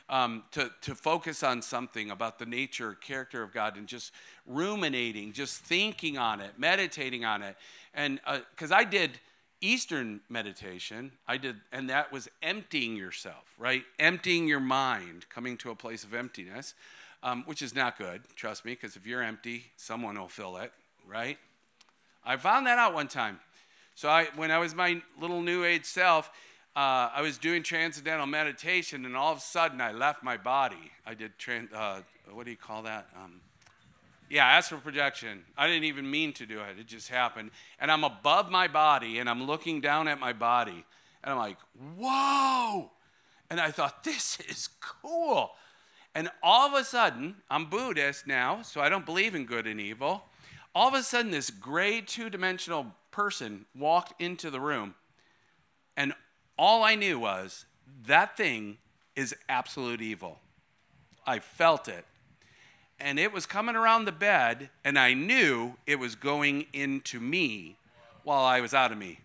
um, 0.09 0.45
to, 0.53 0.71
to 0.83 0.95
focus 0.95 1.43
on 1.43 1.63
something 1.63 2.11
about 2.11 2.39
the 2.39 2.47
nature, 2.47 2.95
character 2.95 3.43
of 3.43 3.53
God, 3.53 3.77
and 3.77 3.87
just 3.87 4.13
ruminating, 4.47 5.33
just 5.33 5.59
thinking 5.59 6.17
on 6.17 6.41
it, 6.41 6.59
meditating 6.59 7.25
on 7.25 7.43
it. 7.43 7.57
And 7.95 8.21
because 8.51 8.73
uh, 8.73 8.77
I 8.77 8.85
did 8.85 9.19
Eastern 9.61 10.21
meditation, 10.29 11.13
I 11.27 11.39
did, 11.39 11.57
and 11.73 11.89
that 11.91 12.13
was 12.13 12.29
emptying 12.43 12.97
yourself, 12.97 13.55
right? 13.59 13.85
Emptying 13.99 14.47
your 14.47 14.61
mind, 14.61 15.27
coming 15.29 15.57
to 15.59 15.71
a 15.71 15.75
place 15.75 16.05
of 16.05 16.15
emptiness, 16.15 16.75
um, 17.23 17.43
which 17.47 17.63
is 17.63 17.75
not 17.75 17.99
good, 17.99 18.23
trust 18.37 18.65
me, 18.65 18.73
because 18.73 18.97
if 18.97 19.07
you're 19.07 19.23
empty, 19.23 19.65
someone 19.77 20.19
will 20.19 20.29
fill 20.29 20.59
it, 20.59 20.73
right? 21.07 21.39
I 22.25 22.37
found 22.37 22.67
that 22.67 22.79
out 22.79 22.93
one 22.93 23.09
time. 23.09 23.41
So 23.95 24.09
I, 24.09 24.27
when 24.37 24.51
I 24.51 24.59
was 24.59 24.75
my 24.75 25.01
little 25.19 25.41
new 25.41 25.65
age 25.65 25.87
self, 25.87 26.31
uh, 26.77 27.09
I 27.15 27.23
was 27.23 27.39
doing 27.39 27.63
transcendental 27.63 28.27
meditation, 28.27 29.07
and 29.07 29.17
all 29.17 29.33
of 29.33 29.39
a 29.39 29.41
sudden 29.41 29.81
I 29.81 29.93
left 29.93 30.23
my 30.23 30.37
body. 30.37 30.93
I 31.07 31.15
did, 31.15 31.39
trans, 31.39 31.73
uh, 31.73 32.03
what 32.31 32.45
do 32.45 32.51
you 32.51 32.57
call 32.59 32.83
that? 32.83 33.09
Um, 33.17 33.41
yeah, 34.29 34.47
astral 34.47 34.81
projection. 34.81 35.45
I 35.57 35.67
didn't 35.67 35.85
even 35.85 36.11
mean 36.11 36.33
to 36.35 36.47
do 36.47 36.61
it, 36.61 36.79
it 36.79 36.87
just 36.87 37.09
happened. 37.09 37.51
And 37.79 37.91
I'm 37.91 38.05
above 38.05 38.51
my 38.51 38.69
body, 38.69 39.19
and 39.19 39.29
I'm 39.29 39.47
looking 39.47 39.81
down 39.81 40.09
at 40.09 40.19
my 40.19 40.33
body, 40.33 40.85
and 41.23 41.33
I'm 41.33 41.39
like, 41.39 41.59
whoa! 41.97 42.91
And 43.51 43.61
I 43.61 43.71
thought, 43.71 44.05
this 44.05 44.39
is 44.49 44.69
cool. 44.81 45.53
And 46.15 46.31
all 46.43 46.67
of 46.67 46.81
a 46.81 46.85
sudden, 46.85 47.37
I'm 47.51 47.67
Buddhist 47.67 48.27
now, 48.27 48.63
so 48.63 48.81
I 48.81 48.89
don't 48.89 49.07
believe 49.07 49.35
in 49.35 49.45
good 49.45 49.67
and 49.67 49.81
evil. 49.81 50.25
All 50.75 50.89
of 50.89 50.95
a 50.95 51.03
sudden, 51.03 51.31
this 51.31 51.51
gray 51.51 52.01
two 52.01 52.31
dimensional 52.31 52.87
person 53.11 53.67
walked 53.75 54.21
into 54.21 54.51
the 54.51 54.61
room, 54.61 54.95
and 55.97 56.13
all 56.59 56.83
I 56.83 56.95
knew 56.95 57.19
was 57.19 57.67
that 58.07 58.37
thing 58.37 58.79
is 59.15 59.35
absolute 59.49 60.01
evil. 60.01 60.41
I 61.27 61.39
felt 61.39 61.89
it. 61.89 62.05
And 62.99 63.19
it 63.19 63.33
was 63.33 63.45
coming 63.47 63.77
around 63.77 64.07
the 64.07 64.13
bed, 64.13 64.71
and 64.85 64.99
I 64.99 65.13
knew 65.13 65.75
it 65.87 65.99
was 65.99 66.15
going 66.15 66.67
into 66.73 67.21
me 67.21 67.77
while 68.25 68.45
I 68.45 68.61
was 68.61 68.73
out 68.73 68.91
of 68.91 68.99
me. 68.99 69.21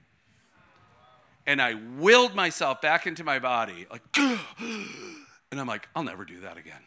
And 1.48 1.62
I 1.62 1.76
willed 1.98 2.36
myself 2.36 2.82
back 2.82 3.08
into 3.08 3.24
my 3.24 3.40
body, 3.40 3.88
like, 3.90 4.04
and 4.18 5.60
I'm 5.60 5.68
like, 5.68 5.88
I'll 5.96 6.04
never 6.04 6.26
do 6.26 6.42
that 6.42 6.58
again. 6.58 6.82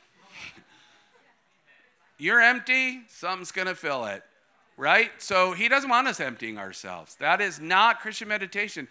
You're 2.19 2.41
empty, 2.41 3.01
something's 3.09 3.51
gonna 3.51 3.75
fill 3.75 4.05
it, 4.05 4.23
right? 4.77 5.11
So 5.19 5.53
he 5.53 5.69
doesn't 5.69 5.91
want 5.91 6.07
us 6.07 6.21
emptying 6.21 6.59
ourselves. 6.59 7.17
That 7.17 7.41
is 7.41 7.59
not 7.59 8.01
Christian 8.01 8.29
meditation 8.29 8.89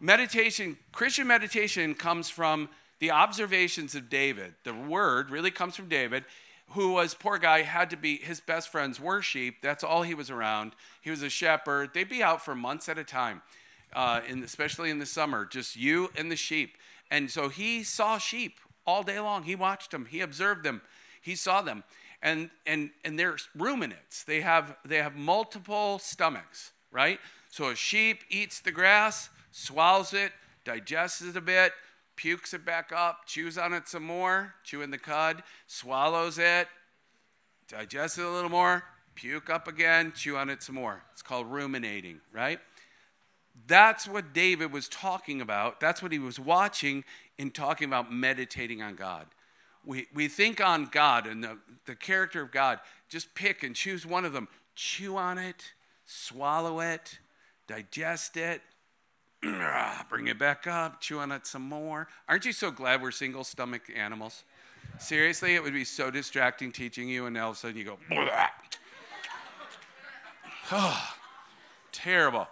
meditation, 0.00 0.76
Christian 0.92 1.26
meditation 1.26 1.94
comes 1.94 2.28
from 2.28 2.68
the 2.98 3.10
observations 3.10 3.94
of 3.94 4.08
David. 4.08 4.54
The 4.64 4.74
word 4.74 5.30
really 5.30 5.50
comes 5.50 5.76
from 5.76 5.88
David, 5.88 6.24
who 6.70 6.92
was, 6.92 7.14
poor 7.14 7.38
guy, 7.38 7.62
had 7.62 7.90
to 7.90 7.96
be, 7.96 8.16
his 8.16 8.40
best 8.40 8.68
friends 8.70 9.00
were 9.00 9.22
sheep. 9.22 9.56
That's 9.62 9.84
all 9.84 10.02
he 10.02 10.14
was 10.14 10.30
around. 10.30 10.72
He 11.00 11.10
was 11.10 11.22
a 11.22 11.30
shepherd. 11.30 11.90
They'd 11.94 12.08
be 12.08 12.22
out 12.22 12.44
for 12.44 12.54
months 12.54 12.88
at 12.88 12.98
a 12.98 13.04
time, 13.04 13.42
uh, 13.92 14.20
in, 14.28 14.42
especially 14.42 14.90
in 14.90 14.98
the 14.98 15.06
summer, 15.06 15.44
just 15.44 15.76
you 15.76 16.10
and 16.16 16.30
the 16.30 16.36
sheep. 16.36 16.76
And 17.10 17.30
so 17.30 17.48
he 17.48 17.84
saw 17.84 18.18
sheep 18.18 18.58
all 18.86 19.02
day 19.02 19.20
long. 19.20 19.44
He 19.44 19.54
watched 19.54 19.90
them, 19.92 20.06
he 20.06 20.20
observed 20.20 20.64
them, 20.64 20.82
he 21.20 21.34
saw 21.34 21.62
them. 21.62 21.84
And, 22.22 22.50
and, 22.66 22.90
and 23.04 23.18
they're 23.18 23.36
ruminants. 23.54 24.24
They 24.24 24.40
have, 24.40 24.76
they 24.84 24.96
have 24.96 25.14
multiple 25.14 25.98
stomachs, 25.98 26.72
right? 26.90 27.20
So 27.50 27.68
a 27.68 27.76
sheep 27.76 28.24
eats 28.30 28.58
the 28.60 28.72
grass, 28.72 29.28
swallows 29.52 30.12
it, 30.12 30.32
digests 30.64 31.20
it 31.20 31.36
a 31.36 31.40
bit, 31.40 31.72
pukes 32.16 32.54
it 32.54 32.64
back 32.64 32.92
up, 32.92 33.26
chews 33.26 33.58
on 33.58 33.72
it 33.72 33.88
some 33.88 34.02
more, 34.02 34.54
chewing 34.64 34.90
the 34.90 34.98
cud, 34.98 35.42
swallows 35.66 36.38
it, 36.38 36.68
digests 37.68 38.18
it 38.18 38.24
a 38.24 38.30
little 38.30 38.50
more, 38.50 38.82
puke 39.14 39.50
up 39.50 39.68
again, 39.68 40.12
chew 40.14 40.36
on 40.36 40.50
it 40.50 40.62
some 40.62 40.74
more. 40.74 41.02
It's 41.12 41.22
called 41.22 41.46
ruminating, 41.50 42.20
right? 42.32 42.58
That's 43.66 44.06
what 44.06 44.32
David 44.32 44.72
was 44.72 44.88
talking 44.88 45.40
about. 45.40 45.80
That's 45.80 46.02
what 46.02 46.12
he 46.12 46.18
was 46.18 46.38
watching 46.38 47.04
in 47.38 47.50
talking 47.50 47.86
about 47.86 48.12
meditating 48.12 48.82
on 48.82 48.94
God. 48.94 49.26
We, 49.84 50.06
we 50.12 50.28
think 50.28 50.60
on 50.60 50.86
God 50.86 51.26
and 51.26 51.44
the, 51.44 51.58
the 51.86 51.94
character 51.94 52.42
of 52.42 52.50
God. 52.50 52.80
Just 53.08 53.34
pick 53.34 53.62
and 53.62 53.74
choose 53.74 54.04
one 54.04 54.24
of 54.24 54.32
them. 54.32 54.48
Chew 54.74 55.16
on 55.16 55.38
it, 55.38 55.72
swallow 56.04 56.80
it, 56.80 57.18
digest 57.66 58.36
it, 58.36 58.60
bring 60.08 60.28
it 60.28 60.38
back 60.38 60.66
up, 60.66 61.00
chew 61.00 61.18
on 61.18 61.32
it 61.32 61.46
some 61.46 61.62
more. 61.62 62.08
Aren't 62.28 62.44
you 62.44 62.52
so 62.52 62.70
glad 62.70 63.02
we're 63.02 63.10
single 63.10 63.44
stomach 63.44 63.82
animals? 63.94 64.44
Seriously, 64.98 65.54
it 65.54 65.62
would 65.62 65.74
be 65.74 65.84
so 65.84 66.10
distracting 66.10 66.72
teaching 66.72 67.08
you, 67.08 67.26
and 67.26 67.36
all 67.36 67.50
of 67.50 67.56
a 67.56 67.58
sudden 67.58 67.76
you 67.76 67.84
go, 67.84 67.98
terrible. 71.92 72.48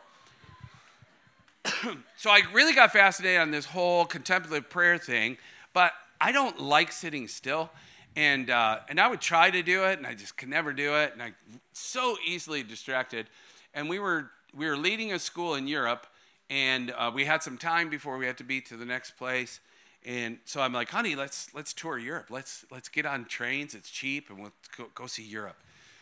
so 2.16 2.30
I 2.30 2.42
really 2.52 2.74
got 2.74 2.92
fascinated 2.92 3.40
on 3.40 3.50
this 3.50 3.66
whole 3.66 4.04
contemplative 4.04 4.68
prayer 4.68 4.98
thing, 4.98 5.38
but 5.72 5.92
I 6.20 6.32
don't 6.32 6.60
like 6.60 6.92
sitting 6.92 7.28
still. 7.28 7.70
And, 8.16 8.48
uh, 8.48 8.78
and 8.88 9.00
I 9.00 9.08
would 9.08 9.20
try 9.20 9.50
to 9.50 9.62
do 9.62 9.84
it, 9.84 9.98
and 9.98 10.06
I 10.06 10.14
just 10.14 10.36
could 10.36 10.48
never 10.48 10.72
do 10.72 10.94
it, 10.94 11.12
and 11.14 11.22
I 11.22 11.32
so 11.72 12.16
easily 12.24 12.62
distracted. 12.62 13.26
And 13.74 13.88
we 13.88 13.98
were, 13.98 14.30
we 14.54 14.66
were 14.66 14.76
leading 14.76 15.12
a 15.12 15.18
school 15.18 15.56
in 15.56 15.66
Europe, 15.66 16.06
and 16.50 16.92
uh, 16.92 17.10
we 17.14 17.24
had 17.24 17.42
some 17.42 17.56
time 17.56 17.88
before 17.88 18.16
we 18.18 18.26
had 18.26 18.38
to 18.38 18.44
be 18.44 18.60
to 18.62 18.76
the 18.76 18.84
next 18.84 19.12
place. 19.12 19.60
And 20.06 20.38
so 20.44 20.60
i'm 20.60 20.72
like 20.72 20.90
honey 20.90 21.14
let's 21.14 21.54
let's 21.54 21.72
tour 21.72 21.98
europe. 21.98 22.26
Let's 22.30 22.64
let's 22.70 22.88
get 22.88 23.06
on 23.06 23.24
trains. 23.24 23.74
It's 23.74 23.90
cheap 23.90 24.30
and 24.30 24.38
we'll 24.38 24.52
go, 24.76 24.86
go 24.94 25.06
see 25.06 25.22
europe. 25.22 25.56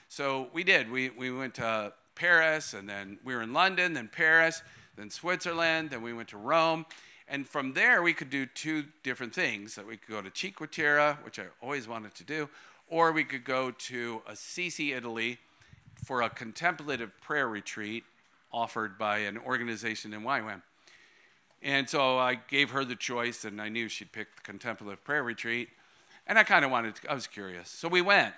So 0.09 0.49
we 0.53 0.65
did. 0.65 0.91
We, 0.91 1.11
we 1.11 1.31
went 1.31 1.55
to 1.55 1.93
paris 2.15 2.75
and 2.75 2.89
then 2.89 3.19
we 3.25 3.35
were 3.35 3.43
in 3.43 3.53
london 3.53 3.95
then 3.95 4.07
paris 4.13 4.63
then 4.97 5.09
switzerland 5.09 5.91
then 5.91 6.03
we 6.03 6.13
went 6.13 6.29
to 6.29 6.37
rome. 6.37 6.87
And 7.29 7.47
from 7.47 7.73
there 7.75 8.03
we 8.03 8.13
could 8.13 8.29
do 8.29 8.45
two 8.45 8.85
different 9.03 9.35
things. 9.35 9.77
That 9.77 9.87
we 9.87 9.97
could 9.97 10.11
go 10.11 10.21
to 10.21 10.31
cinque 10.35 10.71
terre 10.71 11.19
which 11.25 11.39
i 11.39 11.45
always 11.63 11.87
wanted 11.87 12.15
to 12.17 12.25
do 12.25 12.49
or 12.89 13.13
we 13.13 13.25
could 13.25 13.45
go 13.45 13.71
to 13.71 14.23
assisi 14.27 14.93
italy 14.93 15.39
for 15.95 16.23
a 16.23 16.29
contemplative 16.29 17.13
prayer 17.21 17.49
retreat 17.49 18.05
offered 18.53 18.99
by 18.99 19.19
an 19.19 19.39
organization 19.39 20.13
in 20.13 20.23
YWAM. 20.23 20.63
And 21.63 21.89
so 21.89 22.19
I 22.19 22.35
gave 22.35 22.71
her 22.71 22.85
the 22.85 22.97
choice, 22.97 23.45
and 23.45 23.61
I 23.61 23.69
knew 23.69 23.89
she'd 23.89 24.13
pick 24.13 24.35
the 24.37 24.43
contemplative 24.43 25.05
prayer 25.05 25.23
retreat. 25.23 25.69
And 26.27 26.39
I 26.39 26.45
kind 26.45 26.65
of 26.65 26.71
wanted 26.71 26.97
to, 26.97 27.11
I 27.11 27.15
was 27.15 27.27
curious. 27.27 27.69
So 27.69 27.89
we 27.89 28.01
went. 28.01 28.35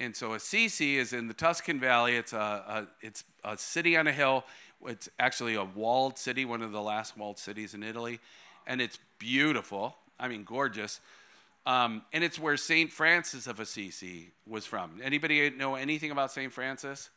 And 0.00 0.16
so 0.16 0.34
Assisi 0.34 0.96
is 0.96 1.12
in 1.12 1.28
the 1.28 1.34
Tuscan 1.34 1.78
Valley. 1.78 2.16
It's 2.16 2.32
a, 2.32 2.36
a, 2.36 2.86
it's 3.00 3.24
a 3.44 3.56
city 3.56 3.96
on 3.96 4.06
a 4.06 4.12
hill. 4.12 4.44
It's 4.84 5.08
actually 5.18 5.54
a 5.54 5.64
walled 5.64 6.18
city, 6.18 6.44
one 6.44 6.62
of 6.62 6.72
the 6.72 6.82
last 6.82 7.16
walled 7.16 7.38
cities 7.38 7.74
in 7.74 7.82
Italy. 7.82 8.20
And 8.66 8.80
it's 8.80 8.98
beautiful. 9.18 9.96
I 10.18 10.28
mean, 10.28 10.44
gorgeous. 10.44 11.00
Um, 11.66 12.02
and 12.12 12.22
it's 12.22 12.38
where 12.38 12.56
St. 12.56 12.92
Francis 12.92 13.46
of 13.46 13.60
Assisi 13.60 14.30
was 14.46 14.64
from. 14.64 15.00
Anybody 15.02 15.50
know 15.50 15.74
anything 15.74 16.10
about 16.10 16.32
St. 16.32 16.52
Francis? 16.52 17.10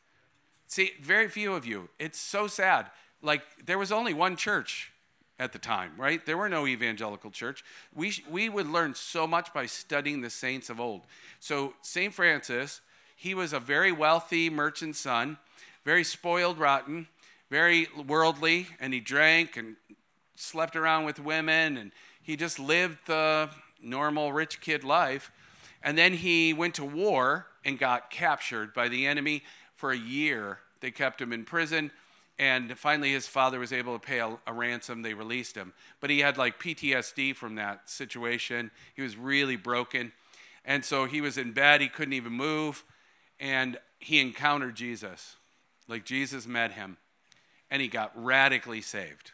See, 0.70 0.92
very 1.02 1.28
few 1.28 1.56
of 1.56 1.66
you. 1.66 1.90
It's 1.98 2.20
so 2.20 2.46
sad. 2.46 2.92
Like, 3.24 3.42
there 3.66 3.80
was 3.80 3.92
only 3.92 4.14
one 4.14 4.36
church 4.36 4.92
at 5.40 5.52
the 5.52 5.58
time, 5.58 5.94
right? 5.98 6.24
There 6.24 6.38
were 6.38 6.48
no 6.48 6.68
evangelical 6.68 7.32
church. 7.32 7.64
We, 7.94 8.14
we 8.30 8.50
would 8.50 8.68
learn 8.68 8.94
so 8.94 9.26
much 9.26 9.52
by 9.52 9.66
studying 9.66 10.22
the 10.22 10.30
saints 10.30 10.70
of 10.70 10.80
old. 10.80 11.02
So, 11.40 11.74
St. 11.82 12.14
Francis, 12.14 12.82
he 13.16 13.34
was 13.34 13.52
a 13.52 13.60
very 13.60 13.92
wealthy 13.92 14.48
merchant 14.52 14.96
son, 14.96 15.40
very 15.86 16.04
spoiled, 16.04 16.60
rotten, 16.60 17.08
very 17.50 17.88
worldly, 18.08 18.68
and 18.80 18.94
he 18.94 19.00
drank 19.00 19.58
and 19.58 19.76
slept 20.36 20.76
around 20.76 21.04
with 21.04 21.20
women, 21.20 21.78
and 21.78 21.92
he 22.22 22.36
just 22.36 22.60
lived 22.60 23.00
the 23.08 23.50
normal 23.82 24.32
rich 24.32 24.62
kid 24.62 24.84
life. 24.84 25.32
And 25.82 25.98
then 25.98 26.14
he 26.14 26.54
went 26.54 26.76
to 26.76 26.86
war 26.86 27.48
and 27.66 27.80
got 27.80 28.12
captured 28.12 28.74
by 28.74 28.88
the 28.88 29.08
enemy 29.08 29.44
for 29.80 29.92
a 29.92 29.98
year. 29.98 30.60
They 30.82 30.92
kept 30.92 31.22
him 31.22 31.32
in 31.32 31.46
prison 31.46 31.92
and 32.38 32.78
finally 32.78 33.12
his 33.12 33.28
father 33.28 33.60
was 33.60 33.74
able 33.74 34.00
to 34.00 34.06
pay 34.06 34.20
a, 34.20 34.38
a, 34.46 34.54
ransom. 34.54 35.02
They 35.02 35.14
released 35.14 35.56
him. 35.56 35.74
But 36.00 36.10
he 36.10 36.20
had 36.20 36.38
like 36.38 36.60
ptsd 36.60 37.36
from 37.36 37.56
that 37.56 37.90
situation. 37.90 38.72
He 38.96 39.02
was 39.02 39.18
really 39.18 39.56
broken. 39.58 40.12
And 40.64 40.86
so 40.86 41.06
he 41.06 41.22
was 41.22 41.38
in 41.38 41.52
bed. 41.52 41.82
He 41.82 41.90
couldn't 41.90 42.14
even 42.14 42.34
move. 42.34 42.84
And 43.40 43.78
he 44.00 44.20
encountered 44.20 44.76
jesus. 44.76 45.36
Like 45.88 46.06
jesus 46.06 46.46
met 46.46 46.72
him 46.72 46.98
and 47.72 47.82
he 47.82 47.88
got 47.88 48.12
radically 48.16 48.82
saved. 48.82 49.32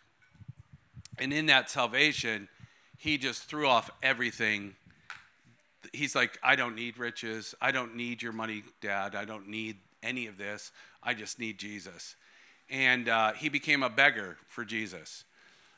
And 1.17 1.31
in 1.31 1.45
that 1.45 1.69
salvation 1.69 2.49
he 2.97 3.17
just 3.17 3.43
threw 3.43 3.67
off 3.67 3.91
everything. 4.01 4.75
He's 5.93 6.15
like 6.15 6.39
i 6.43 6.55
don't 6.55 6.75
need 6.75 6.97
riches. 6.97 7.53
I 7.61 7.71
don't 7.71 7.95
need 7.95 8.23
your 8.23 8.33
money 8.33 8.63
dad. 8.81 9.13
I 9.13 9.25
don't 9.25 9.47
need 9.47 9.77
any 10.05 10.27
of 10.27 10.37
this 10.37 10.71
i 11.03 11.13
just 11.13 11.39
need 11.39 11.57
jesus 11.57 12.15
and 12.69 13.09
uh, 13.09 13.33
he 13.33 13.49
became 13.49 13.83
a 13.83 13.89
beggar 13.89 14.37
for 14.47 14.65
Jesus. 14.65 15.23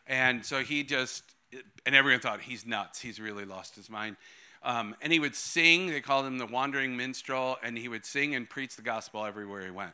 And 0.08 0.46
so 0.46 0.60
he 0.60 0.84
just, 0.84 1.24
and 1.86 1.96
everyone 1.96 2.22
thought 2.22 2.42
he's 2.42 2.66
nuts. 2.66 3.00
He's 3.00 3.20
really 3.20 3.46
lost 3.46 3.76
his 3.76 3.90
mind. 3.90 4.16
Um, 4.64 4.96
and 5.02 5.12
he 5.12 5.20
would 5.20 5.36
sing, 5.36 5.88
they 5.88 6.02
called 6.02 6.26
him 6.26 6.38
the 6.38 6.46
wandering 6.46 6.96
minstrel, 6.98 7.58
and 7.62 7.78
he 7.78 7.88
would 7.88 8.06
sing 8.06 8.36
and 8.36 8.50
preach 8.50 8.76
the 8.76 8.82
gospel 8.82 9.26
everywhere 9.26 9.64
he 9.64 9.72
went. 9.72 9.92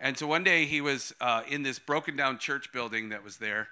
And 0.00 0.16
so 0.16 0.26
one 0.26 0.42
day 0.42 0.64
he 0.64 0.80
was 0.80 1.14
uh, 1.20 1.42
in 1.48 1.62
this 1.62 1.78
broken 1.78 2.16
down 2.16 2.38
church 2.38 2.72
building 2.72 3.10
that 3.10 3.22
was 3.22 3.36
there, 3.36 3.68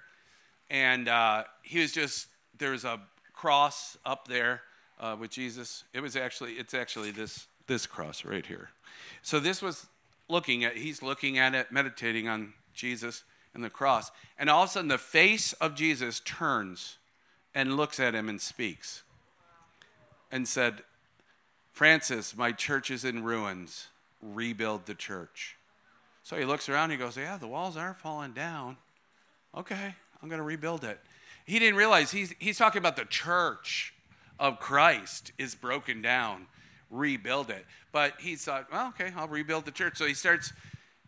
and 0.68 1.08
uh, 1.08 1.44
he 1.62 1.80
was 1.80 1.92
just, 1.92 2.28
there 2.58 2.70
was 2.70 2.84
a 2.84 3.00
cross 3.32 3.96
up 4.04 4.28
there 4.28 4.62
uh, 5.00 5.16
with 5.18 5.30
Jesus. 5.30 5.84
It 5.92 6.00
was 6.00 6.14
actually, 6.14 6.52
it's 6.54 6.74
actually 6.74 7.10
this, 7.10 7.46
this 7.70 7.86
cross 7.86 8.24
right 8.24 8.44
here. 8.44 8.70
So 9.22 9.38
this 9.38 9.62
was 9.62 9.86
looking 10.28 10.64
at, 10.64 10.76
he's 10.76 11.02
looking 11.02 11.38
at 11.38 11.54
it, 11.54 11.70
meditating 11.70 12.28
on 12.28 12.52
Jesus 12.74 13.22
and 13.54 13.62
the 13.62 13.70
cross. 13.70 14.10
And 14.36 14.50
all 14.50 14.64
of 14.64 14.70
a 14.70 14.72
sudden, 14.72 14.88
the 14.88 14.98
face 14.98 15.52
of 15.54 15.76
Jesus 15.76 16.20
turns 16.24 16.96
and 17.54 17.76
looks 17.76 18.00
at 18.00 18.12
him 18.12 18.28
and 18.28 18.40
speaks 18.40 19.04
and 20.32 20.48
said, 20.48 20.82
Francis, 21.72 22.36
my 22.36 22.50
church 22.50 22.90
is 22.90 23.04
in 23.04 23.22
ruins. 23.22 23.86
Rebuild 24.20 24.86
the 24.86 24.94
church. 24.94 25.56
So 26.24 26.36
he 26.36 26.44
looks 26.44 26.68
around, 26.68 26.90
he 26.90 26.96
goes, 26.96 27.16
Yeah, 27.16 27.38
the 27.38 27.46
walls 27.46 27.76
are 27.76 27.94
falling 27.94 28.32
down. 28.32 28.76
Okay, 29.56 29.94
I'm 30.20 30.28
going 30.28 30.40
to 30.40 30.44
rebuild 30.44 30.82
it. 30.82 31.00
He 31.44 31.60
didn't 31.60 31.76
realize 31.76 32.10
he's, 32.10 32.34
he's 32.40 32.58
talking 32.58 32.80
about 32.80 32.96
the 32.96 33.04
church 33.04 33.94
of 34.38 34.58
Christ 34.58 35.32
is 35.38 35.54
broken 35.54 36.02
down 36.02 36.46
rebuild 36.90 37.50
it. 37.50 37.64
But 37.92 38.14
he 38.20 38.36
thought, 38.36 38.70
well, 38.70 38.88
okay, 38.88 39.12
I'll 39.16 39.28
rebuild 39.28 39.64
the 39.64 39.70
church. 39.70 39.96
So 39.96 40.06
he 40.06 40.14
starts 40.14 40.52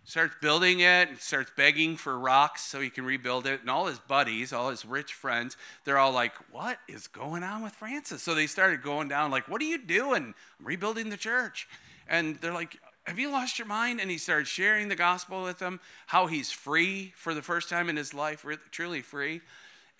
starts 0.05 0.35
building 0.41 0.81
it 0.81 1.09
and 1.11 1.19
starts 1.19 1.53
begging 1.57 1.97
for 1.97 2.19
rocks 2.19 2.63
so 2.63 2.81
he 2.81 2.91
can 2.91 3.05
rebuild 3.05 3.47
it. 3.47 3.61
And 3.61 3.71
all 3.71 3.87
his 3.87 3.99
buddies, 4.01 4.53
all 4.53 4.71
his 4.71 4.85
rich 4.85 5.15
friends, 5.15 5.57
they're 5.85 5.99
all 5.99 6.13
like, 6.13 6.33
What 6.51 6.79
is 6.89 7.07
going 7.07 7.43
on 7.43 7.63
with 7.63 7.73
Francis? 7.73 8.23
So 8.23 8.35
they 8.35 8.47
started 8.47 8.83
going 8.83 9.09
down, 9.09 9.31
like, 9.31 9.49
What 9.49 9.61
are 9.61 9.67
you 9.67 9.79
doing? 9.79 10.35
I'm 10.59 10.67
rebuilding 10.67 11.11
the 11.11 11.17
church. 11.17 11.69
And 12.09 12.37
they're 12.41 12.53
like, 12.53 12.79
Have 13.05 13.19
you 13.19 13.31
lost 13.31 13.59
your 13.59 13.69
mind? 13.69 14.01
And 14.01 14.11
he 14.11 14.19
started 14.19 14.49
sharing 14.49 14.89
the 14.89 14.97
gospel 14.97 15.43
with 15.43 15.59
them, 15.59 15.81
how 16.07 16.27
he's 16.27 16.51
free 16.51 17.13
for 17.17 17.35
the 17.35 17.43
first 17.43 17.69
time 17.69 17.89
in 17.89 17.97
his 17.97 18.13
life, 18.13 18.45
truly 18.71 19.03
free. 19.03 19.41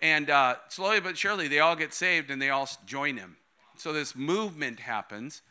And 0.01 0.29
uh, 0.29 0.55
slowly 0.67 0.99
but 0.99 1.17
surely, 1.17 1.47
they 1.47 1.59
all 1.59 1.77
get 1.77 1.93
saved 1.93 2.29
and 2.29 2.41
they 2.41 2.49
all 2.49 2.69
join 2.85 3.15
him. 3.15 3.37
So 3.77 3.93
this 3.93 4.15
movement 4.15 4.81
happens. 4.81 5.41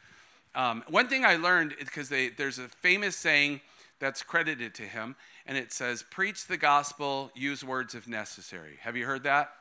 Um, 0.55 0.85
one 0.89 1.09
thing 1.09 1.25
I 1.25 1.37
learned, 1.37 1.75
is 1.79 1.87
because 1.87 2.09
there's 2.09 2.59
a 2.59 2.69
famous 2.69 3.17
saying 3.17 3.61
that's 3.99 4.23
credited 4.23 4.75
to 4.75 4.83
him, 4.83 5.17
and 5.47 5.57
it 5.57 5.73
says, 5.73 6.05
Preach 6.11 6.47
the 6.47 6.57
gospel, 6.57 7.31
use 7.35 7.65
words 7.65 7.95
if 7.95 8.07
necessary. 8.07 8.79
Have 8.81 8.97
you 8.97 9.07
heard 9.07 9.23
that? 9.25 9.53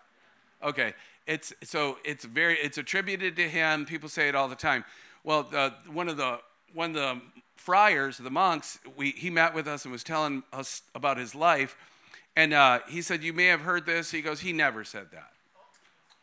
Okay. 0.64 0.94
It's, 1.28 1.54
so 1.64 1.98
it's, 2.04 2.26
very, 2.26 2.58
it's 2.58 2.78
attributed 2.78 3.36
to 3.36 3.48
him. 3.48 3.86
People 3.86 4.10
say 4.10 4.28
it 4.28 4.36
all 4.36 4.48
the 4.48 4.56
time. 4.56 4.84
Well, 5.24 5.44
one, 5.88 6.10
of 6.10 6.18
the, 6.18 6.40
one 6.74 6.90
of 6.90 6.96
the 6.96 7.22
friars, 7.56 8.18
the 8.18 8.30
monks, 8.30 8.80
we, 8.98 9.12
he 9.12 9.30
met 9.30 9.54
with 9.54 9.68
us 9.68 9.86
and 9.86 9.92
was 9.92 10.04
telling 10.04 10.44
us 10.52 10.82
about 10.96 11.18
his 11.18 11.36
life. 11.36 11.78
And 12.36 12.54
uh, 12.54 12.80
he 12.90 13.02
said, 13.02 13.24
You 13.24 13.34
may 13.34 13.46
have 13.46 13.62
heard 13.62 13.86
this. 13.86 14.12
He 14.12 14.22
goes, 14.22 14.40
He 14.40 14.52
never 14.52 14.84
said 14.84 15.08
that. 15.12 15.32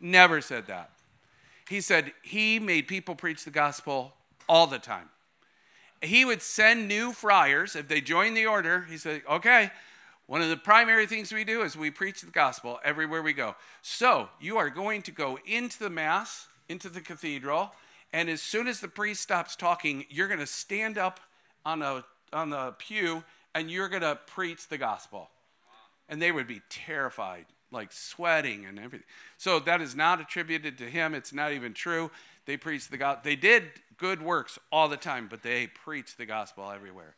Never 0.00 0.40
said 0.40 0.66
that. 0.66 0.90
He 1.68 1.80
said, 1.80 2.12
He 2.22 2.58
made 2.58 2.88
people 2.88 3.14
preach 3.14 3.44
the 3.44 3.50
gospel 3.50 4.14
all 4.48 4.66
the 4.66 4.78
time. 4.78 5.08
He 6.00 6.24
would 6.24 6.42
send 6.42 6.86
new 6.86 7.12
friars, 7.12 7.74
if 7.74 7.88
they 7.88 8.00
joined 8.00 8.36
the 8.36 8.46
order, 8.46 8.86
he 8.88 8.96
said, 8.96 9.22
okay, 9.28 9.70
one 10.26 10.42
of 10.42 10.48
the 10.48 10.56
primary 10.56 11.06
things 11.06 11.32
we 11.32 11.42
do 11.42 11.62
is 11.62 11.76
we 11.76 11.90
preach 11.90 12.20
the 12.20 12.30
gospel 12.30 12.78
everywhere 12.84 13.22
we 13.22 13.32
go. 13.32 13.56
So 13.82 14.28
you 14.40 14.58
are 14.58 14.70
going 14.70 15.02
to 15.02 15.10
go 15.10 15.38
into 15.46 15.78
the 15.78 15.90
Mass, 15.90 16.48
into 16.68 16.88
the 16.88 17.00
cathedral, 17.00 17.72
and 18.12 18.28
as 18.28 18.40
soon 18.40 18.68
as 18.68 18.80
the 18.80 18.88
priest 18.88 19.22
stops 19.22 19.56
talking, 19.56 20.04
you're 20.08 20.28
going 20.28 20.40
to 20.40 20.46
stand 20.46 20.98
up 20.98 21.20
on, 21.64 21.82
a, 21.82 22.04
on 22.32 22.50
the 22.50 22.74
pew 22.78 23.24
and 23.54 23.70
you're 23.70 23.88
going 23.88 24.02
to 24.02 24.18
preach 24.26 24.68
the 24.68 24.78
gospel. 24.78 25.30
And 26.08 26.22
they 26.22 26.32
would 26.32 26.46
be 26.46 26.62
terrified, 26.70 27.46
like 27.70 27.92
sweating 27.92 28.64
and 28.64 28.78
everything. 28.78 29.06
So 29.36 29.60
that 29.60 29.82
is 29.82 29.94
not 29.94 30.20
attributed 30.20 30.78
to 30.78 30.84
him. 30.84 31.14
It's 31.14 31.32
not 31.32 31.52
even 31.52 31.74
true. 31.74 32.10
They 32.46 32.56
preached 32.56 32.90
the 32.90 32.96
gospel. 32.96 33.22
They 33.24 33.36
did 33.36 33.64
good 33.98 34.22
works 34.22 34.58
all 34.72 34.88
the 34.88 34.96
time, 34.96 35.26
but 35.28 35.42
they 35.42 35.66
preach 35.66 36.16
the 36.16 36.26
gospel 36.26 36.70
everywhere. 36.70 37.14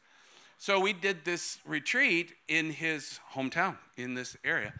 So 0.58 0.80
we 0.80 0.92
did 0.92 1.24
this 1.24 1.58
retreat 1.64 2.32
in 2.48 2.70
his 2.70 3.20
hometown, 3.34 3.76
in 3.96 4.14
this 4.14 4.36
area. 4.44 4.74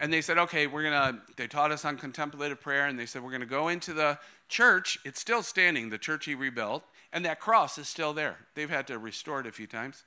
And 0.00 0.12
they 0.12 0.20
said, 0.20 0.38
okay, 0.38 0.66
we're 0.66 0.82
going 0.82 1.14
to, 1.14 1.20
they 1.36 1.46
taught 1.46 1.70
us 1.70 1.84
on 1.84 1.96
contemplative 1.96 2.60
prayer, 2.60 2.86
and 2.86 2.98
they 2.98 3.06
said, 3.06 3.22
we're 3.22 3.30
going 3.30 3.40
to 3.40 3.46
go 3.46 3.68
into 3.68 3.92
the 3.92 4.18
church. 4.48 4.98
It's 5.04 5.20
still 5.20 5.42
standing, 5.42 5.90
the 5.90 5.98
church 5.98 6.24
he 6.24 6.34
rebuilt, 6.34 6.82
and 7.12 7.24
that 7.24 7.40
cross 7.40 7.78
is 7.78 7.88
still 7.88 8.12
there. 8.12 8.38
They've 8.54 8.68
had 8.68 8.86
to 8.88 8.98
restore 8.98 9.40
it 9.40 9.46
a 9.46 9.52
few 9.52 9.66
times. 9.66 10.04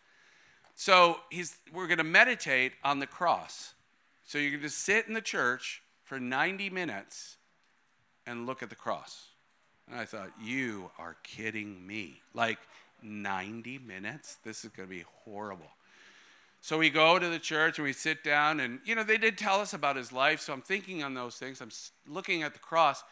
So 0.75 1.17
he's, 1.31 1.57
we're 1.73 1.87
going 1.87 1.97
to 1.97 2.03
meditate 2.03 2.73
on 2.83 2.99
the 2.99 3.07
cross. 3.07 3.73
So 4.25 4.37
you're 4.37 4.51
going 4.51 4.61
to 4.63 4.69
sit 4.69 5.07
in 5.07 5.13
the 5.13 5.21
church 5.21 5.81
for 6.03 6.19
90 6.19 6.69
minutes 6.69 7.37
and 8.27 8.45
look 8.45 8.61
at 8.61 8.69
the 8.69 8.75
cross. 8.75 9.29
And 9.89 9.99
I 9.99 10.05
thought, 10.05 10.31
you 10.41 10.91
are 10.97 11.15
kidding 11.23 11.85
me. 11.85 12.21
Like 12.33 12.59
90 13.01 13.79
minutes? 13.79 14.37
This 14.43 14.65
is 14.65 14.71
going 14.71 14.87
to 14.89 14.95
be 14.95 15.05
horrible. 15.23 15.69
So 16.61 16.77
we 16.77 16.89
go 16.89 17.19
to 17.19 17.29
the 17.29 17.39
church 17.39 17.77
and 17.77 17.85
we 17.85 17.93
sit 17.93 18.23
down, 18.23 18.59
and 18.59 18.79
you 18.83 18.95
know, 18.95 19.03
they 19.03 19.17
did 19.17 19.37
tell 19.37 19.59
us 19.61 19.73
about 19.73 19.95
his 19.95 20.11
life, 20.11 20.41
so 20.41 20.53
I'm 20.53 20.61
thinking 20.61 21.03
on 21.03 21.13
those 21.13 21.35
things. 21.35 21.61
I'm 21.61 21.69
looking 22.11 22.43
at 22.43 22.53
the 22.53 22.59
cross, 22.59 23.03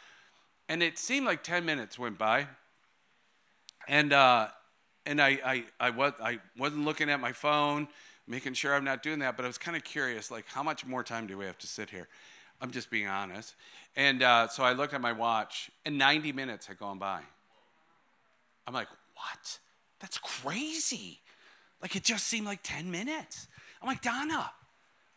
and 0.68 0.82
it 0.82 0.98
seemed 0.98 1.26
like 1.26 1.44
10 1.44 1.64
minutes 1.64 1.98
went 1.98 2.18
by. 2.18 2.48
And, 3.88 4.12
uh, 4.14 4.48
and 5.06 5.22
I, 5.22 5.40
I, 5.46 5.64
I, 5.80 5.90
was, 5.92 6.14
I 6.22 6.40
wasn't 6.58 6.86
looking 6.86 7.10
at 7.10 7.20
my 7.20 7.32
phone, 7.32 7.88
making 8.28 8.56
sure 8.56 8.74
I'm 8.74 8.84
not 8.84 9.04
doing 9.04 9.20
that, 9.20 9.38
but 9.38 9.46
I 9.46 9.48
was 9.48 9.60
kind 9.60 9.78
of 9.78 9.84
curious 9.84 10.32
like, 10.32 10.46
how 10.48 10.64
much 10.64 10.86
more 10.86 11.04
time 11.04 11.28
do 11.28 11.38
we 11.38 11.46
have 11.46 11.60
to 11.60 11.68
sit 11.68 11.92
here? 11.92 12.08
I'm 12.62 12.72
just 12.72 12.90
being 12.90 13.08
honest. 13.08 13.56
And 13.96 14.24
uh, 14.24 14.48
so 14.48 14.64
I 14.64 14.74
looked 14.74 14.94
at 14.94 15.02
my 15.02 15.12
watch, 15.12 15.70
and 15.86 15.98
90 15.98 16.32
minutes 16.32 16.66
had 16.66 16.78
gone 16.78 17.00
by. 17.00 17.22
I'm 18.68 18.74
like, 18.74 18.88
what? 19.16 19.60
That's 20.00 20.18
crazy. 20.18 21.20
Like 21.82 21.96
it 21.96 22.04
just 22.04 22.28
seemed 22.28 22.46
like 22.46 22.60
10 22.64 22.90
minutes. 22.90 23.48
I'm 23.82 23.88
like, 23.88 24.02
Donna, 24.02 24.52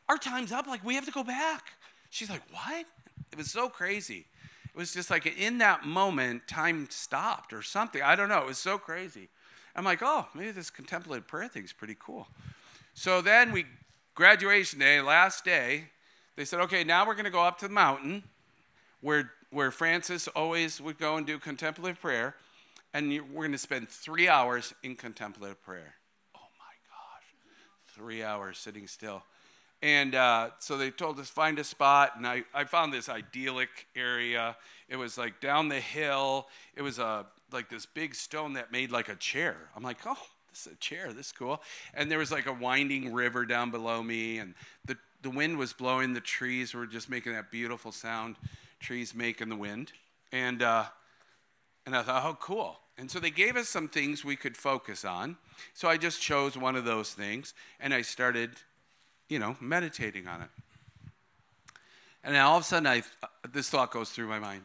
our 0.09 0.19
time's 0.19 0.53
up. 0.53 0.67
Like 0.67 0.85
we 0.85 0.95
have 0.95 1.07
to 1.07 1.11
go 1.11 1.25
back. 1.25 1.73
She's 2.11 2.31
like, 2.31 2.43
what? 2.53 2.87
It 3.33 3.39
was 3.39 3.51
so 3.51 3.69
crazy. 3.69 4.27
It 4.67 4.77
was 4.77 4.93
just 4.93 5.11
like 5.11 5.27
in 5.27 5.59
that 5.59 5.85
moment, 5.85 6.47
time 6.47 6.89
stopped 6.91 7.53
or 7.53 7.63
something. 7.63 8.03
I 8.03 8.17
don't 8.17 8.29
know. 8.29 8.39
It 8.39 8.47
was 8.47 8.59
so 8.59 8.79
crazy. 8.79 9.29
I'm 9.75 9.85
like, 9.85 10.01
oh, 10.03 10.27
maybe 10.35 10.51
this 10.51 10.71
contemplative 10.71 11.27
prayer 11.27 11.49
thing's 11.49 11.73
pretty 11.73 11.97
cool. 11.99 12.29
So 12.95 13.21
then 13.21 13.53
we, 13.53 13.67
graduation 14.15 14.81
day, 14.81 15.01
last 15.01 15.45
day, 15.45 15.85
they 16.39 16.45
said, 16.45 16.61
okay, 16.61 16.85
now 16.85 17.05
we're 17.05 17.15
going 17.15 17.25
to 17.25 17.33
go 17.33 17.43
up 17.43 17.59
to 17.59 17.67
the 17.67 17.75
mountain 17.75 18.23
where, 19.01 19.33
where 19.51 19.73
Francis 19.73 20.29
always 20.29 20.81
would 20.81 20.97
go 20.97 21.17
and 21.17 21.27
do 21.27 21.37
contemplative 21.37 22.01
prayer, 22.01 22.37
and 22.95 23.11
we're 23.11 23.43
going 23.43 23.51
to 23.51 23.59
spend 23.59 23.89
three 23.89 24.29
hours 24.29 24.73
in 24.85 24.95
contemplative 24.95 25.61
prayer. 25.65 25.95
Oh 26.37 26.47
my 26.57 26.75
gosh, 26.89 27.25
three 27.89 28.23
hours 28.23 28.57
sitting 28.57 28.87
still. 28.87 29.25
And 29.83 30.15
uh, 30.15 30.51
so 30.61 30.79
they 30.79 30.93
told 30.93 31.19
us 31.19 31.29
find 31.29 31.59
a 31.59 31.65
spot, 31.65 32.13
and 32.17 32.25
I, 32.25 32.45
I 32.55 32.63
found 32.63 32.93
this 32.93 33.09
idyllic 33.09 33.89
area. 33.97 34.57
It 34.89 34.95
was 34.95 35.19
like 35.19 35.41
down 35.41 35.69
the 35.69 35.81
hill. 35.81 36.47
It 36.77 36.83
was 36.83 37.01
a 37.01 37.27
like 37.51 37.69
this 37.69 37.85
big 37.85 38.15
stone 38.15 38.53
that 38.53 38.71
made 38.71 38.93
like 38.93 39.09
a 39.09 39.17
chair. 39.17 39.57
I'm 39.75 39.83
like, 39.83 39.99
oh, 40.07 40.17
this 40.51 40.69
is 40.69 40.73
a 40.73 40.77
chair. 40.77 41.13
This 41.13 41.27
is 41.27 41.33
cool. 41.33 41.61
And 41.95 42.09
there 42.09 42.19
was 42.19 42.31
like 42.31 42.47
a 42.47 42.53
winding 42.53 43.13
river 43.13 43.45
down 43.45 43.73
below 43.73 44.05
me, 44.05 44.39
and 44.39 44.55
the 44.85 44.97
the 45.23 45.31
wind 45.31 45.59
was 45.59 45.73
blowing. 45.73 46.15
The 46.15 46.21
trees 46.21 46.75
were 46.75 46.87
just 46.87 47.11
making 47.11 47.33
that 47.33 47.51
beautiful 47.51 47.93
sound. 47.93 48.37
Trees 48.81 49.15
make 49.15 49.41
in 49.41 49.49
the 49.49 49.57
wind, 49.57 49.93
and 50.33 50.63
uh, 50.63 50.85
and 51.87 51.97
I 51.97 52.03
thought, 52.03 52.25
oh, 52.25 52.37
cool. 52.41 52.79
And 52.97 53.11
so 53.11 53.21
they 53.21 53.31
gave 53.31 53.57
us 53.57 53.69
some 53.69 53.89
things 53.89 54.25
we 54.25 54.37
could 54.37 54.57
focus 54.57 55.05
on. 55.05 55.37
So 55.73 55.89
I 55.89 55.97
just 55.97 56.21
chose 56.21 56.57
one 56.57 56.77
of 56.77 56.85
those 56.85 57.13
things, 57.13 57.55
and 57.81 57.95
I 57.95 58.03
started 58.03 58.51
you 59.29 59.39
know, 59.39 59.57
meditating 59.61 60.27
on 60.27 60.43
it. 60.43 60.49
And 62.25 62.37
all 62.37 62.57
of 62.57 62.63
a 62.63 62.67
sudden, 62.67 62.87
I, 62.87 63.03
this 63.53 63.69
thought 63.69 63.91
goes 63.91 64.11
through 64.11 64.29
my 64.29 64.39
mind 64.39 64.63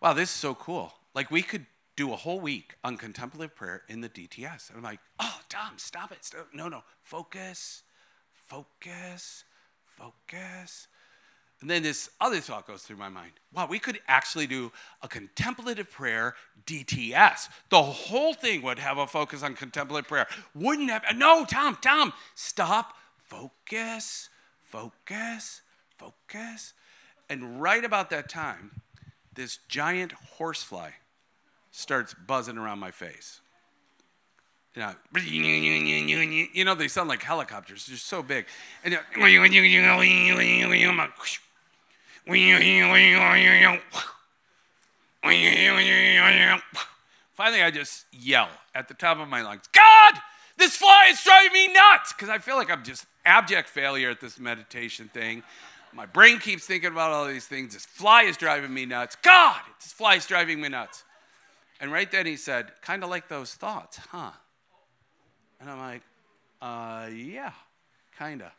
wow, 0.00 0.12
this 0.12 0.30
is 0.30 0.34
so 0.34 0.52
cool. 0.56 0.92
Like, 1.14 1.30
we 1.30 1.42
could 1.42 1.64
do 1.94 2.12
a 2.12 2.16
whole 2.16 2.40
week 2.40 2.74
on 2.82 2.96
contemplative 2.96 3.54
prayer 3.54 3.82
in 3.88 4.00
the 4.00 4.08
DTS. 4.08 4.70
And 4.70 4.78
I'm 4.78 4.82
like, 4.82 4.98
oh, 5.20 5.38
Tom, 5.48 5.74
stop 5.76 6.10
it. 6.10 6.24
Stop. 6.24 6.48
No, 6.52 6.66
no, 6.66 6.82
focus, 7.04 7.84
focus, 8.48 9.44
focus. 9.96 10.88
And 11.60 11.70
then 11.70 11.84
this 11.84 12.10
other 12.20 12.40
thought 12.40 12.66
goes 12.66 12.82
through 12.82 12.96
my 12.96 13.08
mind. 13.08 13.32
Wow, 13.54 13.68
we 13.68 13.78
could 13.78 14.00
actually 14.08 14.48
do 14.48 14.72
a 15.00 15.06
contemplative 15.06 15.90
prayer 15.90 16.34
DTS. 16.66 17.48
The 17.70 17.82
whole 17.82 18.34
thing 18.34 18.62
would 18.62 18.80
have 18.80 18.98
a 18.98 19.06
focus 19.06 19.44
on 19.44 19.54
contemplative 19.54 20.08
prayer. 20.08 20.26
Wouldn't 20.56 20.90
have, 20.90 21.04
no, 21.14 21.44
Tom, 21.44 21.78
Tom, 21.80 22.12
stop 22.34 22.96
focus, 23.32 24.28
focus, 24.60 25.62
focus. 25.96 26.74
And 27.30 27.62
right 27.62 27.84
about 27.84 28.10
that 28.10 28.28
time, 28.28 28.82
this 29.32 29.58
giant 29.68 30.12
horsefly 30.12 30.90
starts 31.70 32.12
buzzing 32.12 32.58
around 32.58 32.80
my 32.80 32.90
face. 32.90 33.40
You 34.74 34.82
know, 34.82 34.94
you 36.52 36.64
know, 36.64 36.74
they 36.74 36.88
sound 36.88 37.08
like 37.08 37.22
helicopters. 37.22 37.86
They're 37.86 37.96
so 37.98 38.22
big. 38.22 38.46
Finally, 47.34 47.62
I 47.62 47.70
just 47.70 48.06
yell 48.12 48.48
at 48.74 48.88
the 48.88 48.94
top 48.94 49.18
of 49.18 49.28
my 49.28 49.42
lungs, 49.42 49.68
God, 49.72 50.20
this 50.56 50.76
fly 50.76 51.08
is 51.10 51.22
driving 51.22 51.52
me 51.52 51.72
nuts 51.72 52.12
because 52.12 52.28
I 52.28 52.38
feel 52.38 52.56
like 52.56 52.70
I'm 52.70 52.84
just 52.84 53.06
abject 53.24 53.68
failure 53.68 54.10
at 54.10 54.20
this 54.20 54.38
meditation 54.38 55.10
thing. 55.12 55.42
My 55.92 56.06
brain 56.06 56.38
keeps 56.38 56.66
thinking 56.66 56.92
about 56.92 57.10
all 57.10 57.26
these 57.26 57.46
things. 57.46 57.74
This 57.74 57.84
fly 57.84 58.22
is 58.22 58.36
driving 58.36 58.72
me 58.72 58.86
nuts. 58.86 59.16
God, 59.22 59.60
this 59.82 59.92
fly 59.92 60.14
is 60.14 60.26
driving 60.26 60.60
me 60.60 60.68
nuts. 60.70 61.04
And 61.80 61.92
right 61.92 62.10
then 62.10 62.26
he 62.26 62.36
said, 62.36 62.72
kind 62.80 63.04
of 63.04 63.10
like 63.10 63.28
those 63.28 63.54
thoughts, 63.54 63.98
huh? 63.98 64.30
And 65.62 65.70
I'm 65.70 65.78
like, 65.78 66.02
uh, 66.60 67.08
yeah, 67.14 67.52
kind 68.18 68.42
of. 68.42 68.50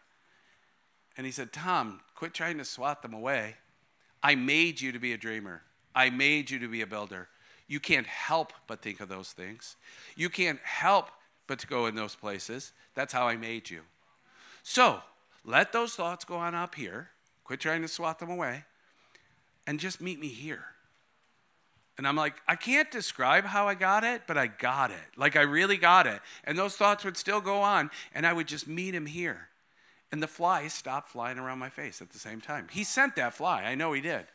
And 1.17 1.25
he 1.25 1.31
said, 1.33 1.51
Tom, 1.51 1.99
quit 2.15 2.33
trying 2.33 2.57
to 2.59 2.65
swat 2.65 3.01
them 3.01 3.13
away. 3.13 3.55
I 4.23 4.35
made 4.35 4.79
you 4.79 4.93
to 4.93 4.99
be 4.99 5.11
a 5.11 5.17
dreamer. 5.17 5.63
I 5.93 6.09
made 6.09 6.49
you 6.49 6.59
to 6.59 6.67
be 6.69 6.81
a 6.81 6.87
builder. 6.87 7.27
You 7.67 7.81
can't 7.81 8.07
help 8.07 8.53
but 8.67 8.81
think 8.81 9.01
of 9.01 9.09
those 9.09 9.33
things. 9.33 9.75
You 10.15 10.29
can't 10.29 10.59
help 10.63 11.09
but 11.45 11.59
to 11.59 11.67
go 11.67 11.87
in 11.87 11.95
those 11.95 12.15
places. 12.15 12.71
That's 12.95 13.11
how 13.11 13.27
I 13.27 13.35
made 13.35 13.69
you. 13.69 13.81
So 14.63 15.01
let 15.43 15.73
those 15.73 15.95
thoughts 15.95 16.23
go 16.23 16.37
on 16.37 16.55
up 16.55 16.75
here. 16.75 17.09
Quit 17.43 17.59
trying 17.59 17.81
to 17.81 17.89
swat 17.89 18.19
them 18.19 18.29
away. 18.29 18.63
And 19.67 19.77
just 19.77 19.99
meet 19.99 20.19
me 20.19 20.29
here. 20.29 20.63
And 21.97 22.07
I'm 22.07 22.15
like, 22.15 22.35
I 22.47 22.55
can't 22.55 22.89
describe 22.89 23.45
how 23.45 23.67
I 23.67 23.75
got 23.75 24.03
it, 24.03 24.23
but 24.25 24.37
I 24.37 24.47
got 24.47 24.89
it. 24.89 24.97
Like, 25.15 25.35
I 25.35 25.41
really 25.41 25.77
got 25.77 26.07
it. 26.07 26.21
And 26.43 26.57
those 26.57 26.75
thoughts 26.75 27.05
would 27.05 27.17
still 27.17 27.39
go 27.39 27.61
on, 27.61 27.91
and 28.15 28.25
I 28.25 28.33
would 28.33 28.47
just 28.47 28.67
meet 28.67 28.95
him 28.95 29.05
here. 29.05 29.49
And 30.11 30.21
the 30.21 30.27
flies 30.27 30.73
stopped 30.73 31.09
flying 31.09 31.37
around 31.37 31.59
my 31.59 31.69
face 31.69 32.01
at 32.01 32.09
the 32.09 32.19
same 32.19 32.41
time. 32.41 32.67
He 32.71 32.83
sent 32.83 33.15
that 33.15 33.33
fly. 33.33 33.63
I 33.63 33.75
know 33.75 33.93
he 33.93 34.01
did. 34.01 34.25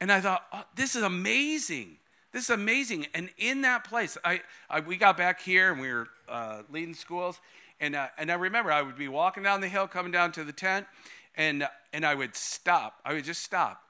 And 0.00 0.12
I 0.12 0.20
thought, 0.20 0.44
oh, 0.52 0.64
this 0.74 0.94
is 0.94 1.02
amazing. 1.02 1.96
This 2.32 2.44
is 2.44 2.50
amazing. 2.50 3.06
And 3.14 3.30
in 3.38 3.62
that 3.62 3.84
place, 3.84 4.18
I, 4.24 4.42
I 4.68 4.80
we 4.80 4.96
got 4.96 5.16
back 5.16 5.40
here 5.40 5.72
and 5.72 5.80
we 5.80 5.92
were 5.92 6.08
uh, 6.28 6.62
leading 6.70 6.94
schools. 6.94 7.40
And, 7.80 7.96
uh, 7.96 8.08
and 8.18 8.30
I 8.30 8.34
remember 8.34 8.72
I 8.72 8.82
would 8.82 8.96
be 8.96 9.08
walking 9.08 9.42
down 9.42 9.60
the 9.60 9.68
hill, 9.68 9.86
coming 9.88 10.12
down 10.12 10.32
to 10.32 10.44
the 10.44 10.52
tent, 10.52 10.86
and, 11.36 11.66
and 11.92 12.04
I 12.04 12.14
would 12.14 12.34
stop. 12.34 13.00
I 13.04 13.14
would 13.14 13.24
just 13.24 13.42
stop 13.42 13.82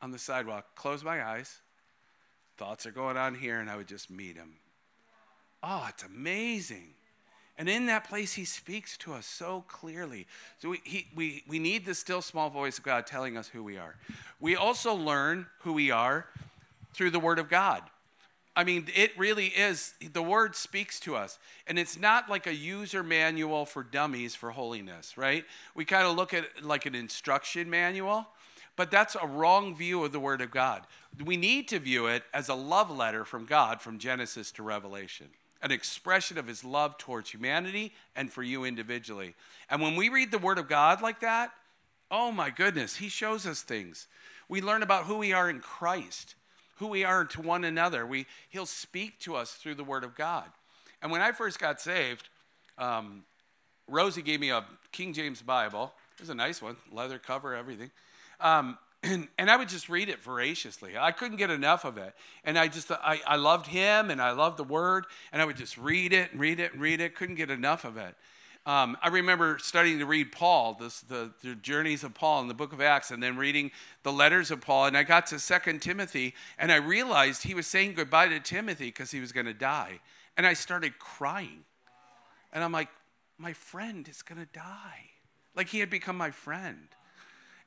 on 0.00 0.10
the 0.10 0.18
sidewalk, 0.18 0.66
close 0.74 1.02
my 1.02 1.24
eyes. 1.24 1.61
Thoughts 2.56 2.86
are 2.86 2.92
going 2.92 3.16
on 3.16 3.34
here, 3.34 3.58
and 3.58 3.68
I 3.70 3.76
would 3.76 3.88
just 3.88 4.10
meet 4.10 4.36
him. 4.36 4.54
Oh, 5.62 5.86
it's 5.88 6.02
amazing. 6.02 6.94
And 7.58 7.68
in 7.68 7.86
that 7.86 8.08
place, 8.08 8.32
he 8.32 8.44
speaks 8.44 8.96
to 8.98 9.12
us 9.12 9.26
so 9.26 9.64
clearly. 9.68 10.26
So 10.58 10.70
we, 10.70 10.80
he, 10.84 11.06
we, 11.14 11.44
we 11.46 11.58
need 11.58 11.84
the 11.84 11.94
still 11.94 12.22
small 12.22 12.50
voice 12.50 12.78
of 12.78 12.84
God 12.84 13.06
telling 13.06 13.36
us 13.36 13.48
who 13.48 13.62
we 13.62 13.76
are. 13.76 13.96
We 14.40 14.56
also 14.56 14.94
learn 14.94 15.46
who 15.60 15.72
we 15.72 15.90
are 15.90 16.26
through 16.94 17.10
the 17.10 17.20
Word 17.20 17.38
of 17.38 17.48
God. 17.48 17.82
I 18.54 18.64
mean, 18.64 18.86
it 18.94 19.16
really 19.18 19.46
is, 19.46 19.94
the 20.12 20.22
Word 20.22 20.56
speaks 20.56 21.00
to 21.00 21.16
us. 21.16 21.38
And 21.66 21.78
it's 21.78 21.98
not 21.98 22.28
like 22.28 22.46
a 22.46 22.54
user 22.54 23.02
manual 23.02 23.64
for 23.64 23.82
dummies 23.82 24.34
for 24.34 24.50
holiness, 24.50 25.16
right? 25.16 25.44
We 25.74 25.84
kind 25.84 26.06
of 26.06 26.16
look 26.16 26.34
at 26.34 26.62
like 26.62 26.86
an 26.86 26.94
instruction 26.94 27.70
manual, 27.70 28.26
but 28.76 28.90
that's 28.90 29.16
a 29.20 29.26
wrong 29.26 29.74
view 29.74 30.04
of 30.04 30.12
the 30.12 30.20
Word 30.20 30.40
of 30.40 30.50
God. 30.50 30.82
We 31.24 31.36
need 31.36 31.68
to 31.68 31.78
view 31.78 32.06
it 32.06 32.24
as 32.32 32.48
a 32.48 32.54
love 32.54 32.90
letter 32.90 33.24
from 33.24 33.44
God 33.44 33.80
from 33.80 33.98
Genesis 33.98 34.50
to 34.52 34.62
Revelation, 34.62 35.28
an 35.62 35.70
expression 35.70 36.38
of 36.38 36.46
His 36.46 36.64
love 36.64 36.98
towards 36.98 37.30
humanity 37.30 37.92
and 38.16 38.32
for 38.32 38.42
you 38.42 38.64
individually. 38.64 39.34
And 39.70 39.82
when 39.82 39.96
we 39.96 40.08
read 40.08 40.30
the 40.30 40.38
Word 40.38 40.58
of 40.58 40.68
God 40.68 41.02
like 41.02 41.20
that, 41.20 41.52
oh 42.10 42.32
my 42.32 42.50
goodness, 42.50 42.96
He 42.96 43.08
shows 43.08 43.46
us 43.46 43.62
things. 43.62 44.06
We 44.48 44.60
learn 44.60 44.82
about 44.82 45.04
who 45.04 45.18
we 45.18 45.32
are 45.32 45.50
in 45.50 45.60
Christ 45.60 46.34
who 46.82 46.88
we 46.88 47.04
are 47.04 47.24
to 47.24 47.40
one 47.40 47.62
another. 47.62 48.04
We, 48.04 48.26
he'll 48.50 48.66
speak 48.66 49.20
to 49.20 49.36
us 49.36 49.52
through 49.52 49.76
the 49.76 49.84
Word 49.84 50.02
of 50.02 50.16
God. 50.16 50.46
And 51.00 51.12
when 51.12 51.20
I 51.20 51.30
first 51.30 51.60
got 51.60 51.80
saved, 51.80 52.28
um, 52.76 53.22
Rosie 53.86 54.20
gave 54.20 54.40
me 54.40 54.50
a 54.50 54.64
King 54.90 55.12
James 55.12 55.42
Bible. 55.42 55.92
It 56.16 56.20
was 56.20 56.30
a 56.30 56.34
nice 56.34 56.60
one, 56.60 56.76
leather 56.90 57.20
cover, 57.20 57.54
everything. 57.54 57.92
Um, 58.42 58.78
and, 59.02 59.28
and, 59.38 59.50
I 59.50 59.56
would 59.56 59.68
just 59.68 59.88
read 59.88 60.08
it 60.08 60.22
voraciously. 60.22 60.96
I 60.96 61.10
couldn't 61.10 61.38
get 61.38 61.50
enough 61.50 61.84
of 61.84 61.98
it. 61.98 62.14
And 62.44 62.58
I 62.58 62.68
just, 62.68 62.90
I, 62.90 63.20
I 63.26 63.36
loved 63.36 63.66
him 63.66 64.10
and 64.10 64.22
I 64.22 64.30
loved 64.30 64.58
the 64.58 64.64
word. 64.64 65.06
And 65.32 65.42
I 65.42 65.44
would 65.44 65.56
just 65.56 65.76
read 65.76 66.12
it 66.12 66.30
and 66.30 66.40
read 66.40 66.60
it 66.60 66.72
and 66.72 66.80
read 66.80 67.00
it. 67.00 67.16
Couldn't 67.16 67.34
get 67.34 67.50
enough 67.50 67.84
of 67.84 67.96
it. 67.96 68.14
Um, 68.64 68.96
I 69.02 69.08
remember 69.08 69.58
studying 69.60 69.98
to 69.98 70.06
read 70.06 70.30
Paul, 70.30 70.76
this, 70.78 71.00
the, 71.00 71.32
the 71.42 71.56
journeys 71.56 72.04
of 72.04 72.14
Paul 72.14 72.42
in 72.42 72.48
the 72.48 72.54
book 72.54 72.72
of 72.72 72.80
Acts, 72.80 73.10
and 73.10 73.20
then 73.20 73.36
reading 73.36 73.72
the 74.04 74.12
letters 74.12 74.52
of 74.52 74.60
Paul. 74.60 74.86
And 74.86 74.96
I 74.96 75.02
got 75.02 75.26
to 75.28 75.40
Second 75.40 75.82
Timothy, 75.82 76.34
and 76.58 76.70
I 76.70 76.76
realized 76.76 77.42
he 77.42 77.54
was 77.54 77.66
saying 77.66 77.94
goodbye 77.94 78.28
to 78.28 78.38
Timothy 78.38 78.86
because 78.86 79.10
he 79.10 79.18
was 79.18 79.32
going 79.32 79.46
to 79.46 79.54
die. 79.54 79.98
And 80.36 80.46
I 80.46 80.54
started 80.54 81.00
crying. 81.00 81.64
And 82.52 82.62
I'm 82.62 82.70
like, 82.70 82.88
my 83.36 83.52
friend 83.52 84.08
is 84.08 84.22
going 84.22 84.40
to 84.40 84.52
die. 84.52 85.10
Like 85.56 85.68
he 85.68 85.80
had 85.80 85.90
become 85.90 86.16
my 86.16 86.30
friend. 86.30 86.88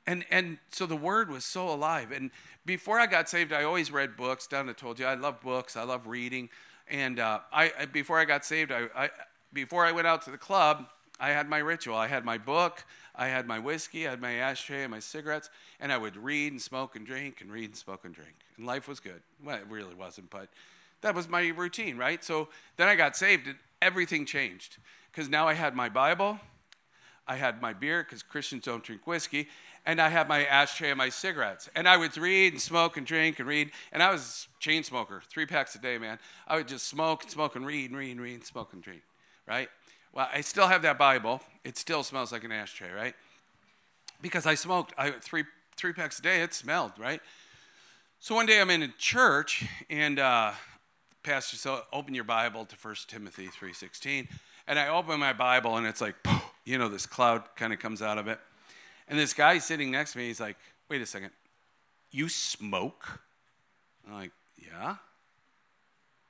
And, 0.06 0.24
and 0.30 0.58
so 0.70 0.86
the 0.86 0.96
word 0.96 1.30
was 1.30 1.44
so 1.44 1.68
alive. 1.68 2.12
And 2.12 2.30
before 2.64 2.98
I 3.00 3.06
got 3.06 3.28
saved, 3.28 3.52
I 3.52 3.64
always 3.64 3.90
read 3.90 4.16
books. 4.16 4.46
Donna 4.46 4.72
told 4.72 4.98
you 4.98 5.06
I 5.06 5.14
love 5.14 5.40
books, 5.40 5.76
I 5.76 5.82
love 5.82 6.06
reading. 6.06 6.48
And 6.88 7.18
uh, 7.18 7.40
I, 7.52 7.86
before 7.92 8.18
I 8.18 8.24
got 8.24 8.44
saved, 8.44 8.70
I, 8.70 8.86
I, 8.94 9.10
before 9.52 9.84
I 9.84 9.92
went 9.92 10.06
out 10.06 10.22
to 10.22 10.30
the 10.30 10.38
club, 10.38 10.86
I 11.18 11.30
had 11.30 11.48
my 11.48 11.58
ritual. 11.58 11.96
I 11.96 12.06
had 12.06 12.24
my 12.24 12.38
book, 12.38 12.84
I 13.14 13.28
had 13.28 13.46
my 13.46 13.58
whiskey, 13.58 14.06
I 14.06 14.10
had 14.10 14.20
my 14.20 14.34
ashtray 14.34 14.82
and 14.82 14.90
my 14.90 15.00
cigarettes, 15.00 15.50
and 15.80 15.90
I 15.90 15.98
would 15.98 16.16
read 16.16 16.52
and 16.52 16.60
smoke 16.60 16.94
and 16.94 17.06
drink 17.06 17.40
and 17.40 17.50
read 17.50 17.64
and 17.64 17.76
smoke 17.76 18.04
and 18.04 18.14
drink. 18.14 18.34
And 18.56 18.66
life 18.66 18.86
was 18.86 19.00
good. 19.00 19.22
Well, 19.42 19.56
it 19.56 19.66
really 19.68 19.94
wasn't, 19.94 20.30
but 20.30 20.48
that 21.00 21.14
was 21.14 21.28
my 21.28 21.48
routine, 21.48 21.96
right? 21.96 22.22
So 22.22 22.48
then 22.76 22.88
I 22.88 22.94
got 22.94 23.16
saved 23.16 23.46
and 23.46 23.56
everything 23.82 24.26
changed. 24.26 24.78
because 25.10 25.30
now 25.30 25.48
I 25.48 25.54
had 25.54 25.74
my 25.74 25.88
Bible, 25.88 26.38
I 27.28 27.36
had 27.36 27.60
my 27.60 27.72
beer, 27.72 28.02
because 28.02 28.22
Christians 28.22 28.64
don't 28.64 28.84
drink 28.84 29.06
whiskey, 29.06 29.48
and 29.84 30.00
I 30.00 30.08
had 30.08 30.28
my 30.28 30.44
ashtray 30.44 30.90
and 30.90 30.98
my 30.98 31.08
cigarettes. 31.08 31.68
And 31.74 31.88
I 31.88 31.96
would 31.96 32.16
read 32.16 32.52
and 32.52 32.60
smoke 32.60 32.96
and 32.96 33.06
drink 33.06 33.38
and 33.38 33.48
read. 33.48 33.70
And 33.92 34.02
I 34.02 34.10
was 34.10 34.48
a 34.56 34.60
chain 34.60 34.82
smoker, 34.82 35.22
three 35.28 35.46
packs 35.46 35.74
a 35.74 35.78
day, 35.78 35.98
man. 35.98 36.18
I 36.46 36.56
would 36.56 36.68
just 36.68 36.88
smoke 36.88 37.22
and 37.22 37.30
smoke 37.30 37.56
and 37.56 37.64
read 37.64 37.90
and 37.90 37.98
read 37.98 38.10
and 38.12 38.20
read 38.20 38.34
and 38.34 38.44
smoke 38.44 38.72
and 38.72 38.82
drink, 38.82 39.02
right? 39.46 39.68
Well, 40.12 40.28
I 40.32 40.40
still 40.40 40.66
have 40.66 40.82
that 40.82 40.98
Bible. 40.98 41.40
It 41.62 41.76
still 41.76 42.02
smells 42.02 42.32
like 42.32 42.42
an 42.42 42.52
ashtray, 42.52 42.90
right? 42.90 43.14
Because 44.22 44.46
I 44.46 44.54
smoked 44.54 44.94
I, 44.98 45.10
three, 45.10 45.44
three 45.76 45.92
packs 45.92 46.18
a 46.18 46.22
day, 46.22 46.42
it 46.42 46.54
smelled, 46.54 46.92
right? 46.98 47.20
So 48.18 48.34
one 48.34 48.46
day 48.46 48.60
I'm 48.60 48.70
in 48.70 48.82
a 48.82 48.88
church, 48.98 49.66
and 49.90 50.18
uh, 50.18 50.52
pastor 51.22 51.56
said, 51.56 51.78
open 51.92 52.14
your 52.14 52.24
Bible 52.24 52.64
to 52.64 52.76
1 52.80 52.94
Timothy 53.08 53.48
3.16. 53.48 54.26
And 54.66 54.78
I 54.78 54.88
open 54.88 55.20
my 55.20 55.32
Bible, 55.32 55.76
and 55.76 55.86
it's 55.86 56.00
like, 56.00 56.16
you 56.66 56.76
know, 56.76 56.88
this 56.88 57.06
cloud 57.06 57.44
kind 57.56 57.72
of 57.72 57.78
comes 57.78 58.02
out 58.02 58.18
of 58.18 58.28
it. 58.28 58.38
And 59.08 59.18
this 59.18 59.32
guy 59.32 59.58
sitting 59.58 59.90
next 59.90 60.12
to 60.12 60.18
me, 60.18 60.26
he's 60.26 60.40
like, 60.40 60.56
wait 60.90 61.00
a 61.00 61.06
second, 61.06 61.30
you 62.10 62.28
smoke? 62.28 63.20
I'm 64.06 64.14
like, 64.14 64.32
yeah. 64.58 64.96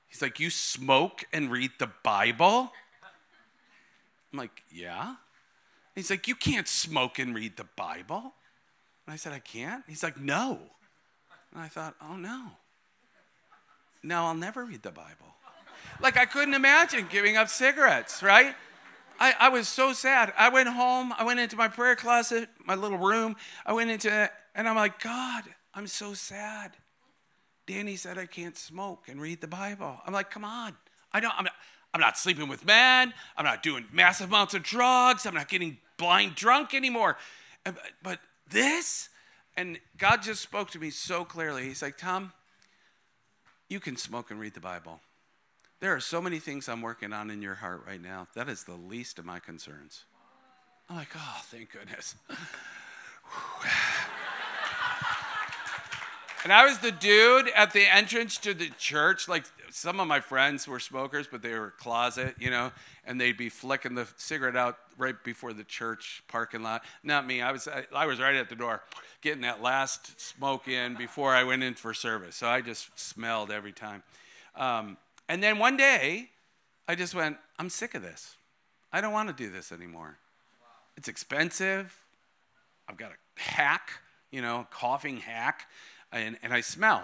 He's 0.06 0.22
like, 0.22 0.38
you 0.38 0.50
smoke 0.50 1.24
and 1.32 1.50
read 1.50 1.72
the 1.78 1.90
Bible? 2.04 2.70
I'm 4.32 4.38
like, 4.38 4.62
yeah. 4.70 5.16
He's 5.94 6.10
like, 6.10 6.28
you 6.28 6.34
can't 6.34 6.68
smoke 6.68 7.18
and 7.18 7.34
read 7.34 7.56
the 7.56 7.66
Bible. 7.76 8.34
And 9.06 9.14
I 9.14 9.16
said, 9.16 9.32
I 9.32 9.38
can't. 9.38 9.82
He's 9.88 10.02
like, 10.02 10.20
no. 10.20 10.58
And 11.54 11.62
I 11.62 11.68
thought, 11.68 11.94
oh 12.02 12.16
no. 12.16 12.48
No, 14.02 14.24
I'll 14.24 14.34
never 14.34 14.64
read 14.64 14.82
the 14.82 14.90
Bible. 14.90 15.34
Like 16.00 16.18
I 16.18 16.26
couldn't 16.26 16.54
imagine 16.54 17.06
giving 17.10 17.38
up 17.38 17.48
cigarettes, 17.48 18.22
right? 18.22 18.54
I, 19.18 19.34
I 19.38 19.48
was 19.48 19.68
so 19.68 19.92
sad. 19.92 20.32
I 20.36 20.48
went 20.48 20.68
home, 20.68 21.12
I 21.16 21.24
went 21.24 21.40
into 21.40 21.56
my 21.56 21.68
prayer 21.68 21.96
closet, 21.96 22.48
my 22.64 22.74
little 22.74 22.98
room. 22.98 23.36
I 23.64 23.72
went 23.72 23.90
into 23.90 24.08
it, 24.08 24.30
and 24.54 24.68
I'm 24.68 24.76
like, 24.76 25.02
God, 25.02 25.44
I'm 25.74 25.86
so 25.86 26.14
sad. 26.14 26.72
Danny 27.66 27.96
said 27.96 28.16
I 28.16 28.26
can't 28.26 28.56
smoke 28.56 29.08
and 29.08 29.20
read 29.20 29.40
the 29.40 29.48
Bible. 29.48 30.00
I'm 30.06 30.12
like, 30.12 30.30
come 30.30 30.44
on. 30.44 30.74
I 31.12 31.20
don't, 31.20 31.34
I'm 31.36 31.44
not, 31.44 31.54
I'm 31.92 32.00
not 32.00 32.16
sleeping 32.16 32.48
with 32.48 32.64
men. 32.64 33.12
I'm 33.36 33.44
not 33.44 33.62
doing 33.62 33.86
massive 33.92 34.28
amounts 34.28 34.54
of 34.54 34.62
drugs. 34.62 35.26
I'm 35.26 35.34
not 35.34 35.48
getting 35.48 35.78
blind 35.96 36.34
drunk 36.34 36.74
anymore. 36.74 37.16
But 38.02 38.20
this, 38.50 39.08
and 39.56 39.78
God 39.98 40.22
just 40.22 40.42
spoke 40.42 40.70
to 40.72 40.78
me 40.78 40.90
so 40.90 41.24
clearly. 41.24 41.64
He's 41.64 41.82
like, 41.82 41.96
Tom, 41.96 42.32
you 43.68 43.80
can 43.80 43.96
smoke 43.96 44.30
and 44.30 44.38
read 44.38 44.54
the 44.54 44.60
Bible. 44.60 45.00
There 45.78 45.94
are 45.94 46.00
so 46.00 46.22
many 46.22 46.38
things 46.38 46.68
I'm 46.68 46.80
working 46.80 47.12
on 47.12 47.30
in 47.30 47.42
your 47.42 47.56
heart 47.56 47.84
right 47.86 48.02
now. 48.02 48.28
That 48.34 48.48
is 48.48 48.64
the 48.64 48.76
least 48.76 49.18
of 49.18 49.26
my 49.26 49.40
concerns. 49.40 50.04
I'm 50.88 50.96
like, 50.96 51.08
oh, 51.14 51.40
thank 51.44 51.72
goodness. 51.72 52.14
and 56.44 56.52
I 56.52 56.64
was 56.64 56.78
the 56.78 56.92
dude 56.92 57.48
at 57.54 57.72
the 57.72 57.84
entrance 57.94 58.38
to 58.38 58.54
the 58.54 58.70
church. 58.78 59.28
Like 59.28 59.44
some 59.70 60.00
of 60.00 60.06
my 60.06 60.20
friends 60.20 60.66
were 60.66 60.80
smokers, 60.80 61.28
but 61.30 61.42
they 61.42 61.52
were 61.52 61.74
closet, 61.78 62.36
you 62.38 62.48
know, 62.48 62.72
and 63.04 63.20
they'd 63.20 63.36
be 63.36 63.50
flicking 63.50 63.94
the 63.94 64.08
cigarette 64.16 64.56
out 64.56 64.78
right 64.96 65.22
before 65.24 65.52
the 65.52 65.64
church 65.64 66.22
parking 66.26 66.62
lot. 66.62 66.84
Not 67.02 67.26
me. 67.26 67.42
I 67.42 67.52
was 67.52 67.68
I, 67.68 67.84
I 67.94 68.06
was 68.06 68.18
right 68.18 68.36
at 68.36 68.48
the 68.48 68.56
door, 68.56 68.82
getting 69.20 69.42
that 69.42 69.60
last 69.60 70.18
smoke 70.18 70.68
in 70.68 70.94
before 70.94 71.34
I 71.34 71.44
went 71.44 71.62
in 71.62 71.74
for 71.74 71.92
service. 71.92 72.36
So 72.36 72.48
I 72.48 72.62
just 72.62 72.98
smelled 72.98 73.50
every 73.50 73.72
time. 73.72 74.02
Um, 74.54 74.96
and 75.28 75.42
then 75.42 75.58
one 75.58 75.76
day, 75.76 76.30
I 76.88 76.94
just 76.94 77.14
went, 77.14 77.36
I'm 77.58 77.68
sick 77.68 77.94
of 77.94 78.02
this. 78.02 78.36
I 78.92 79.00
don't 79.00 79.12
want 79.12 79.28
to 79.28 79.34
do 79.34 79.50
this 79.50 79.72
anymore. 79.72 80.18
It's 80.96 81.08
expensive. 81.08 81.94
I've 82.88 82.96
got 82.96 83.10
a 83.10 83.40
hack, 83.40 83.90
you 84.30 84.40
know, 84.40 84.66
coughing 84.70 85.18
hack, 85.18 85.68
and, 86.12 86.38
and 86.42 86.52
I 86.52 86.60
smell. 86.60 87.02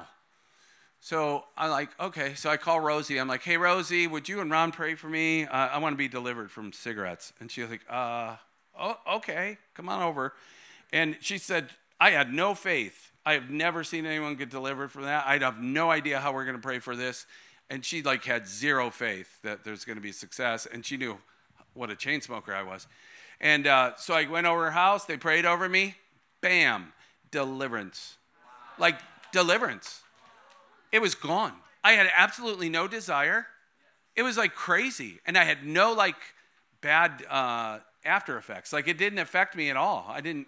So 1.01 1.45
I'm 1.57 1.71
like, 1.71 1.91
okay. 1.99 2.35
So 2.35 2.49
I 2.49 2.57
call 2.57 2.81
Rosie. 2.81 3.19
I'm 3.19 3.27
like, 3.27 3.43
hey, 3.43 3.57
Rosie, 3.57 4.07
would 4.07 4.29
you 4.29 4.41
and 4.41 4.51
Ron 4.51 4.71
pray 4.71 4.95
for 4.95 5.09
me? 5.09 5.45
Uh, 5.45 5.51
I 5.51 5.79
want 5.79 5.95
to 5.95 5.99
be 5.99 6.07
delivered 6.07 6.51
from 6.51 6.73
cigarettes. 6.73 7.33
And 7.41 7.51
she 7.51 7.61
was 7.61 7.71
like, 7.71 7.81
uh, 7.91 8.37
oh, 8.79 8.97
okay, 9.17 9.59
come 9.75 9.89
on 9.89 10.01
over. 10.03 10.33
And 10.93 11.17
she 11.21 11.39
said, 11.39 11.71
I 12.01 12.11
had 12.11 12.33
no 12.33 12.55
faith. 12.55 13.11
I 13.27 13.35
have 13.35 13.51
never 13.51 13.83
seen 13.83 14.07
anyone 14.07 14.37
get 14.37 14.49
delivered 14.49 14.93
from 14.93 15.03
that. 15.03 15.25
I'd 15.27 15.43
have 15.43 15.61
no 15.61 15.91
idea 15.91 16.21
how 16.21 16.33
we're 16.33 16.45
going 16.45 16.57
to 16.57 16.63
pray 16.63 16.79
for 16.79 16.95
this 16.95 17.27
and 17.71 17.85
she 17.85 18.03
like 18.03 18.25
had 18.25 18.47
zero 18.47 18.91
faith 18.91 19.41
that 19.43 19.65
there's 19.65 19.85
going 19.85 19.97
to 19.97 20.03
be 20.03 20.13
success 20.13 20.67
and 20.67 20.85
she 20.85 20.97
knew 20.97 21.19
what 21.75 21.91
a 21.91 21.97
chain 21.97 22.21
smoker 22.21 22.55
i 22.55 22.63
was. 22.63 22.87
And 23.41 23.67
uh, 23.67 23.93
so 23.97 24.15
i 24.15 24.27
went 24.27 24.47
over 24.47 24.67
her 24.67 24.71
house 24.71 25.05
they 25.05 25.17
prayed 25.17 25.45
over 25.45 25.69
me 25.69 25.97
bam 26.41 26.93
deliverance. 27.31 28.17
Like 28.79 29.01
deliverance. 29.33 30.03
It 30.93 31.01
was 31.01 31.15
gone. 31.15 31.55
I 31.83 31.93
had 31.93 32.09
absolutely 32.15 32.69
no 32.69 32.87
desire. 32.87 33.47
It 34.15 34.23
was 34.23 34.37
like 34.37 34.55
crazy 34.55 35.21
and 35.27 35.39
i 35.39 35.45
had 35.45 35.65
no 35.65 35.93
like 35.93 36.17
bad 36.83 37.25
uh, 37.31 37.79
after 38.05 38.37
effects. 38.37 38.73
Like 38.73 38.87
it 38.87 38.99
didn't 38.99 39.19
affect 39.19 39.57
me 39.57 39.71
at 39.71 39.77
all. 39.77 40.07
I 40.09 40.21
didn't 40.21 40.47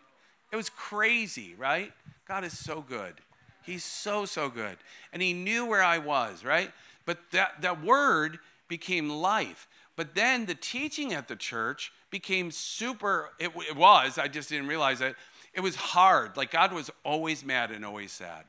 it 0.52 0.56
was 0.56 0.68
crazy 0.68 1.54
right? 1.58 1.92
God 2.28 2.44
is 2.44 2.56
so 2.56 2.84
good. 2.86 3.14
He's 3.62 3.84
so 3.84 4.26
so 4.26 4.50
good. 4.50 4.76
And 5.12 5.22
he 5.22 5.32
knew 5.32 5.64
where 5.64 5.82
i 5.82 5.98
was 5.98 6.44
right 6.44 6.70
but 7.06 7.18
that, 7.32 7.60
that 7.62 7.82
word 7.82 8.38
became 8.68 9.08
life. 9.08 9.68
But 9.96 10.14
then 10.14 10.46
the 10.46 10.54
teaching 10.54 11.12
at 11.12 11.28
the 11.28 11.36
church 11.36 11.92
became 12.10 12.50
super, 12.50 13.30
it, 13.38 13.52
it 13.68 13.76
was, 13.76 14.18
I 14.18 14.28
just 14.28 14.48
didn't 14.48 14.66
realize 14.66 15.00
it. 15.00 15.14
It 15.52 15.60
was 15.60 15.76
hard. 15.76 16.36
Like 16.36 16.50
God 16.50 16.72
was 16.72 16.90
always 17.04 17.44
mad 17.44 17.70
and 17.70 17.84
always 17.84 18.12
sad. 18.12 18.44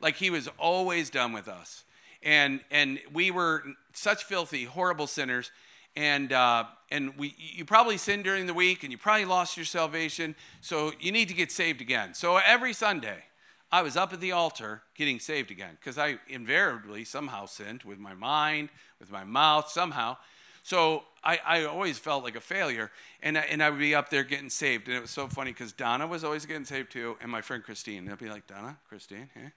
Like 0.00 0.16
he 0.16 0.30
was 0.30 0.48
always 0.58 1.10
done 1.10 1.32
with 1.32 1.48
us. 1.48 1.84
And, 2.22 2.60
and 2.70 2.98
we 3.12 3.30
were 3.30 3.64
such 3.94 4.24
filthy, 4.24 4.64
horrible 4.64 5.06
sinners. 5.06 5.50
And, 5.96 6.32
uh, 6.32 6.64
and 6.90 7.16
we, 7.16 7.34
you 7.38 7.64
probably 7.64 7.96
sinned 7.96 8.24
during 8.24 8.46
the 8.46 8.54
week 8.54 8.82
and 8.82 8.92
you 8.92 8.98
probably 8.98 9.24
lost 9.24 9.56
your 9.56 9.66
salvation. 9.66 10.34
So 10.60 10.92
you 11.00 11.12
need 11.12 11.28
to 11.28 11.34
get 11.34 11.50
saved 11.50 11.80
again. 11.80 12.12
So 12.14 12.36
every 12.36 12.74
Sunday, 12.74 13.24
I 13.72 13.82
was 13.82 13.96
up 13.96 14.12
at 14.12 14.20
the 14.20 14.32
altar 14.32 14.82
getting 14.96 15.20
saved 15.20 15.50
again 15.50 15.76
because 15.78 15.96
I 15.96 16.18
invariably 16.28 17.04
somehow 17.04 17.46
sinned 17.46 17.84
with 17.84 17.98
my 17.98 18.14
mind, 18.14 18.70
with 18.98 19.10
my 19.10 19.24
mouth, 19.24 19.68
somehow. 19.70 20.16
So 20.62 21.04
I, 21.22 21.38
I 21.44 21.64
always 21.64 21.98
felt 21.98 22.24
like 22.24 22.36
a 22.36 22.40
failure. 22.40 22.90
And 23.22 23.38
I, 23.38 23.42
and 23.42 23.62
I 23.62 23.70
would 23.70 23.78
be 23.78 23.94
up 23.94 24.10
there 24.10 24.24
getting 24.24 24.50
saved. 24.50 24.88
And 24.88 24.96
it 24.96 25.00
was 25.00 25.10
so 25.10 25.28
funny 25.28 25.52
because 25.52 25.72
Donna 25.72 26.06
was 26.06 26.24
always 26.24 26.46
getting 26.46 26.64
saved 26.64 26.92
too, 26.92 27.16
and 27.20 27.30
my 27.30 27.40
friend 27.40 27.62
Christine. 27.62 28.04
They'd 28.04 28.18
be 28.18 28.28
like, 28.28 28.46
Donna, 28.46 28.76
Christine, 28.88 29.30
hey, 29.34 29.52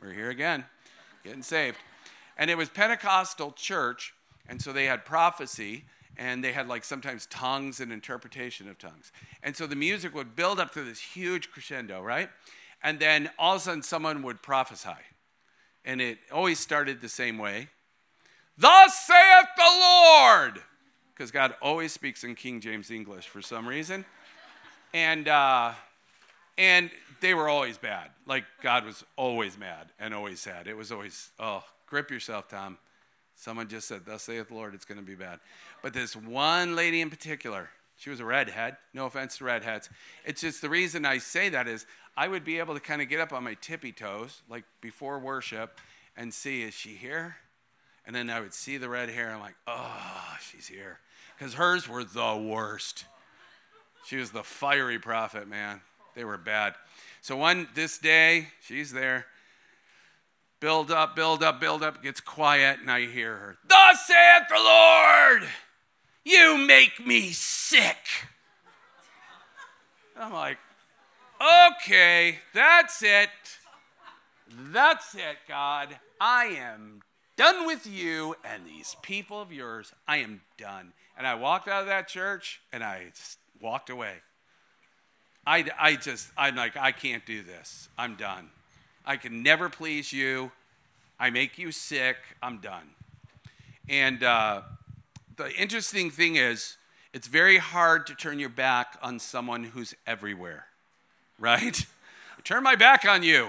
we're 0.00 0.12
here 0.12 0.30
again, 0.30 0.64
getting 1.24 1.42
saved. 1.42 1.76
And 2.38 2.50
it 2.50 2.56
was 2.56 2.68
Pentecostal 2.68 3.52
church, 3.52 4.14
and 4.48 4.60
so 4.60 4.72
they 4.72 4.84
had 4.84 5.04
prophecy 5.04 5.84
and 6.18 6.42
they 6.42 6.52
had 6.52 6.66
like 6.66 6.84
sometimes 6.84 7.26
tongues 7.26 7.80
and 7.80 7.92
interpretation 7.92 8.68
of 8.68 8.78
tongues. 8.78 9.12
And 9.42 9.54
so 9.54 9.66
the 9.66 9.76
music 9.76 10.14
would 10.14 10.34
build 10.34 10.58
up 10.58 10.72
to 10.72 10.82
this 10.82 10.98
huge 10.98 11.50
crescendo, 11.50 12.00
right? 12.00 12.30
And 12.86 13.00
then 13.00 13.28
all 13.36 13.56
of 13.56 13.62
a 13.62 13.64
sudden 13.64 13.82
someone 13.82 14.22
would 14.22 14.40
prophesy. 14.42 14.90
And 15.84 16.00
it 16.00 16.18
always 16.30 16.60
started 16.60 17.00
the 17.00 17.08
same 17.08 17.36
way 17.36 17.68
Thus 18.56 18.94
saith 18.94 19.48
the 19.56 19.78
Lord! 19.80 20.62
Because 21.12 21.32
God 21.32 21.54
always 21.60 21.92
speaks 21.92 22.22
in 22.22 22.36
King 22.36 22.60
James 22.60 22.92
English 22.92 23.26
for 23.26 23.42
some 23.42 23.66
reason. 23.66 24.04
And, 24.94 25.26
uh, 25.26 25.72
and 26.56 26.90
they 27.20 27.34
were 27.34 27.48
always 27.48 27.76
bad. 27.76 28.10
Like 28.24 28.44
God 28.62 28.84
was 28.84 29.04
always 29.16 29.58
mad 29.58 29.88
and 29.98 30.14
always 30.14 30.38
sad. 30.38 30.68
It 30.68 30.76
was 30.76 30.92
always, 30.92 31.30
oh, 31.40 31.64
grip 31.86 32.08
yourself, 32.08 32.48
Tom. 32.48 32.78
Someone 33.34 33.66
just 33.66 33.88
said, 33.88 34.02
Thus 34.06 34.22
saith 34.22 34.48
the 34.48 34.54
Lord, 34.54 34.74
it's 34.74 34.84
going 34.84 35.00
to 35.00 35.04
be 35.04 35.16
bad. 35.16 35.40
But 35.82 35.92
this 35.92 36.14
one 36.14 36.76
lady 36.76 37.00
in 37.00 37.10
particular, 37.10 37.68
she 37.96 38.10
was 38.10 38.20
a 38.20 38.24
redhead. 38.24 38.76
No 38.92 39.06
offense 39.06 39.38
to 39.38 39.44
redheads. 39.44 39.88
It's 40.24 40.40
just 40.40 40.62
the 40.62 40.68
reason 40.68 41.04
I 41.04 41.18
say 41.18 41.48
that 41.48 41.66
is 41.66 41.86
I 42.16 42.28
would 42.28 42.44
be 42.44 42.58
able 42.58 42.74
to 42.74 42.80
kind 42.80 43.02
of 43.02 43.08
get 43.08 43.20
up 43.20 43.32
on 43.32 43.44
my 43.44 43.54
tippy 43.54 43.92
toes, 43.92 44.42
like 44.48 44.64
before 44.80 45.18
worship, 45.18 45.80
and 46.16 46.32
see, 46.32 46.62
is 46.62 46.74
she 46.74 46.90
here? 46.90 47.36
And 48.06 48.14
then 48.14 48.30
I 48.30 48.40
would 48.40 48.54
see 48.54 48.76
the 48.76 48.88
red 48.88 49.08
hair. 49.08 49.32
I'm 49.32 49.40
like, 49.40 49.56
oh, 49.66 50.36
she's 50.40 50.66
here. 50.66 51.00
Because 51.36 51.54
hers 51.54 51.88
were 51.88 52.04
the 52.04 52.36
worst. 52.36 53.04
She 54.06 54.16
was 54.16 54.30
the 54.30 54.44
fiery 54.44 54.98
prophet, 54.98 55.48
man. 55.48 55.80
They 56.14 56.24
were 56.24 56.38
bad. 56.38 56.74
So 57.20 57.36
one 57.36 57.68
this 57.74 57.98
day, 57.98 58.48
she's 58.62 58.92
there. 58.92 59.26
Build 60.60 60.90
up, 60.90 61.16
build 61.16 61.42
up, 61.42 61.60
build 61.60 61.82
up, 61.82 62.02
gets 62.02 62.20
quiet, 62.20 62.78
and 62.80 62.90
I 62.90 63.06
hear 63.06 63.36
her. 63.36 63.58
Thus 63.68 64.06
saith 64.06 64.48
the 64.48 64.54
Lord, 64.54 65.42
you 66.26 66.58
make 66.58 67.04
me 67.04 67.30
sick. 67.30 67.96
I'm 70.18 70.32
like, 70.32 70.58
Okay, 71.40 72.38
that's 72.54 73.02
it. 73.02 73.28
That's 74.72 75.14
it, 75.14 75.36
God. 75.46 75.96
I 76.20 76.46
am 76.46 77.02
done 77.36 77.66
with 77.66 77.86
you 77.86 78.36
and 78.42 78.64
these 78.66 78.96
people 79.02 79.40
of 79.40 79.52
yours. 79.52 79.92
I 80.08 80.18
am 80.18 80.40
done. 80.56 80.92
And 81.18 81.26
I 81.26 81.34
walked 81.34 81.68
out 81.68 81.82
of 81.82 81.88
that 81.88 82.08
church 82.08 82.60
and 82.72 82.82
I 82.82 83.12
walked 83.60 83.90
away. 83.90 84.14
I, 85.46 85.66
I 85.78 85.96
just, 85.96 86.30
I'm 86.36 86.56
like, 86.56 86.76
I 86.76 86.92
can't 86.92 87.24
do 87.26 87.42
this. 87.42 87.88
I'm 87.98 88.16
done. 88.16 88.48
I 89.04 89.16
can 89.16 89.42
never 89.42 89.68
please 89.68 90.12
you. 90.12 90.52
I 91.20 91.30
make 91.30 91.58
you 91.58 91.70
sick. 91.70 92.16
I'm 92.42 92.58
done. 92.58 92.90
And 93.88 94.22
uh, 94.22 94.62
the 95.36 95.52
interesting 95.54 96.10
thing 96.10 96.36
is, 96.36 96.76
it's 97.12 97.28
very 97.28 97.58
hard 97.58 98.06
to 98.08 98.14
turn 98.14 98.38
your 98.38 98.48
back 98.48 98.98
on 99.02 99.18
someone 99.18 99.64
who's 99.64 99.94
everywhere, 100.06 100.66
right? 101.38 101.86
turn 102.44 102.62
my 102.62 102.74
back 102.74 103.04
on 103.04 103.22
you. 103.22 103.48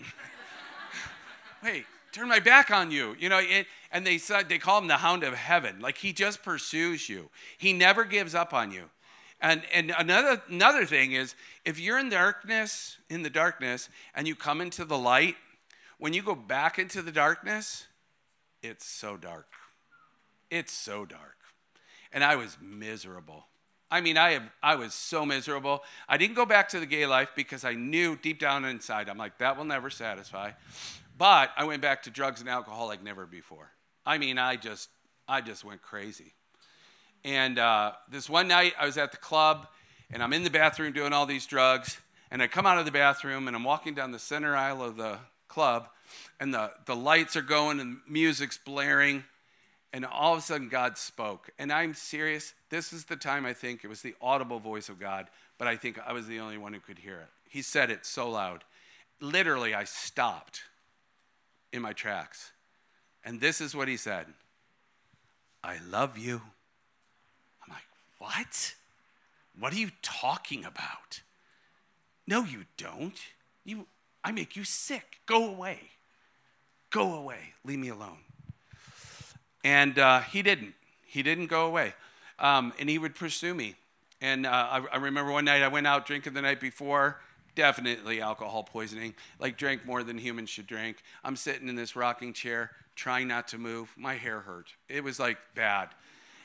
Wait, 1.62 1.84
turn 2.12 2.28
my 2.28 2.40
back 2.40 2.70
on 2.70 2.90
you. 2.90 3.16
You 3.18 3.28
know, 3.28 3.38
it, 3.38 3.66
and 3.90 4.06
they 4.06 4.18
said 4.18 4.48
they 4.48 4.58
call 4.58 4.78
him 4.78 4.88
the 4.88 4.96
hound 4.96 5.22
of 5.22 5.34
heaven. 5.34 5.80
Like 5.80 5.98
he 5.98 6.12
just 6.12 6.42
pursues 6.42 7.08
you. 7.08 7.30
He 7.56 7.72
never 7.72 8.04
gives 8.04 8.34
up 8.34 8.52
on 8.52 8.72
you. 8.72 8.84
And 9.40 9.62
and 9.74 9.92
another 9.98 10.40
another 10.48 10.86
thing 10.86 11.12
is 11.12 11.34
if 11.64 11.80
you're 11.80 11.98
in 11.98 12.08
darkness, 12.08 12.98
in 13.10 13.22
the 13.22 13.30
darkness, 13.30 13.88
and 14.14 14.26
you 14.28 14.36
come 14.36 14.60
into 14.60 14.84
the 14.84 14.98
light, 14.98 15.36
when 15.98 16.12
you 16.12 16.22
go 16.22 16.34
back 16.34 16.78
into 16.78 17.02
the 17.02 17.12
darkness, 17.12 17.86
it's 18.62 18.86
so 18.86 19.16
dark. 19.16 19.46
It's 20.52 20.70
so 20.70 21.06
dark. 21.06 21.38
And 22.12 22.22
I 22.22 22.36
was 22.36 22.58
miserable. 22.60 23.46
I 23.90 24.02
mean, 24.02 24.18
I, 24.18 24.32
have, 24.32 24.42
I 24.62 24.74
was 24.74 24.92
so 24.92 25.24
miserable. 25.24 25.82
I 26.06 26.18
didn't 26.18 26.36
go 26.36 26.44
back 26.44 26.68
to 26.70 26.80
the 26.80 26.84
gay 26.84 27.06
life 27.06 27.30
because 27.34 27.64
I 27.64 27.72
knew 27.72 28.16
deep 28.16 28.38
down 28.38 28.66
inside, 28.66 29.08
I'm 29.08 29.16
like, 29.16 29.38
that 29.38 29.56
will 29.56 29.64
never 29.64 29.88
satisfy. 29.88 30.50
But 31.16 31.52
I 31.56 31.64
went 31.64 31.80
back 31.80 32.02
to 32.02 32.10
drugs 32.10 32.40
and 32.40 32.50
alcohol 32.50 32.86
like 32.86 33.02
never 33.02 33.24
before. 33.24 33.70
I 34.04 34.18
mean, 34.18 34.36
I 34.36 34.56
just, 34.56 34.90
I 35.26 35.40
just 35.40 35.64
went 35.64 35.80
crazy. 35.80 36.34
And 37.24 37.58
uh, 37.58 37.92
this 38.10 38.28
one 38.28 38.48
night, 38.48 38.74
I 38.78 38.84
was 38.84 38.98
at 38.98 39.10
the 39.10 39.18
club, 39.18 39.68
and 40.10 40.22
I'm 40.22 40.34
in 40.34 40.42
the 40.42 40.50
bathroom 40.50 40.92
doing 40.92 41.14
all 41.14 41.24
these 41.24 41.46
drugs. 41.46 41.98
And 42.30 42.42
I 42.42 42.46
come 42.46 42.66
out 42.66 42.76
of 42.76 42.84
the 42.84 42.92
bathroom, 42.92 43.46
and 43.46 43.56
I'm 43.56 43.64
walking 43.64 43.94
down 43.94 44.10
the 44.10 44.18
center 44.18 44.54
aisle 44.54 44.82
of 44.82 44.96
the 44.96 45.18
club, 45.48 45.88
and 46.38 46.52
the, 46.52 46.72
the 46.84 46.96
lights 46.96 47.36
are 47.36 47.42
going, 47.42 47.80
and 47.80 47.98
music's 48.06 48.58
blaring. 48.58 49.24
And 49.92 50.06
all 50.06 50.32
of 50.32 50.38
a 50.38 50.42
sudden, 50.42 50.68
God 50.68 50.96
spoke. 50.96 51.50
And 51.58 51.70
I'm 51.72 51.92
serious. 51.92 52.54
This 52.70 52.92
is 52.92 53.04
the 53.04 53.16
time 53.16 53.44
I 53.44 53.52
think 53.52 53.84
it 53.84 53.88
was 53.88 54.00
the 54.00 54.14
audible 54.22 54.58
voice 54.58 54.88
of 54.88 54.98
God, 54.98 55.28
but 55.58 55.68
I 55.68 55.76
think 55.76 55.98
I 56.06 56.12
was 56.12 56.26
the 56.26 56.40
only 56.40 56.56
one 56.56 56.72
who 56.72 56.80
could 56.80 56.98
hear 56.98 57.16
it. 57.16 57.28
He 57.48 57.60
said 57.60 57.90
it 57.90 58.06
so 58.06 58.30
loud. 58.30 58.64
Literally, 59.20 59.74
I 59.74 59.84
stopped 59.84 60.62
in 61.72 61.82
my 61.82 61.92
tracks. 61.92 62.52
And 63.24 63.40
this 63.40 63.60
is 63.60 63.74
what 63.74 63.88
he 63.88 63.96
said 63.96 64.26
I 65.62 65.76
love 65.88 66.18
you. 66.18 66.40
I'm 67.62 67.72
like, 67.72 67.86
what? 68.18 68.74
What 69.58 69.72
are 69.72 69.78
you 69.78 69.90
talking 70.00 70.64
about? 70.64 71.20
No, 72.26 72.44
you 72.44 72.64
don't. 72.76 73.18
You, 73.64 73.86
I 74.24 74.32
make 74.32 74.56
you 74.56 74.64
sick. 74.64 75.20
Go 75.26 75.48
away. 75.48 75.78
Go 76.90 77.14
away. 77.14 77.54
Leave 77.64 77.78
me 77.78 77.88
alone. 77.88 78.18
And 79.64 79.98
uh, 79.98 80.20
he 80.20 80.42
didn't. 80.42 80.74
He 81.06 81.22
didn't 81.22 81.46
go 81.46 81.66
away. 81.66 81.94
Um, 82.38 82.72
and 82.78 82.88
he 82.88 82.98
would 82.98 83.14
pursue 83.14 83.54
me. 83.54 83.76
And 84.20 84.46
uh, 84.46 84.50
I, 84.50 84.84
I 84.92 84.96
remember 84.96 85.32
one 85.32 85.44
night 85.44 85.62
I 85.62 85.68
went 85.68 85.86
out 85.86 86.06
drinking 86.06 86.34
the 86.34 86.42
night 86.42 86.60
before 86.60 87.20
definitely 87.54 88.20
alcohol 88.20 88.62
poisoning, 88.62 89.14
like 89.38 89.56
drank 89.56 89.84
more 89.84 90.02
than 90.02 90.18
humans 90.18 90.50
should 90.50 90.66
drink. 90.66 91.02
I'm 91.24 91.36
sitting 91.36 91.68
in 91.68 91.76
this 91.76 91.96
rocking 91.96 92.32
chair, 92.32 92.70
trying 92.94 93.28
not 93.28 93.48
to 93.48 93.58
move. 93.58 93.92
My 93.96 94.14
hair 94.14 94.40
hurt. 94.40 94.72
It 94.88 95.04
was 95.04 95.18
like 95.18 95.38
bad. 95.54 95.88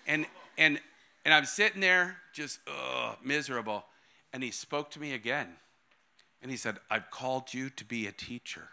And 0.05 0.25
and 0.57 0.79
and 1.25 1.33
I'm 1.33 1.45
sitting 1.45 1.81
there 1.81 2.17
just 2.33 2.59
ugh, 2.67 3.17
miserable. 3.23 3.85
And 4.33 4.43
he 4.43 4.51
spoke 4.51 4.91
to 4.91 4.99
me 4.99 5.13
again. 5.13 5.47
And 6.41 6.51
he 6.51 6.57
said, 6.57 6.77
I've 6.89 7.09
called 7.09 7.53
you 7.53 7.69
to 7.71 7.85
be 7.85 8.05
a 8.07 8.11
teacher. 8.11 8.69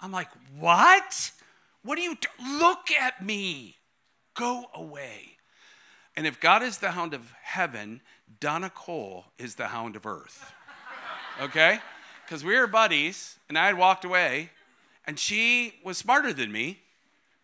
I'm 0.00 0.10
like, 0.10 0.28
what? 0.58 1.30
What 1.86 1.96
do 1.96 2.02
you? 2.02 2.16
Look 2.58 2.90
at 2.90 3.24
me. 3.24 3.76
Go 4.34 4.66
away. 4.74 5.38
And 6.14 6.26
if 6.26 6.40
God 6.40 6.62
is 6.62 6.78
the 6.78 6.90
hound 6.90 7.14
of 7.14 7.32
heaven, 7.42 8.02
Donna 8.40 8.70
Cole 8.70 9.26
is 9.38 9.54
the 9.54 9.68
hound 9.68 9.96
of 9.96 10.04
earth 10.04 10.52
okay? 11.40 11.80
Because 12.24 12.44
we 12.44 12.58
were 12.58 12.66
buddies, 12.66 13.38
and 13.48 13.58
I 13.58 13.66
had 13.66 13.78
walked 13.78 14.04
away, 14.04 14.50
and 15.04 15.18
she 15.18 15.74
was 15.84 15.98
smarter 15.98 16.32
than 16.32 16.50
me. 16.50 16.80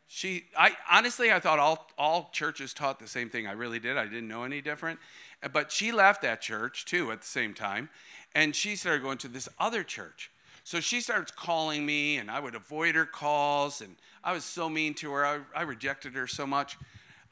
She, 0.09 0.45
I 0.59 0.77
honestly, 0.91 1.33
I 1.33 1.41
thought 1.41 1.59
all, 1.59 1.89
all 1.97 2.31
churches 2.33 2.75
taught 2.75 2.99
the 2.99 3.09
same 3.09 3.31
thing. 3.31 3.47
I 3.47 3.53
really 3.53 3.79
did. 3.79 3.97
I 3.97 4.05
didn't 4.05 4.29
know 4.29 4.45
any 4.45 4.61
different. 4.61 4.99
But 5.53 5.73
she 5.73 5.91
left 5.91 6.23
that 6.23 6.41
church 6.41 6.85
too 6.85 7.13
at 7.13 7.21
the 7.21 7.27
same 7.27 7.55
time, 7.55 7.89
and 8.35 8.55
she 8.55 8.77
started 8.77 9.03
going 9.03 9.19
to 9.19 9.29
this 9.29 9.49
other 9.59 9.83
church. 9.83 10.31
So 10.65 10.81
she 10.81 11.01
starts 11.01 11.33
calling 11.33 11.87
me, 11.87 12.19
and 12.19 12.31
I 12.31 12.41
would 12.41 12.55
avoid 12.55 12.95
her 12.95 13.07
calls, 13.07 13.81
and 13.81 13.97
I 14.25 14.33
was 14.33 14.45
so 14.45 14.69
mean 14.69 14.95
to 14.95 15.13
her. 15.13 15.27
I, 15.27 15.41
I 15.55 15.63
rejected 15.63 16.15
her 16.15 16.27
so 16.27 16.47
much. 16.47 16.77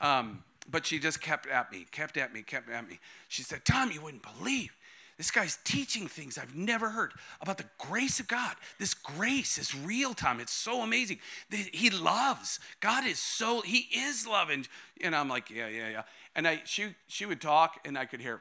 Um, 0.00 0.42
but 0.70 0.86
she 0.86 0.98
just 0.98 1.20
kept 1.20 1.46
at 1.46 1.72
me, 1.72 1.86
kept 1.90 2.16
at 2.16 2.32
me, 2.32 2.42
kept 2.42 2.70
at 2.70 2.88
me. 2.88 2.98
She 3.28 3.42
said, 3.42 3.64
Tom, 3.64 3.90
you 3.90 4.00
wouldn't 4.00 4.24
believe. 4.38 4.70
This 5.16 5.30
guy's 5.30 5.58
teaching 5.64 6.08
things 6.08 6.38
I've 6.38 6.54
never 6.54 6.88
heard 6.88 7.12
about 7.42 7.58
the 7.58 7.66
grace 7.76 8.20
of 8.20 8.28
God. 8.28 8.56
This 8.78 8.94
grace 8.94 9.58
is 9.58 9.74
real 9.74 10.14
time. 10.14 10.40
It's 10.40 10.52
so 10.52 10.80
amazing. 10.80 11.18
He 11.50 11.90
loves. 11.90 12.58
God 12.80 13.04
is 13.04 13.18
so, 13.18 13.60
he 13.60 13.86
is 13.94 14.26
loving. 14.26 14.66
And 15.02 15.14
I'm 15.14 15.28
like, 15.28 15.50
yeah, 15.50 15.68
yeah, 15.68 15.90
yeah. 15.90 16.02
And 16.34 16.48
I, 16.48 16.62
she, 16.64 16.94
she 17.06 17.26
would 17.26 17.40
talk 17.40 17.80
and 17.84 17.98
I 17.98 18.06
could 18.06 18.22
hear, 18.22 18.40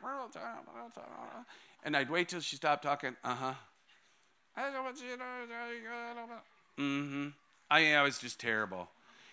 and 1.83 1.97
I'd 1.97 2.09
wait 2.09 2.29
till 2.29 2.39
she 2.39 2.55
stopped 2.55 2.83
talking. 2.83 3.15
Uh 3.25 3.35
huh. 3.35 3.53
Mm-hmm. 6.77 7.27
I, 7.69 7.95
I 7.95 8.01
was 8.01 8.19
just 8.19 8.39
terrible. 8.39 8.89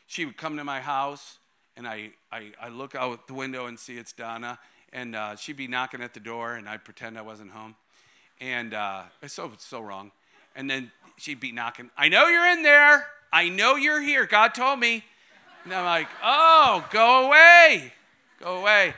She 0.07 0.24
would 0.24 0.37
come 0.37 0.57
to 0.57 0.64
my 0.64 0.80
house 0.80 1.39
and 1.76 1.87
I, 1.87 2.11
I, 2.32 2.53
I 2.61 2.68
look 2.68 2.95
out 2.95 3.26
the 3.26 3.34
window 3.34 3.66
and 3.66 3.78
see 3.78 3.97
it's 3.97 4.12
Donna 4.12 4.59
and 4.93 5.14
uh, 5.14 5.37
she'd 5.37 5.57
be 5.57 5.68
knocking 5.68 6.01
at 6.01 6.14
the 6.14 6.20
door, 6.20 6.55
and 6.55 6.68
I'd 6.68 6.84
pretend 6.84 7.18
I 7.18 7.22
wasn't 7.22 7.51
home. 7.51 7.74
And 8.41 8.74
uh, 8.74 9.03
it's 9.22 9.34
so 9.34 9.53
so 9.59 9.80
wrong. 9.80 10.11
And 10.55 10.70
then 10.70 10.91
she'd 11.18 11.41
be 11.41 11.53
knocking. 11.53 11.91
I 11.97 12.09
know 12.09 12.28
you're 12.28 12.47
in 12.47 12.62
there. 12.62 13.07
I 13.32 13.49
know 13.49 13.76
you're 13.76 14.01
here. 14.01 14.26
God 14.26 14.55
told 14.55 14.78
me. 14.78 15.05
And 15.64 15.74
I'm 15.74 15.84
like, 15.84 16.09
oh, 16.22 16.87
go 16.91 17.26
away, 17.26 17.93
go 18.41 18.59
away. 18.59 18.95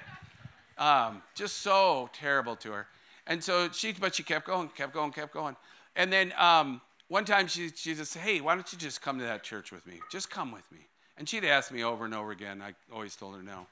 Um, 0.76 1.22
just 1.34 1.58
so 1.58 2.10
terrible 2.12 2.54
to 2.56 2.72
her. 2.72 2.86
And 3.26 3.42
so 3.42 3.70
she, 3.72 3.92
but 3.92 4.14
she 4.14 4.22
kept 4.22 4.46
going, 4.46 4.68
kept 4.68 4.92
going, 4.92 5.10
kept 5.10 5.32
going. 5.32 5.56
And 5.96 6.12
then 6.12 6.32
um, 6.36 6.80
one 7.08 7.24
time 7.24 7.46
she, 7.46 7.70
she 7.74 7.94
just 7.94 8.12
said, 8.12 8.22
hey, 8.22 8.40
why 8.40 8.54
don't 8.54 8.70
you 8.72 8.78
just 8.78 9.02
come 9.02 9.18
to 9.18 9.24
that 9.24 9.42
church 9.42 9.72
with 9.72 9.86
me? 9.86 10.00
Just 10.10 10.30
come 10.30 10.52
with 10.52 10.70
me. 10.70 10.86
And 11.16 11.28
she'd 11.28 11.44
ask 11.44 11.72
me 11.72 11.82
over 11.82 12.04
and 12.04 12.14
over 12.14 12.30
again. 12.30 12.62
I 12.62 12.74
always 12.92 13.16
told 13.16 13.34
her 13.34 13.42
no. 13.42 13.66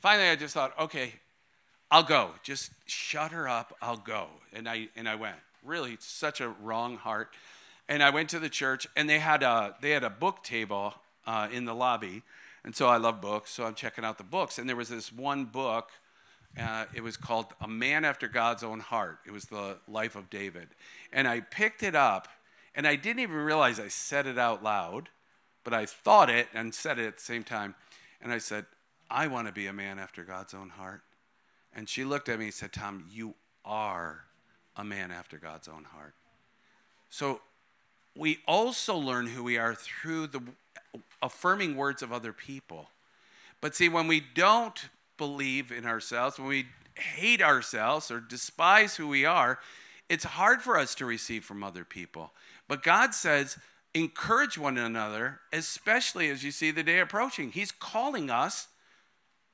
Finally, 0.00 0.28
I 0.28 0.36
just 0.36 0.54
thought, 0.54 0.78
okay, 0.78 1.14
I'll 1.90 2.02
go. 2.02 2.30
Just 2.42 2.70
shut 2.86 3.32
her 3.32 3.48
up. 3.48 3.76
I'll 3.82 3.96
go. 3.96 4.28
And 4.52 4.68
I 4.68 4.88
and 4.96 5.08
I 5.08 5.14
went. 5.16 5.36
Really, 5.64 5.96
such 6.00 6.40
a 6.40 6.48
wrong 6.48 6.96
heart. 6.96 7.30
And 7.88 8.02
I 8.02 8.10
went 8.10 8.28
to 8.30 8.38
the 8.38 8.48
church, 8.48 8.86
and 8.96 9.10
they 9.10 9.18
had 9.18 9.42
a 9.42 9.74
they 9.80 9.90
had 9.90 10.04
a 10.04 10.10
book 10.10 10.44
table 10.44 10.94
uh, 11.26 11.48
in 11.52 11.64
the 11.64 11.74
lobby, 11.74 12.22
and 12.64 12.74
so 12.74 12.88
I 12.88 12.98
love 12.98 13.20
books. 13.20 13.50
So 13.50 13.64
I'm 13.64 13.74
checking 13.74 14.04
out 14.04 14.18
the 14.18 14.24
books, 14.24 14.58
and 14.58 14.68
there 14.68 14.76
was 14.76 14.88
this 14.88 15.12
one 15.12 15.46
book. 15.46 15.90
Uh, 16.58 16.84
it 16.94 17.02
was 17.02 17.16
called 17.16 17.46
A 17.60 17.68
Man 17.68 18.04
After 18.04 18.26
God's 18.26 18.62
Own 18.62 18.80
Heart. 18.80 19.18
It 19.26 19.32
was 19.32 19.46
the 19.46 19.78
life 19.88 20.16
of 20.16 20.30
David, 20.30 20.68
and 21.12 21.26
I 21.28 21.40
picked 21.40 21.82
it 21.82 21.94
up, 21.94 22.28
and 22.74 22.86
I 22.86 22.96
didn't 22.96 23.20
even 23.20 23.36
realize 23.36 23.80
I 23.80 23.88
said 23.88 24.26
it 24.26 24.38
out 24.38 24.62
loud, 24.62 25.08
but 25.64 25.74
I 25.74 25.86
thought 25.86 26.30
it 26.30 26.48
and 26.54 26.74
said 26.74 26.98
it 26.98 27.06
at 27.06 27.16
the 27.16 27.22
same 27.22 27.44
time, 27.44 27.74
and 28.20 28.32
I 28.32 28.38
said, 28.38 28.66
"I 29.10 29.26
want 29.26 29.46
to 29.46 29.52
be 29.52 29.66
a 29.66 29.72
man 29.72 29.98
after 29.98 30.24
God's 30.24 30.54
own 30.54 30.70
heart." 30.70 31.02
And 31.72 31.88
she 31.88 32.04
looked 32.04 32.28
at 32.28 32.38
me 32.38 32.46
and 32.46 32.54
said, 32.54 32.72
Tom, 32.72 33.06
you 33.10 33.34
are 33.64 34.24
a 34.76 34.84
man 34.84 35.10
after 35.10 35.38
God's 35.38 35.68
own 35.68 35.84
heart. 35.84 36.14
So 37.08 37.40
we 38.16 38.38
also 38.46 38.96
learn 38.96 39.26
who 39.26 39.42
we 39.42 39.58
are 39.58 39.74
through 39.74 40.28
the 40.28 40.42
affirming 41.22 41.76
words 41.76 42.02
of 42.02 42.12
other 42.12 42.32
people. 42.32 42.90
But 43.60 43.74
see, 43.74 43.88
when 43.88 44.08
we 44.08 44.20
don't 44.20 44.88
believe 45.16 45.70
in 45.70 45.84
ourselves, 45.84 46.38
when 46.38 46.48
we 46.48 46.66
hate 46.94 47.42
ourselves 47.42 48.10
or 48.10 48.20
despise 48.20 48.96
who 48.96 49.06
we 49.06 49.24
are, 49.24 49.58
it's 50.08 50.24
hard 50.24 50.62
for 50.62 50.76
us 50.78 50.94
to 50.96 51.06
receive 51.06 51.44
from 51.44 51.62
other 51.62 51.84
people. 51.84 52.32
But 52.70 52.84
God 52.84 53.14
says, 53.14 53.58
encourage 53.94 54.56
one 54.56 54.78
another, 54.78 55.40
especially 55.52 56.30
as 56.30 56.44
you 56.44 56.52
see 56.52 56.70
the 56.70 56.84
day 56.84 57.00
approaching. 57.00 57.50
He's 57.50 57.72
calling 57.72 58.30
us 58.30 58.68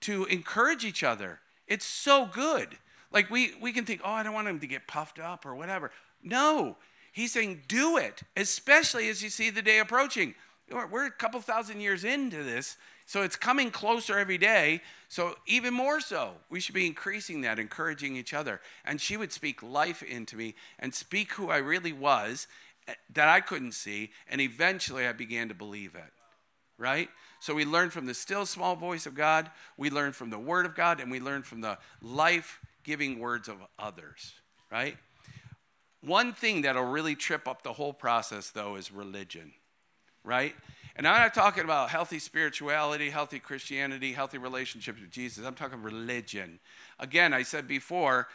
to 0.03 0.27
encourage 0.27 0.85
each 0.85 1.03
other. 1.03 1.41
It's 1.67 1.87
so 1.87 2.27
good. 2.27 2.77
Like 3.11 3.31
we, 3.31 3.55
we 3.59 3.73
can 3.73 3.87
think, 3.87 4.03
oh, 4.05 4.11
I 4.11 4.23
don't 4.23 4.35
want 4.35 4.49
him 4.49 4.61
to 4.61 4.67
get 4.67 4.87
puffed 4.87 5.19
up 5.19 5.47
or 5.47 5.55
whatever. 5.55 5.93
No, 6.23 6.77
he's 7.11 7.33
saying 7.33 7.63
do 7.69 7.97
it, 7.97 8.21
especially 8.37 9.09
as 9.09 9.23
you 9.23 9.31
see 9.31 9.49
the 9.49 9.63
day 9.63 9.79
approaching. 9.79 10.35
We're 10.71 11.07
a 11.07 11.11
couple 11.11 11.41
thousand 11.41 11.81
years 11.81 12.05
into 12.05 12.43
this, 12.43 12.77
so 13.07 13.23
it's 13.23 13.37
coming 13.37 13.71
closer 13.71 14.19
every 14.19 14.37
day. 14.37 14.83
So, 15.09 15.37
even 15.47 15.73
more 15.73 16.01
so, 16.01 16.33
we 16.51 16.59
should 16.59 16.75
be 16.75 16.87
increasing 16.87 17.43
that, 17.43 17.61
encouraging 17.61 18.17
each 18.17 18.35
other. 18.35 18.61
And 18.85 19.01
she 19.01 19.17
would 19.17 19.31
speak 19.31 19.63
life 19.63 20.03
into 20.03 20.37
me 20.37 20.57
and 20.81 20.93
speak 20.93 21.33
who 21.35 21.49
I 21.49 21.59
really 21.59 21.93
was 21.93 22.49
that 23.15 23.29
I 23.29 23.41
couldn't 23.41 23.73
see. 23.73 24.11
And 24.29 24.41
eventually, 24.41 25.07
I 25.07 25.13
began 25.13 25.49
to 25.49 25.55
believe 25.55 25.95
it, 25.95 26.13
right? 26.79 27.09
So, 27.41 27.55
we 27.55 27.65
learn 27.65 27.91
from 27.91 28.07
the 28.07 28.15
still 28.15 28.47
small 28.47 28.77
voice 28.77 29.07
of 29.07 29.15
God, 29.15 29.51
we 29.77 29.91
learn 29.91 30.13
from 30.13 30.31
the 30.31 30.39
Word 30.39 30.67
of 30.67 30.75
God, 30.75 31.01
and 31.01 31.11
we 31.11 31.21
learn 31.21 31.43
from 31.43 31.61
the 31.61 31.79
life 32.01 32.61
giving 32.85 33.19
words 33.19 33.49
of 33.49 33.57
others, 33.79 34.35
right? 34.71 34.97
One 36.01 36.33
thing 36.33 36.63
that'll 36.63 36.85
really 36.85 37.17
trip 37.17 37.49
up 37.49 37.63
the 37.63 37.73
whole 37.73 37.93
process, 37.93 38.51
though, 38.51 38.77
is 38.77 38.93
religion 38.93 39.53
right? 40.27 40.55
And 40.97 41.07
I'm 41.07 41.21
not 41.21 41.35
talking 41.35 41.65
about 41.65 41.91
healthy 41.91 42.19
spirituality, 42.19 43.11
healthy 43.11 43.39
Christianity, 43.39 44.13
healthy 44.13 44.39
relationships 44.39 45.01
with 45.01 45.11
Jesus. 45.11 45.47
I'm 45.47 45.55
talking 45.55 45.83
religion. 45.83 46.59
Again, 46.99 47.33
I 47.33 47.43
said 47.43 47.69
before, 47.69 48.29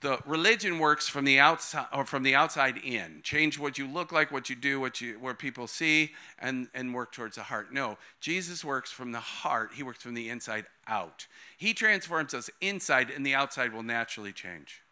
the 0.00 0.18
religion 0.24 0.78
works 0.78 1.08
from 1.08 1.24
the 1.24 1.38
outside 1.38 1.86
or 1.92 2.04
from 2.04 2.22
the 2.22 2.34
outside 2.34 2.78
in. 2.78 3.20
Change 3.22 3.58
what 3.58 3.78
you 3.78 3.86
look 3.86 4.12
like, 4.12 4.32
what 4.32 4.48
you 4.48 4.56
do, 4.56 4.80
what 4.80 5.00
you 5.00 5.18
where 5.20 5.34
people 5.34 5.66
see, 5.66 6.12
and, 6.38 6.68
and 6.74 6.94
work 6.94 7.12
towards 7.12 7.36
the 7.36 7.42
heart. 7.42 7.72
No, 7.72 7.98
Jesus 8.20 8.64
works 8.64 8.90
from 8.90 9.12
the 9.12 9.20
heart. 9.20 9.70
He 9.74 9.82
works 9.82 10.02
from 10.02 10.14
the 10.14 10.28
inside 10.28 10.66
out. 10.86 11.26
He 11.56 11.74
transforms 11.74 12.34
us 12.34 12.48
inside, 12.60 13.10
and 13.10 13.24
the 13.24 13.34
outside 13.34 13.72
will 13.72 13.82
naturally 13.82 14.32
change. 14.32 14.82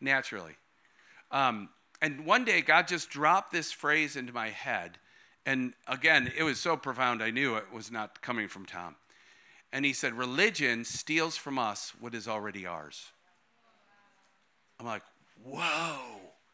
Naturally. 0.00 0.56
Um, 1.30 1.68
and 2.00 2.26
one 2.26 2.44
day, 2.44 2.60
God 2.60 2.88
just 2.88 3.10
dropped 3.10 3.52
this 3.52 3.72
phrase 3.72 4.16
into 4.16 4.32
my 4.32 4.50
head 4.50 4.98
and 5.48 5.72
again, 5.86 6.30
it 6.36 6.42
was 6.42 6.60
so 6.60 6.76
profound, 6.76 7.22
I 7.22 7.30
knew 7.30 7.56
it 7.56 7.72
was 7.72 7.90
not 7.90 8.20
coming 8.20 8.48
from 8.48 8.66
Tom. 8.66 8.96
And 9.72 9.82
he 9.86 9.94
said, 9.94 10.12
Religion 10.12 10.84
steals 10.84 11.38
from 11.38 11.58
us 11.58 11.94
what 11.98 12.14
is 12.14 12.28
already 12.28 12.66
ours. 12.66 13.12
I'm 14.78 14.86
like, 14.86 15.02
whoa, 15.44 15.98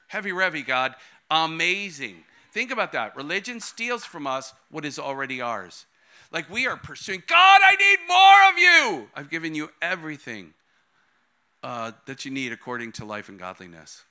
heavy 0.09 0.31
revy, 0.31 0.67
God, 0.67 0.95
amazing. 1.31 2.25
Think 2.53 2.71
about 2.71 2.93
that. 2.93 3.17
Religion 3.17 3.61
steals 3.61 4.05
from 4.05 4.27
us 4.27 4.55
what 4.71 4.85
is 4.85 4.99
already 4.99 5.41
ours. 5.41 5.87
Like 6.33 6.49
we 6.51 6.67
are 6.67 6.77
pursuing, 6.77 7.23
God, 7.27 7.61
I 7.63 7.77
need 7.77 7.99
more 8.09 8.51
of 8.51 8.59
you. 8.59 9.09
I've 9.15 9.31
given 9.31 9.55
you 9.55 9.71
everything 9.83 10.55
uh, 11.63 11.93
that 12.07 12.25
you 12.25 12.31
need 12.31 12.53
according 12.53 12.93
to 12.93 13.05
life 13.05 13.29
and 13.29 13.39
godliness. 13.39 14.05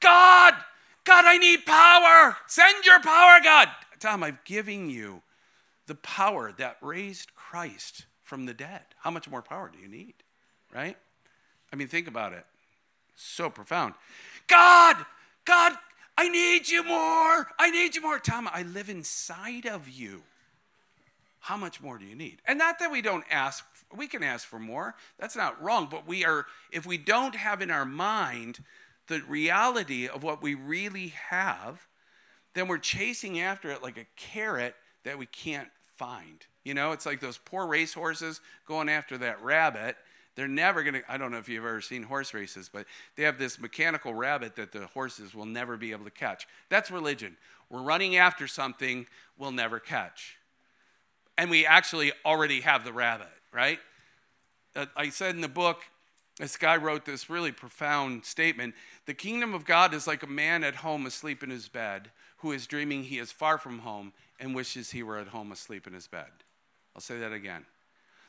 God, 0.00 0.54
God, 1.04 1.24
I 1.26 1.38
need 1.38 1.64
power. 1.64 2.36
Send 2.46 2.84
your 2.84 3.00
power, 3.00 3.38
God. 3.42 3.68
Tom, 4.00 4.22
I'm 4.22 4.38
giving 4.44 4.90
you 4.90 5.22
the 5.86 5.94
power 5.96 6.52
that 6.58 6.76
raised 6.80 7.34
Christ 7.34 8.06
from 8.22 8.46
the 8.46 8.54
dead. 8.54 8.82
How 8.98 9.10
much 9.10 9.30
more 9.30 9.42
power 9.42 9.70
do 9.72 9.78
you 9.78 9.88
need? 9.88 10.14
Right? 10.74 10.96
I 11.72 11.76
mean, 11.76 11.88
think 11.88 12.08
about 12.08 12.32
it. 12.32 12.44
So 13.14 13.50
profound. 13.50 13.94
God, 14.46 14.96
God, 15.44 15.72
I 16.16 16.28
need 16.28 16.68
you 16.68 16.84
more. 16.84 17.48
I 17.58 17.70
need 17.70 17.94
you 17.94 18.02
more. 18.02 18.18
Tom, 18.18 18.48
I 18.52 18.62
live 18.62 18.88
inside 18.88 19.66
of 19.66 19.88
you. 19.88 20.22
How 21.40 21.56
much 21.56 21.80
more 21.80 21.98
do 21.98 22.04
you 22.04 22.14
need? 22.14 22.40
And 22.46 22.58
not 22.58 22.78
that 22.78 22.92
we 22.92 23.02
don't 23.02 23.24
ask, 23.30 23.64
we 23.96 24.06
can 24.06 24.22
ask 24.22 24.46
for 24.46 24.58
more. 24.58 24.94
That's 25.18 25.34
not 25.34 25.60
wrong. 25.60 25.88
But 25.90 26.06
we 26.06 26.24
are, 26.24 26.46
if 26.70 26.86
we 26.86 26.98
don't 26.98 27.34
have 27.34 27.60
in 27.60 27.70
our 27.70 27.84
mind 27.84 28.62
the 29.08 29.20
reality 29.22 30.06
of 30.06 30.22
what 30.22 30.40
we 30.42 30.54
really 30.54 31.08
have, 31.30 31.88
then 32.54 32.68
we're 32.68 32.78
chasing 32.78 33.40
after 33.40 33.70
it 33.70 33.82
like 33.82 33.98
a 33.98 34.06
carrot 34.16 34.76
that 35.04 35.18
we 35.18 35.26
can't 35.26 35.68
find. 35.96 36.46
You 36.64 36.74
know, 36.74 36.92
it's 36.92 37.06
like 37.06 37.20
those 37.20 37.38
poor 37.38 37.66
racehorses 37.66 38.40
going 38.66 38.88
after 38.88 39.18
that 39.18 39.42
rabbit. 39.42 39.96
They're 40.34 40.48
never 40.48 40.82
going 40.82 40.94
to, 40.94 41.02
I 41.08 41.18
don't 41.18 41.30
know 41.30 41.38
if 41.38 41.48
you've 41.48 41.64
ever 41.64 41.80
seen 41.80 42.02
horse 42.02 42.32
races, 42.32 42.70
but 42.72 42.86
they 43.16 43.24
have 43.24 43.38
this 43.38 43.60
mechanical 43.60 44.14
rabbit 44.14 44.56
that 44.56 44.72
the 44.72 44.86
horses 44.86 45.34
will 45.34 45.46
never 45.46 45.76
be 45.76 45.92
able 45.92 46.04
to 46.04 46.10
catch. 46.10 46.46
That's 46.68 46.90
religion. 46.90 47.36
We're 47.68 47.82
running 47.82 48.16
after 48.16 48.46
something 48.46 49.06
we'll 49.36 49.52
never 49.52 49.78
catch. 49.78 50.36
And 51.36 51.50
we 51.50 51.66
actually 51.66 52.12
already 52.24 52.60
have 52.60 52.84
the 52.84 52.92
rabbit, 52.92 53.28
right? 53.52 53.78
Uh, 54.74 54.86
I 54.96 55.10
said 55.10 55.34
in 55.34 55.40
the 55.40 55.48
book, 55.48 55.82
this 56.38 56.56
guy 56.56 56.76
wrote 56.76 57.04
this 57.04 57.28
really 57.28 57.52
profound 57.52 58.24
statement 58.24 58.74
The 59.06 59.14
kingdom 59.14 59.52
of 59.54 59.64
God 59.64 59.92
is 59.92 60.06
like 60.06 60.22
a 60.22 60.28
man 60.28 60.64
at 60.64 60.76
home 60.76 61.04
asleep 61.06 61.42
in 61.42 61.50
his 61.50 61.68
bed 61.68 62.10
who 62.38 62.52
is 62.52 62.66
dreaming 62.66 63.04
he 63.04 63.18
is 63.18 63.30
far 63.30 63.58
from 63.58 63.80
home 63.80 64.12
and 64.40 64.54
wishes 64.54 64.90
he 64.90 65.02
were 65.02 65.18
at 65.18 65.28
home 65.28 65.52
asleep 65.52 65.86
in 65.86 65.92
his 65.92 66.08
bed. 66.08 66.30
I'll 66.94 67.02
say 67.02 67.18
that 67.20 67.32
again. 67.32 67.64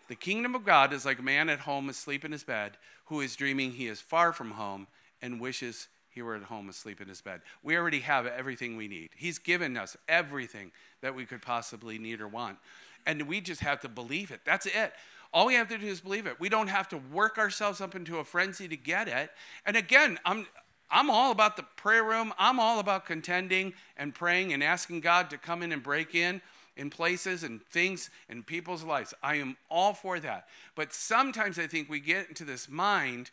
The 0.07 0.15
kingdom 0.15 0.55
of 0.55 0.65
God 0.65 0.93
is 0.93 1.05
like 1.05 1.19
a 1.19 1.23
man 1.23 1.49
at 1.49 1.59
home 1.59 1.89
asleep 1.89 2.25
in 2.25 2.31
his 2.31 2.43
bed 2.43 2.77
who 3.05 3.21
is 3.21 3.35
dreaming 3.35 3.71
he 3.71 3.87
is 3.87 4.01
far 4.01 4.33
from 4.33 4.51
home 4.51 4.87
and 5.21 5.39
wishes 5.39 5.87
he 6.09 6.21
were 6.21 6.35
at 6.35 6.43
home 6.43 6.69
asleep 6.69 7.01
in 7.01 7.07
his 7.07 7.21
bed. 7.21 7.41
We 7.63 7.75
already 7.75 8.01
have 8.01 8.27
everything 8.27 8.77
we 8.77 8.87
need. 8.87 9.09
He's 9.15 9.39
given 9.39 9.77
us 9.77 9.97
everything 10.07 10.71
that 11.01 11.15
we 11.15 11.25
could 11.25 11.41
possibly 11.41 11.97
need 11.97 12.21
or 12.21 12.27
want. 12.27 12.57
And 13.05 13.23
we 13.23 13.41
just 13.41 13.61
have 13.61 13.81
to 13.81 13.89
believe 13.89 14.31
it. 14.31 14.41
That's 14.45 14.65
it. 14.65 14.93
All 15.33 15.47
we 15.47 15.55
have 15.55 15.67
to 15.69 15.77
do 15.77 15.87
is 15.87 16.01
believe 16.01 16.27
it. 16.27 16.39
We 16.39 16.49
don't 16.49 16.67
have 16.67 16.87
to 16.89 16.97
work 17.11 17.37
ourselves 17.37 17.81
up 17.81 17.95
into 17.95 18.19
a 18.19 18.23
frenzy 18.23 18.67
to 18.67 18.77
get 18.77 19.07
it. 19.07 19.31
And 19.65 19.75
again, 19.75 20.19
I'm 20.25 20.45
I'm 20.91 21.09
all 21.09 21.31
about 21.31 21.57
the 21.57 21.63
prayer 21.75 22.03
room. 22.03 22.33
I'm 22.37 22.59
all 22.59 22.79
about 22.79 23.07
contending 23.07 23.73
and 23.97 24.13
praying 24.13 24.53
and 24.53 24.63
asking 24.63 24.99
God 24.99 25.31
to 25.31 25.39
come 25.39 25.63
in 25.63 25.71
and 25.71 25.81
break 25.81 26.13
in 26.13 26.39
in 26.75 26.89
places 26.89 27.43
and 27.43 27.61
things 27.67 28.09
in 28.29 28.43
people's 28.43 28.83
lives. 28.83 29.13
I 29.21 29.35
am 29.35 29.57
all 29.69 29.93
for 29.93 30.19
that. 30.19 30.47
But 30.75 30.93
sometimes 30.93 31.59
I 31.59 31.67
think 31.67 31.89
we 31.89 31.99
get 31.99 32.29
into 32.29 32.45
this 32.45 32.69
mind 32.69 33.31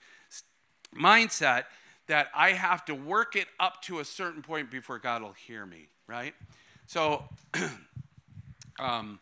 mindset 0.95 1.65
that 2.07 2.29
I 2.35 2.53
have 2.53 2.85
to 2.87 2.95
work 2.95 3.37
it 3.37 3.47
up 3.61 3.83
to 3.83 4.01
a 4.01 4.05
certain 4.05 4.43
point 4.43 4.71
before 4.71 4.99
God 4.99 5.23
will 5.23 5.33
hear 5.33 5.65
me, 5.65 5.87
right? 6.07 6.35
So, 6.87 7.25
um, 8.81 9.21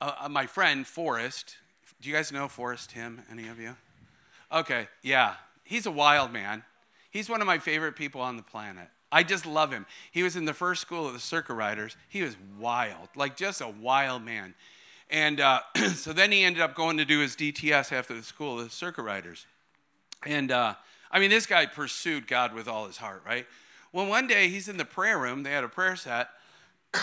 uh, 0.00 0.12
uh, 0.22 0.28
my 0.28 0.46
friend 0.46 0.86
Forrest, 0.86 1.56
do 2.00 2.08
you 2.08 2.14
guys 2.14 2.32
know 2.32 2.48
Forrest 2.48 2.90
Tim? 2.90 3.22
Any 3.30 3.46
of 3.46 3.60
you? 3.60 3.76
Okay, 4.50 4.88
yeah, 5.02 5.34
he's 5.62 5.86
a 5.86 5.90
wild 5.90 6.32
man. 6.32 6.64
He's 7.10 7.30
one 7.30 7.40
of 7.40 7.46
my 7.46 7.58
favorite 7.58 7.94
people 7.94 8.20
on 8.20 8.36
the 8.36 8.42
planet. 8.42 8.88
I 9.12 9.22
just 9.22 9.46
love 9.46 9.72
him. 9.72 9.86
He 10.10 10.22
was 10.22 10.36
in 10.36 10.44
the 10.44 10.54
first 10.54 10.82
school 10.82 11.06
of 11.06 11.12
the 11.12 11.20
circuit 11.20 11.54
riders. 11.54 11.96
He 12.08 12.22
was 12.22 12.36
wild, 12.58 13.08
like 13.14 13.36
just 13.36 13.60
a 13.60 13.68
wild 13.68 14.24
man. 14.24 14.54
And 15.08 15.40
uh, 15.40 15.60
so 15.94 16.12
then 16.12 16.32
he 16.32 16.42
ended 16.42 16.62
up 16.62 16.74
going 16.74 16.96
to 16.96 17.04
do 17.04 17.20
his 17.20 17.36
DTS 17.36 17.92
after 17.92 18.14
the 18.14 18.22
school 18.22 18.58
of 18.58 18.64
the 18.64 18.70
circuit 18.70 19.02
riders. 19.02 19.46
And 20.24 20.50
uh, 20.50 20.74
I 21.10 21.20
mean, 21.20 21.30
this 21.30 21.46
guy 21.46 21.66
pursued 21.66 22.26
God 22.26 22.52
with 22.52 22.66
all 22.66 22.86
his 22.86 22.96
heart, 22.96 23.22
right? 23.24 23.46
Well, 23.92 24.06
one 24.06 24.26
day 24.26 24.48
he's 24.48 24.68
in 24.68 24.76
the 24.76 24.84
prayer 24.84 25.18
room. 25.18 25.42
They 25.42 25.52
had 25.52 25.64
a 25.64 25.68
prayer 25.68 25.96
set. 25.96 26.28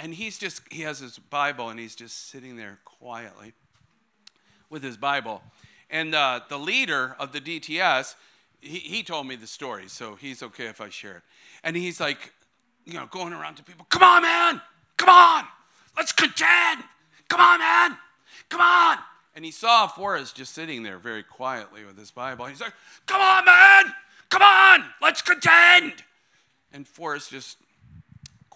and 0.00 0.14
he's 0.14 0.38
just, 0.38 0.62
he 0.70 0.82
has 0.82 1.00
his 1.00 1.18
Bible 1.18 1.68
and 1.68 1.78
he's 1.78 1.94
just 1.94 2.30
sitting 2.30 2.56
there 2.56 2.78
quietly 2.84 3.52
with 4.70 4.82
his 4.82 4.96
Bible. 4.96 5.42
And 5.90 6.14
uh, 6.14 6.40
the 6.48 6.58
leader 6.58 7.16
of 7.18 7.32
the 7.32 7.40
DTS, 7.40 8.14
he, 8.60 8.78
he 8.78 9.02
told 9.02 9.26
me 9.26 9.36
the 9.36 9.46
story, 9.46 9.88
so 9.88 10.14
he's 10.14 10.42
okay 10.42 10.66
if 10.66 10.80
I 10.80 10.88
share 10.88 11.18
it. 11.18 11.22
And 11.64 11.76
he's 11.76 12.00
like, 12.00 12.32
you 12.84 12.94
know, 12.94 13.06
going 13.06 13.32
around 13.32 13.56
to 13.56 13.62
people, 13.62 13.86
come 13.88 14.02
on, 14.02 14.22
man, 14.22 14.60
come 14.96 15.08
on, 15.08 15.44
let's 15.96 16.12
contend. 16.12 16.82
Come 17.28 17.40
on, 17.40 17.60
man, 17.60 17.96
come 18.48 18.60
on. 18.60 18.98
And 19.36 19.44
he 19.44 19.50
saw 19.50 19.86
Forrest 19.86 20.36
just 20.36 20.52
sitting 20.52 20.82
there 20.82 20.98
very 20.98 21.22
quietly 21.22 21.84
with 21.84 21.96
his 21.96 22.10
Bible. 22.10 22.46
He's 22.46 22.60
like, 22.60 22.74
come 23.06 23.20
on, 23.20 23.44
man, 23.44 23.84
come 24.28 24.42
on, 24.42 24.84
let's 25.00 25.22
contend. 25.22 25.94
And 26.72 26.86
Forrest 26.86 27.30
just 27.30 27.56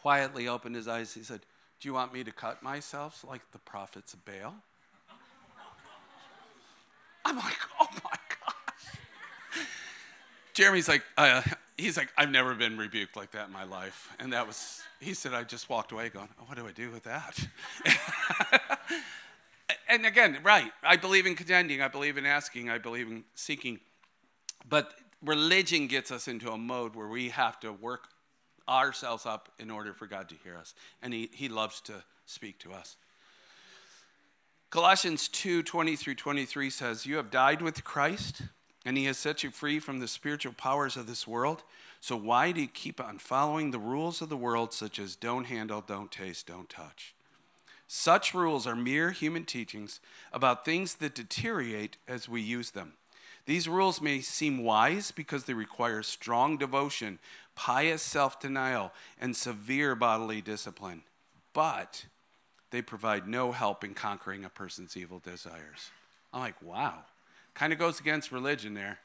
quietly 0.04 0.48
opened 0.48 0.76
his 0.76 0.86
eyes. 0.86 1.14
He 1.14 1.22
said, 1.22 1.40
Do 1.80 1.88
you 1.88 1.94
want 1.94 2.12
me 2.12 2.24
to 2.24 2.30
cut 2.30 2.62
myself 2.62 3.24
like 3.26 3.40
the 3.52 3.58
prophets 3.58 4.12
of 4.12 4.24
Baal? 4.24 4.54
I'm 7.24 7.36
like, 7.36 7.56
Oh 7.80 7.88
my 8.04 8.18
Jeremy's 10.54 10.88
like, 10.88 11.02
uh, 11.18 11.42
he's 11.76 11.96
like, 11.96 12.08
I've 12.16 12.30
never 12.30 12.54
been 12.54 12.78
rebuked 12.78 13.16
like 13.16 13.32
that 13.32 13.48
in 13.48 13.52
my 13.52 13.64
life. 13.64 14.08
And 14.20 14.32
that 14.32 14.46
was, 14.46 14.82
he 15.00 15.12
said, 15.12 15.34
I 15.34 15.42
just 15.42 15.68
walked 15.68 15.90
away 15.90 16.08
going, 16.08 16.28
oh, 16.40 16.44
what 16.46 16.56
do 16.56 16.66
I 16.66 16.70
do 16.70 16.92
with 16.92 17.02
that? 17.02 17.38
and 19.88 20.06
again, 20.06 20.38
right, 20.44 20.70
I 20.82 20.96
believe 20.96 21.26
in 21.26 21.34
contending, 21.34 21.82
I 21.82 21.88
believe 21.88 22.16
in 22.16 22.24
asking, 22.24 22.70
I 22.70 22.78
believe 22.78 23.08
in 23.08 23.24
seeking. 23.34 23.80
But 24.68 24.94
religion 25.24 25.88
gets 25.88 26.12
us 26.12 26.28
into 26.28 26.50
a 26.52 26.56
mode 26.56 26.94
where 26.94 27.08
we 27.08 27.30
have 27.30 27.58
to 27.60 27.72
work 27.72 28.08
ourselves 28.68 29.26
up 29.26 29.48
in 29.58 29.72
order 29.72 29.92
for 29.92 30.06
God 30.06 30.28
to 30.28 30.36
hear 30.44 30.56
us. 30.56 30.74
And 31.02 31.12
he, 31.12 31.30
he 31.32 31.48
loves 31.48 31.80
to 31.82 32.04
speak 32.26 32.60
to 32.60 32.72
us. 32.72 32.96
Colossians 34.70 35.28
2 35.28 35.62
20 35.64 35.96
through 35.96 36.14
23 36.14 36.70
says, 36.70 37.06
You 37.06 37.16
have 37.16 37.30
died 37.30 37.60
with 37.60 37.84
Christ 37.84 38.42
and 38.84 38.96
he 38.96 39.04
has 39.06 39.18
set 39.18 39.42
you 39.42 39.50
free 39.50 39.78
from 39.78 39.98
the 39.98 40.08
spiritual 40.08 40.52
powers 40.52 40.96
of 40.96 41.06
this 41.06 41.26
world. 41.26 41.62
So 42.00 42.16
why 42.16 42.52
do 42.52 42.60
you 42.60 42.68
keep 42.68 43.00
on 43.00 43.18
following 43.18 43.70
the 43.70 43.78
rules 43.78 44.20
of 44.20 44.28
the 44.28 44.36
world, 44.36 44.72
such 44.72 44.98
as 44.98 45.16
don't 45.16 45.44
handle, 45.44 45.82
don't 45.86 46.12
taste, 46.12 46.46
don't 46.46 46.68
touch? 46.68 47.14
Such 47.86 48.34
rules 48.34 48.66
are 48.66 48.76
mere 48.76 49.10
human 49.10 49.44
teachings 49.44 50.00
about 50.32 50.64
things 50.64 50.94
that 50.96 51.14
deteriorate 51.14 51.96
as 52.08 52.28
we 52.28 52.40
use 52.40 52.72
them. 52.72 52.94
These 53.46 53.68
rules 53.68 54.00
may 54.00 54.20
seem 54.20 54.64
wise 54.64 55.10
because 55.10 55.44
they 55.44 55.54
require 55.54 56.02
strong 56.02 56.56
devotion, 56.56 57.18
pious 57.54 58.02
self 58.02 58.40
denial, 58.40 58.92
and 59.20 59.36
severe 59.36 59.94
bodily 59.94 60.40
discipline, 60.40 61.02
but 61.52 62.06
they 62.70 62.80
provide 62.82 63.28
no 63.28 63.52
help 63.52 63.84
in 63.84 63.94
conquering 63.94 64.44
a 64.44 64.48
person's 64.48 64.96
evil 64.96 65.18
desires. 65.18 65.90
I'm 66.32 66.40
like, 66.40 66.60
wow. 66.62 67.04
Kind 67.54 67.72
of 67.72 67.78
goes 67.78 68.00
against 68.00 68.32
religion 68.32 68.74
there. 68.74 68.98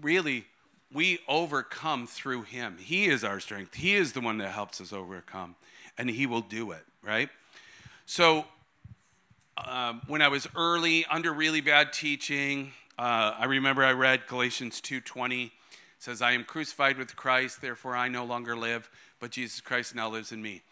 Really, 0.00 0.46
we 0.92 1.18
overcome 1.28 2.06
through 2.06 2.42
him. 2.42 2.76
He 2.78 3.06
is 3.06 3.24
our 3.24 3.40
strength. 3.40 3.74
He 3.74 3.94
is 3.94 4.12
the 4.12 4.20
one 4.20 4.38
that 4.38 4.52
helps 4.52 4.80
us 4.80 4.92
overcome, 4.92 5.56
and 5.98 6.08
he 6.08 6.26
will 6.26 6.40
do 6.40 6.70
it, 6.70 6.84
right? 7.02 7.28
So, 8.06 8.44
um, 9.56 10.02
when 10.06 10.22
I 10.22 10.28
was 10.28 10.46
early 10.56 11.04
under 11.06 11.32
really 11.32 11.60
bad 11.60 11.92
teaching, 11.92 12.72
uh, 12.96 13.34
I 13.38 13.46
remember 13.46 13.84
I 13.84 13.92
read 13.92 14.26
Galatians 14.28 14.80
2:20 14.80 15.52
says, 15.98 16.22
"I 16.22 16.32
am 16.32 16.44
crucified 16.44 16.96
with 16.96 17.16
Christ, 17.16 17.60
therefore 17.60 17.96
I 17.96 18.08
no 18.08 18.24
longer 18.24 18.56
live, 18.56 18.88
but 19.18 19.30
Jesus 19.30 19.60
Christ 19.60 19.94
now 19.94 20.08
lives 20.08 20.30
in 20.30 20.42
me." 20.42 20.62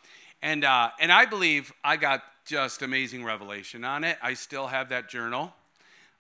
And 0.40 0.64
uh, 0.64 0.90
and 1.00 1.10
I 1.10 1.24
believe 1.24 1.72
I 1.82 1.96
got 1.96 2.22
just 2.44 2.82
amazing 2.82 3.24
revelation 3.24 3.84
on 3.84 4.04
it. 4.04 4.18
I 4.22 4.34
still 4.34 4.68
have 4.68 4.88
that 4.90 5.08
journal. 5.08 5.54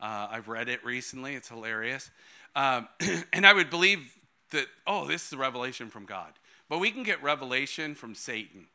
Uh, 0.02 0.26
I've 0.32 0.48
read 0.48 0.68
it 0.68 0.84
recently. 0.84 1.36
It's 1.36 1.48
hilarious. 1.48 2.10
Um, 2.56 2.88
and 3.32 3.46
I 3.46 3.52
would 3.52 3.70
believe 3.70 4.14
that, 4.50 4.66
oh, 4.86 5.06
this 5.06 5.26
is 5.26 5.32
a 5.32 5.38
revelation 5.38 5.88
from 5.88 6.04
God. 6.04 6.32
But 6.68 6.80
we 6.80 6.90
can 6.90 7.04
get 7.04 7.22
revelation 7.22 7.94
from 7.94 8.14
Satan 8.14 8.66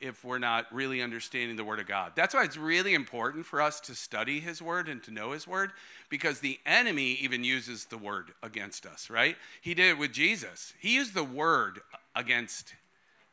if 0.00 0.24
we're 0.24 0.38
not 0.38 0.66
really 0.72 1.02
understanding 1.02 1.56
the 1.56 1.64
Word 1.64 1.78
of 1.78 1.86
God. 1.86 2.12
That's 2.14 2.34
why 2.34 2.44
it's 2.44 2.56
really 2.56 2.94
important 2.94 3.44
for 3.44 3.60
us 3.60 3.80
to 3.80 3.94
study 3.94 4.40
His 4.40 4.62
Word 4.62 4.88
and 4.88 5.02
to 5.02 5.10
know 5.10 5.32
His 5.32 5.46
Word, 5.46 5.72
because 6.08 6.40
the 6.40 6.58
enemy 6.64 7.18
even 7.20 7.44
uses 7.44 7.84
the 7.84 7.98
Word 7.98 8.32
against 8.42 8.86
us, 8.86 9.10
right? 9.10 9.36
He 9.60 9.74
did 9.74 9.90
it 9.90 9.98
with 9.98 10.12
Jesus. 10.12 10.72
He 10.80 10.94
used 10.94 11.12
the 11.12 11.24
Word 11.24 11.80
against 12.16 12.74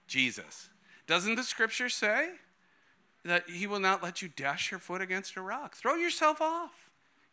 Jesus. 0.07 0.67
Doesn't 1.07 1.35
the 1.35 1.43
Scripture 1.43 1.87
say 1.87 2.31
that 3.23 3.49
He 3.49 3.65
will 3.65 3.79
not 3.79 4.03
let 4.03 4.21
you 4.21 4.27
dash 4.27 4.69
your 4.69 4.79
foot 4.81 4.99
against 4.99 5.37
a 5.37 5.41
rock? 5.41 5.73
Throw 5.75 5.95
yourself 5.95 6.41
off. 6.41 6.86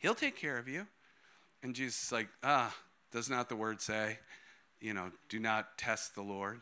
He'll 0.04 0.14
take 0.14 0.36
care 0.36 0.58
of 0.58 0.68
you. 0.68 0.86
And 1.62 1.74
Jesus 1.74 2.04
is 2.04 2.12
like, 2.12 2.28
ah, 2.42 2.76
does 3.10 3.30
not 3.30 3.48
the 3.48 3.56
Word 3.56 3.80
say, 3.80 4.18
you 4.80 4.94
know, 4.94 5.10
do 5.28 5.38
not 5.38 5.78
test 5.78 6.14
the 6.14 6.22
Lord? 6.22 6.60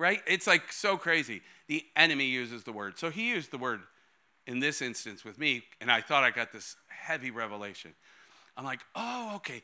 right? 0.00 0.22
It's 0.26 0.46
like 0.46 0.72
so 0.72 0.96
crazy. 0.96 1.42
The 1.68 1.84
enemy 1.94 2.24
uses 2.24 2.64
the 2.64 2.72
word. 2.72 2.98
So 2.98 3.10
he 3.10 3.28
used 3.28 3.50
the 3.50 3.58
word 3.58 3.82
in 4.46 4.58
this 4.58 4.80
instance 4.80 5.24
with 5.24 5.38
me, 5.38 5.62
and 5.78 5.92
I 5.92 6.00
thought 6.00 6.24
I 6.24 6.30
got 6.30 6.52
this 6.52 6.74
heavy 6.88 7.30
revelation. 7.30 7.92
I'm 8.56 8.64
like, 8.64 8.80
oh, 8.96 9.32
okay. 9.36 9.62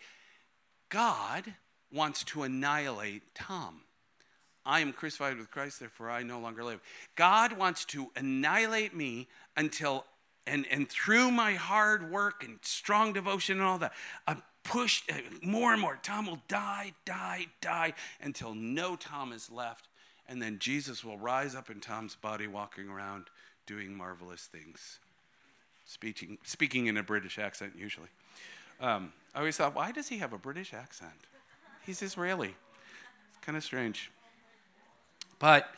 God 0.91 1.55
wants 1.91 2.23
to 2.25 2.43
annihilate 2.43 3.23
Tom. 3.35 3.81
I 4.67 4.81
am 4.81 4.93
crucified 4.93 5.39
with 5.39 5.51
Christ, 5.51 5.81
therefore 5.81 6.11
I 6.11 6.23
no 6.23 6.39
longer 6.39 6.63
live. 6.63 6.83
God 7.15 7.55
wants 7.55 7.87
to 7.87 8.11
annihilate 8.15 8.95
me 8.95 9.29
until, 9.57 10.05
and, 10.47 10.67
and 10.71 10.89
through 10.89 11.31
my 11.31 11.55
hard 11.55 12.11
work 12.11 12.45
and 12.45 12.59
strong 12.63 13.13
devotion 13.13 13.59
and 13.59 13.67
all 13.67 13.79
that, 13.79 13.93
I'm 14.27 14.43
pushed 14.63 15.11
uh, 15.11 15.17
more 15.43 15.73
and 15.73 15.81
more. 15.81 15.99
Tom 16.03 16.27
will 16.27 16.43
die, 16.49 16.93
die, 17.05 17.47
die 17.61 17.95
until 18.23 18.55
no 18.55 18.97
Tom 18.97 19.33
is 19.33 19.51
left 19.51 19.89
and 20.29 20.43
then 20.43 20.59
Jesus 20.59 21.05
will 21.05 21.19
rise 21.19 21.55
up 21.55 21.71
in 21.71 21.81
Tom's 21.81 22.15
body, 22.15 22.47
walking 22.47 22.89
around 22.89 23.27
doing 23.67 23.95
marvelous 23.95 24.43
things, 24.43 24.99
speaking, 25.85 26.39
speaking 26.45 26.87
in 26.87 26.97
a 26.97 27.03
British 27.03 27.39
accent 27.39 27.75
usually. 27.77 28.09
Um, 28.81 29.13
I 29.35 29.39
always 29.39 29.57
thought, 29.57 29.75
why 29.75 29.93
does 29.93 30.09
he 30.09 30.19
have 30.19 30.33
a 30.33 30.39
British 30.39 30.75
accent? 30.75 31.13
He's 31.85 32.03
Israeli. 32.03 32.55
It's 33.29 33.45
kind 33.45 33.57
of 33.57 33.65
strange. 33.65 34.11
But 35.39 35.69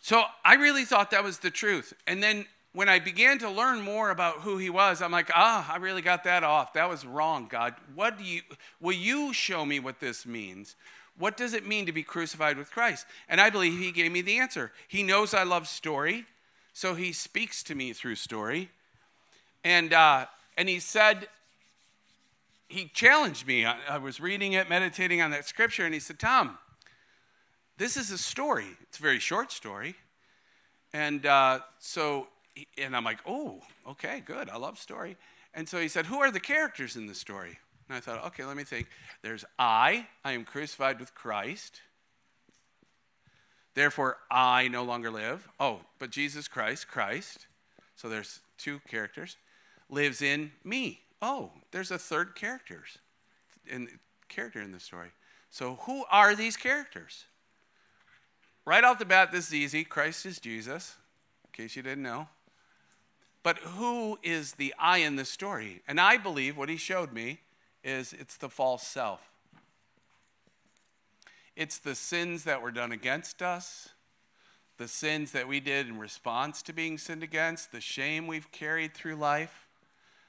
so 0.00 0.24
I 0.44 0.54
really 0.54 0.84
thought 0.84 1.10
that 1.10 1.22
was 1.22 1.38
the 1.38 1.50
truth. 1.50 1.92
And 2.06 2.22
then 2.22 2.46
when 2.72 2.88
I 2.88 2.98
began 2.98 3.38
to 3.38 3.50
learn 3.50 3.80
more 3.80 4.10
about 4.10 4.40
who 4.40 4.58
he 4.58 4.70
was, 4.70 5.00
I'm 5.00 5.12
like, 5.12 5.30
ah, 5.34 5.72
I 5.72 5.76
really 5.78 6.02
got 6.02 6.24
that 6.24 6.44
off. 6.44 6.74
That 6.74 6.88
was 6.88 7.04
wrong, 7.04 7.46
God. 7.48 7.74
What 7.94 8.18
do 8.18 8.24
you 8.24 8.42
will 8.80 8.92
you 8.92 9.32
show 9.32 9.64
me 9.64 9.80
what 9.80 10.00
this 10.00 10.26
means? 10.26 10.76
What 11.18 11.36
does 11.36 11.52
it 11.52 11.66
mean 11.66 11.86
to 11.86 11.92
be 11.92 12.02
crucified 12.02 12.56
with 12.56 12.70
Christ? 12.70 13.06
And 13.28 13.40
I 13.40 13.50
believe 13.50 13.78
he 13.78 13.90
gave 13.90 14.12
me 14.12 14.20
the 14.20 14.38
answer. 14.38 14.72
He 14.86 15.02
knows 15.02 15.34
I 15.34 15.42
love 15.42 15.66
story, 15.66 16.26
so 16.72 16.94
he 16.94 17.12
speaks 17.12 17.62
to 17.64 17.74
me 17.74 17.92
through 17.92 18.14
story. 18.14 18.70
And, 19.64 19.92
uh, 19.92 20.26
and 20.56 20.68
he 20.68 20.78
said, 20.78 21.26
he 22.68 22.86
challenged 22.86 23.46
me. 23.46 23.66
I, 23.66 23.76
I 23.88 23.98
was 23.98 24.20
reading 24.20 24.52
it, 24.52 24.68
meditating 24.68 25.20
on 25.20 25.32
that 25.32 25.46
scripture, 25.46 25.84
and 25.84 25.92
he 25.92 25.98
said, 25.98 26.20
Tom, 26.20 26.58
this 27.78 27.96
is 27.96 28.10
a 28.10 28.18
story. 28.18 28.76
It's 28.82 28.98
a 28.98 29.02
very 29.02 29.18
short 29.18 29.50
story. 29.50 29.96
And 30.92 31.26
uh, 31.26 31.60
so, 31.80 32.28
and 32.76 32.96
I'm 32.96 33.04
like, 33.04 33.18
oh, 33.26 33.60
okay, 33.88 34.22
good. 34.24 34.48
I 34.50 34.56
love 34.56 34.78
story. 34.78 35.16
And 35.54 35.68
so 35.68 35.80
he 35.80 35.88
said, 35.88 36.06
Who 36.06 36.18
are 36.20 36.30
the 36.30 36.40
characters 36.40 36.96
in 36.96 37.06
the 37.06 37.14
story? 37.14 37.58
And 37.88 37.96
I 37.96 38.00
thought, 38.00 38.24
okay, 38.26 38.44
let 38.44 38.56
me 38.56 38.64
think. 38.64 38.88
There's 39.22 39.44
I, 39.58 40.06
I 40.24 40.32
am 40.32 40.44
crucified 40.44 41.00
with 41.00 41.14
Christ. 41.14 41.80
Therefore, 43.74 44.18
I 44.30 44.68
no 44.68 44.82
longer 44.82 45.10
live. 45.10 45.48
Oh, 45.58 45.80
but 45.98 46.10
Jesus 46.10 46.48
Christ, 46.48 46.88
Christ. 46.88 47.46
So 47.96 48.08
there's 48.08 48.40
two 48.58 48.80
characters. 48.88 49.36
Lives 49.88 50.20
in 50.20 50.52
me. 50.64 51.00
Oh, 51.22 51.50
there's 51.70 51.90
a 51.90 51.98
third 51.98 52.34
character 52.34 52.84
in 53.66 53.88
character 54.28 54.60
in 54.60 54.72
the 54.72 54.80
story. 54.80 55.08
So 55.50 55.76
who 55.82 56.04
are 56.10 56.34
these 56.34 56.56
characters? 56.56 57.24
Right 58.66 58.84
off 58.84 58.98
the 58.98 59.06
bat, 59.06 59.32
this 59.32 59.48
is 59.48 59.54
easy. 59.54 59.82
Christ 59.82 60.26
is 60.26 60.38
Jesus, 60.38 60.96
in 61.46 61.64
case 61.64 61.74
you 61.74 61.82
didn't 61.82 62.02
know. 62.02 62.28
But 63.48 63.60
who 63.60 64.18
is 64.22 64.52
the 64.52 64.74
I 64.78 64.98
in 64.98 65.16
the 65.16 65.24
story? 65.24 65.80
And 65.88 65.98
I 65.98 66.18
believe 66.18 66.58
what 66.58 66.68
he 66.68 66.76
showed 66.76 67.14
me 67.14 67.40
is 67.82 68.12
it's 68.12 68.36
the 68.36 68.50
false 68.50 68.86
self. 68.86 69.22
It's 71.56 71.78
the 71.78 71.94
sins 71.94 72.44
that 72.44 72.60
were 72.60 72.70
done 72.70 72.92
against 72.92 73.40
us, 73.40 73.88
the 74.76 74.86
sins 74.86 75.32
that 75.32 75.48
we 75.48 75.60
did 75.60 75.88
in 75.88 75.98
response 75.98 76.60
to 76.60 76.74
being 76.74 76.98
sinned 76.98 77.22
against, 77.22 77.72
the 77.72 77.80
shame 77.80 78.26
we've 78.26 78.52
carried 78.52 78.92
through 78.92 79.14
life. 79.14 79.66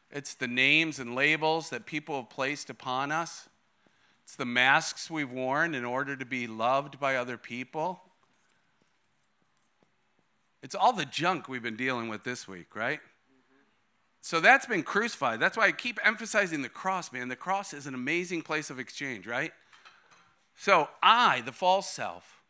It's 0.09 0.34
the 0.34 0.47
names 0.47 0.97
and 0.97 1.13
labels 1.13 1.72
that 1.72 1.86
people 1.86 2.15
have 2.22 2.30
placed 2.30 2.70
upon 2.70 3.11
us. 3.11 3.49
It's 4.24 4.38
the 4.38 4.45
masks 4.45 5.11
we've 5.11 5.30
worn 5.30 5.76
in 5.76 5.84
order 5.84 6.15
to 6.15 6.26
be 6.26 6.47
loved 6.47 7.01
by 7.01 7.17
other 7.17 7.38
people. 7.38 7.99
It's 10.63 10.74
all 10.74 10.93
the 10.93 11.03
junk 11.03 11.49
we've 11.49 11.61
been 11.61 11.76
dealing 11.76 12.07
with 12.07 12.24
this 12.24 12.47
week, 12.47 12.78
right? 12.78 13.01
So 14.22 14.39
that's 14.39 14.65
been 14.65 14.84
crucified. 14.84 15.39
That's 15.39 15.57
why 15.57 15.67
I 15.67 15.72
keep 15.72 15.99
emphasizing 16.03 16.61
the 16.61 16.70
cross, 16.70 17.11
man. 17.11 17.30
The 17.30 17.36
cross 17.36 17.74
is 17.74 17.88
an 17.88 17.93
amazing 17.93 18.41
place 18.41 18.70
of 18.70 18.80
exchange, 18.80 19.26
right? 19.26 19.51
So 20.55 20.89
I, 21.01 21.41
the 21.41 21.51
false 21.51 21.89
self, 21.89 22.43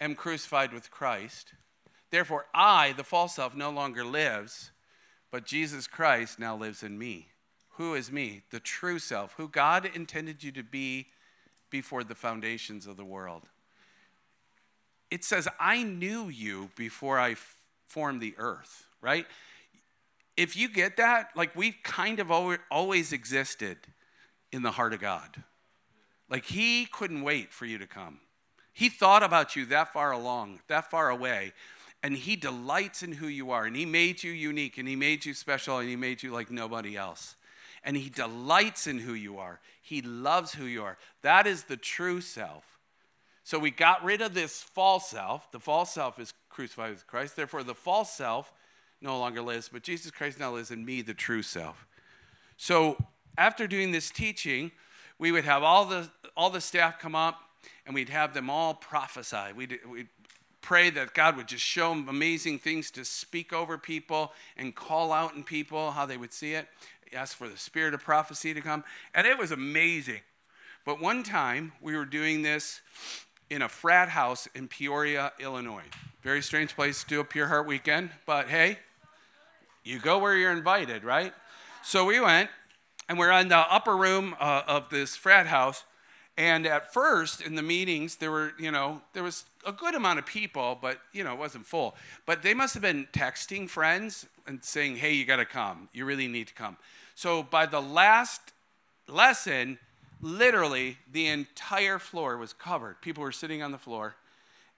am 0.00 0.14
crucified 0.14 0.72
with 0.72 0.90
Christ. 0.90 1.54
Therefore, 2.10 2.46
I, 2.54 2.92
the 2.92 3.04
false 3.04 3.34
self, 3.34 3.56
no 3.56 3.70
longer 3.70 4.04
lives, 4.04 4.70
but 5.30 5.46
Jesus 5.46 5.86
Christ 5.86 6.38
now 6.38 6.56
lives 6.56 6.82
in 6.82 6.98
me. 6.98 7.28
Who 7.76 7.94
is 7.94 8.12
me? 8.12 8.42
The 8.50 8.60
true 8.60 8.98
self, 8.98 9.34
who 9.36 9.48
God 9.48 9.90
intended 9.94 10.44
you 10.44 10.52
to 10.52 10.62
be 10.62 11.06
before 11.70 12.04
the 12.04 12.14
foundations 12.14 12.86
of 12.86 12.96
the 12.96 13.04
world. 13.04 13.48
It 15.10 15.24
says, 15.24 15.48
I 15.58 15.82
knew 15.82 16.28
you 16.28 16.70
before 16.76 17.18
I 17.18 17.34
formed 17.88 18.20
the 18.20 18.34
earth, 18.36 18.86
right? 19.00 19.26
If 20.36 20.56
you 20.56 20.68
get 20.68 20.96
that, 20.96 21.30
like 21.36 21.54
we 21.54 21.72
kind 21.82 22.18
of 22.20 22.30
always 22.70 23.12
existed 23.12 23.78
in 24.52 24.62
the 24.62 24.72
heart 24.72 24.92
of 24.92 25.00
God. 25.00 25.42
Like 26.28 26.44
he 26.44 26.86
couldn't 26.86 27.22
wait 27.22 27.52
for 27.52 27.66
you 27.66 27.78
to 27.78 27.86
come. 27.86 28.20
He 28.72 28.88
thought 28.88 29.22
about 29.22 29.54
you 29.54 29.66
that 29.66 29.92
far 29.92 30.10
along, 30.10 30.60
that 30.68 30.90
far 30.90 31.08
away, 31.08 31.52
and 32.02 32.16
he 32.16 32.34
delights 32.36 33.02
in 33.02 33.12
who 33.12 33.28
you 33.28 33.52
are. 33.52 33.64
And 33.64 33.76
he 33.76 33.86
made 33.86 34.22
you 34.22 34.32
unique, 34.32 34.78
and 34.78 34.88
he 34.88 34.96
made 34.96 35.24
you 35.24 35.32
special, 35.32 35.78
and 35.78 35.88
he 35.88 35.96
made 35.96 36.22
you 36.22 36.32
like 36.32 36.50
nobody 36.50 36.96
else. 36.96 37.36
And 37.84 37.96
he 37.96 38.08
delights 38.08 38.86
in 38.86 38.98
who 38.98 39.14
you 39.14 39.38
are. 39.38 39.60
He 39.80 40.02
loves 40.02 40.54
who 40.54 40.64
you 40.64 40.82
are. 40.82 40.98
That 41.22 41.46
is 41.46 41.64
the 41.64 41.76
true 41.76 42.20
self. 42.20 42.64
So 43.44 43.58
we 43.58 43.70
got 43.70 44.02
rid 44.02 44.22
of 44.22 44.34
this 44.34 44.62
false 44.62 45.08
self. 45.08 45.52
The 45.52 45.60
false 45.60 45.92
self 45.92 46.18
is 46.18 46.32
crucified 46.48 46.90
with 46.90 47.06
Christ. 47.06 47.36
Therefore, 47.36 47.62
the 47.62 47.74
false 47.74 48.10
self 48.10 48.52
no 49.04 49.18
longer 49.18 49.42
lives, 49.42 49.70
but 49.72 49.82
Jesus 49.82 50.10
Christ 50.10 50.40
now 50.40 50.52
lives 50.52 50.72
in 50.72 50.84
me, 50.84 51.02
the 51.02 51.14
true 51.14 51.42
self. 51.42 51.86
So 52.56 52.96
after 53.38 53.66
doing 53.66 53.92
this 53.92 54.10
teaching, 54.10 54.72
we 55.18 55.30
would 55.30 55.44
have 55.44 55.62
all 55.62 55.84
the 55.84 56.08
all 56.36 56.50
the 56.50 56.60
staff 56.60 56.98
come 56.98 57.14
up 57.14 57.40
and 57.86 57.94
we'd 57.94 58.08
have 58.08 58.34
them 58.34 58.50
all 58.50 58.74
prophesy. 58.74 59.52
We'd, 59.54 59.78
we'd 59.88 60.08
pray 60.60 60.90
that 60.90 61.14
God 61.14 61.36
would 61.36 61.48
just 61.48 61.62
show 61.62 61.90
them 61.90 62.08
amazing 62.08 62.58
things 62.58 62.90
to 62.92 63.04
speak 63.04 63.52
over 63.52 63.78
people 63.78 64.32
and 64.56 64.74
call 64.74 65.12
out 65.12 65.34
in 65.34 65.44
people 65.44 65.92
how 65.92 66.06
they 66.06 66.16
would 66.16 66.32
see 66.32 66.54
it. 66.54 66.66
Ask 67.12 67.36
for 67.36 67.48
the 67.48 67.56
spirit 67.56 67.94
of 67.94 68.02
prophecy 68.02 68.54
to 68.54 68.60
come. 68.60 68.82
And 69.14 69.26
it 69.26 69.38
was 69.38 69.52
amazing. 69.52 70.22
But 70.84 71.00
one 71.00 71.22
time 71.22 71.72
we 71.80 71.96
were 71.96 72.04
doing 72.04 72.42
this 72.42 72.80
in 73.50 73.62
a 73.62 73.68
frat 73.68 74.08
house 74.08 74.48
in 74.54 74.66
Peoria, 74.66 75.32
Illinois. 75.38 75.84
Very 76.22 76.42
strange 76.42 76.74
place 76.74 77.02
to 77.02 77.08
do 77.08 77.20
a 77.20 77.24
Pure 77.24 77.48
Heart 77.48 77.66
weekend, 77.66 78.10
but 78.26 78.48
hey, 78.48 78.78
you 79.84 79.98
go 79.98 80.18
where 80.18 80.36
you're 80.36 80.52
invited, 80.52 81.04
right? 81.04 81.32
So 81.82 82.04
we 82.06 82.18
went, 82.18 82.50
and 83.08 83.18
we're 83.18 83.30
in 83.32 83.48
the 83.48 83.58
upper 83.58 83.96
room 83.96 84.34
uh, 84.40 84.62
of 84.66 84.88
this 84.88 85.14
frat 85.14 85.46
house. 85.46 85.84
And 86.36 86.66
at 86.66 86.92
first, 86.92 87.42
in 87.42 87.54
the 87.54 87.62
meetings, 87.62 88.16
there 88.16 88.30
were, 88.30 88.54
you 88.58 88.70
know, 88.72 89.02
there 89.12 89.22
was 89.22 89.44
a 89.64 89.70
good 89.70 89.94
amount 89.94 90.18
of 90.18 90.26
people, 90.26 90.76
but, 90.80 90.98
you 91.12 91.22
know, 91.22 91.32
it 91.34 91.38
wasn't 91.38 91.66
full. 91.66 91.94
But 92.26 92.42
they 92.42 92.54
must 92.54 92.74
have 92.74 92.82
been 92.82 93.06
texting 93.12 93.68
friends 93.68 94.26
and 94.46 94.64
saying, 94.64 94.96
hey, 94.96 95.12
you 95.12 95.24
got 95.26 95.36
to 95.36 95.44
come. 95.44 95.88
You 95.92 96.04
really 96.04 96.26
need 96.26 96.48
to 96.48 96.54
come. 96.54 96.76
So 97.14 97.42
by 97.44 97.66
the 97.66 97.80
last 97.80 98.52
lesson, 99.06 99.78
literally 100.20 100.96
the 101.12 101.28
entire 101.28 101.98
floor 101.98 102.36
was 102.36 102.52
covered. 102.52 103.00
People 103.00 103.22
were 103.22 103.32
sitting 103.32 103.62
on 103.62 103.70
the 103.70 103.78
floor. 103.78 104.16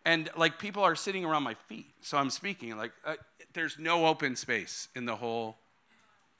And 0.05 0.29
like 0.37 0.59
people 0.59 0.83
are 0.83 0.95
sitting 0.95 1.25
around 1.25 1.43
my 1.43 1.55
feet. 1.55 1.87
So 2.03 2.19
I'm 2.19 2.31
speaking, 2.31 2.77
like, 2.77 2.93
uh, 3.05 3.15
there's 3.57 3.79
no 3.79 4.07
open 4.07 4.37
space 4.37 4.89
in 4.95 5.07
the 5.07 5.17
whole 5.17 5.57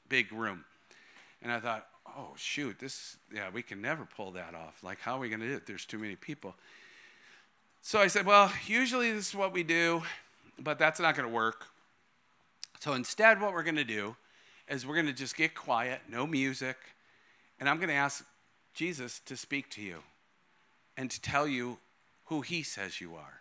big 0.07 0.31
room. 0.31 0.63
And 1.41 1.51
I 1.51 1.59
thought, 1.59 1.87
oh, 2.17 2.29
shoot, 2.37 2.77
this, 2.79 3.17
yeah, 3.33 3.49
we 3.51 3.61
can 3.61 3.81
never 3.81 4.07
pull 4.15 4.31
that 4.31 4.53
off. 4.55 4.83
Like, 4.83 4.99
how 4.99 5.17
are 5.17 5.19
we 5.19 5.27
going 5.27 5.41
to 5.41 5.47
do 5.47 5.55
it? 5.55 5.65
There's 5.65 5.85
too 5.85 5.97
many 5.97 6.15
people. 6.15 6.55
So 7.81 7.99
I 7.99 8.07
said, 8.07 8.25
well, 8.25 8.51
usually 8.67 9.11
this 9.11 9.29
is 9.29 9.35
what 9.35 9.51
we 9.51 9.63
do, 9.63 10.03
but 10.59 10.77
that's 10.77 10.99
not 10.99 11.15
going 11.15 11.27
to 11.27 11.33
work. 11.33 11.65
So 12.79 12.93
instead, 12.93 13.41
what 13.41 13.51
we're 13.51 13.63
going 13.63 13.75
to 13.75 13.83
do 13.83 14.15
is 14.69 14.85
we're 14.85 14.93
going 14.93 15.07
to 15.07 15.13
just 15.13 15.35
get 15.35 15.55
quiet, 15.55 16.01
no 16.09 16.27
music, 16.27 16.77
and 17.59 17.67
I'm 17.67 17.77
going 17.77 17.89
to 17.89 17.95
ask 17.95 18.23
Jesus 18.73 19.21
to 19.25 19.35
speak 19.35 19.71
to 19.71 19.81
you 19.81 20.03
and 20.95 21.09
to 21.09 21.19
tell 21.19 21.47
you 21.47 21.79
who 22.25 22.41
he 22.41 22.61
says 22.61 23.01
you 23.01 23.15
are. 23.15 23.36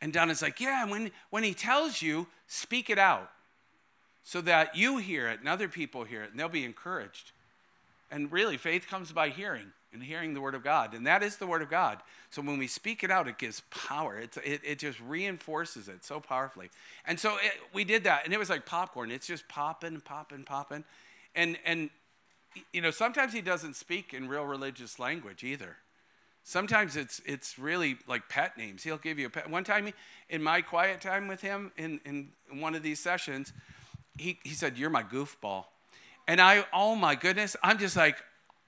And 0.00 0.12
Donna's 0.12 0.42
like, 0.42 0.60
yeah, 0.60 0.84
when, 0.84 1.10
when 1.30 1.44
he 1.44 1.54
tells 1.54 2.02
you, 2.02 2.26
speak 2.46 2.90
it 2.90 2.98
out 2.98 3.30
so 4.22 4.40
that 4.40 4.76
you 4.76 4.98
hear 4.98 5.28
it 5.28 5.40
and 5.40 5.48
other 5.48 5.68
people 5.68 6.04
hear 6.04 6.22
it 6.22 6.30
and 6.30 6.40
they'll 6.40 6.48
be 6.48 6.64
encouraged. 6.64 7.32
And 8.10 8.30
really, 8.30 8.56
faith 8.56 8.86
comes 8.88 9.12
by 9.12 9.30
hearing 9.30 9.72
and 9.92 10.02
hearing 10.02 10.34
the 10.34 10.40
word 10.40 10.54
of 10.54 10.62
God. 10.62 10.92
And 10.94 11.06
that 11.06 11.22
is 11.22 11.36
the 11.36 11.46
word 11.46 11.62
of 11.62 11.70
God. 11.70 11.98
So 12.30 12.42
when 12.42 12.58
we 12.58 12.66
speak 12.66 13.04
it 13.04 13.10
out, 13.10 13.28
it 13.28 13.38
gives 13.38 13.62
power. 13.70 14.18
It's, 14.18 14.36
it, 14.38 14.60
it 14.64 14.78
just 14.78 15.00
reinforces 15.00 15.88
it 15.88 16.04
so 16.04 16.20
powerfully. 16.20 16.68
And 17.06 17.18
so 17.18 17.36
it, 17.36 17.52
we 17.72 17.84
did 17.84 18.04
that. 18.04 18.24
And 18.24 18.34
it 18.34 18.38
was 18.38 18.50
like 18.50 18.66
popcorn. 18.66 19.10
It's 19.10 19.26
just 19.26 19.48
popping, 19.48 20.00
popping, 20.00 20.44
popping. 20.44 20.84
And, 21.34 21.58
and, 21.64 21.90
you 22.72 22.80
know, 22.80 22.90
sometimes 22.90 23.32
he 23.32 23.40
doesn't 23.40 23.74
speak 23.74 24.12
in 24.12 24.28
real 24.28 24.44
religious 24.44 24.98
language 24.98 25.44
either. 25.44 25.76
Sometimes 26.44 26.94
it's, 26.94 27.20
it's 27.24 27.58
really 27.58 27.96
like 28.06 28.28
pet 28.28 28.56
names. 28.56 28.82
He'll 28.82 28.98
give 28.98 29.18
you 29.18 29.26
a 29.26 29.30
pet. 29.30 29.48
One 29.50 29.64
time 29.64 29.92
in 30.28 30.42
my 30.42 30.60
quiet 30.60 31.00
time 31.00 31.26
with 31.26 31.40
him 31.40 31.72
in, 31.76 32.00
in 32.04 32.28
one 32.60 32.74
of 32.74 32.82
these 32.82 33.00
sessions, 33.00 33.52
he, 34.18 34.38
he 34.44 34.50
said, 34.50 34.76
You're 34.76 34.90
my 34.90 35.02
goofball. 35.02 35.64
And 36.28 36.40
I, 36.40 36.64
oh 36.72 36.94
my 36.94 37.14
goodness, 37.14 37.56
I'm 37.62 37.78
just 37.78 37.96
like, 37.96 38.16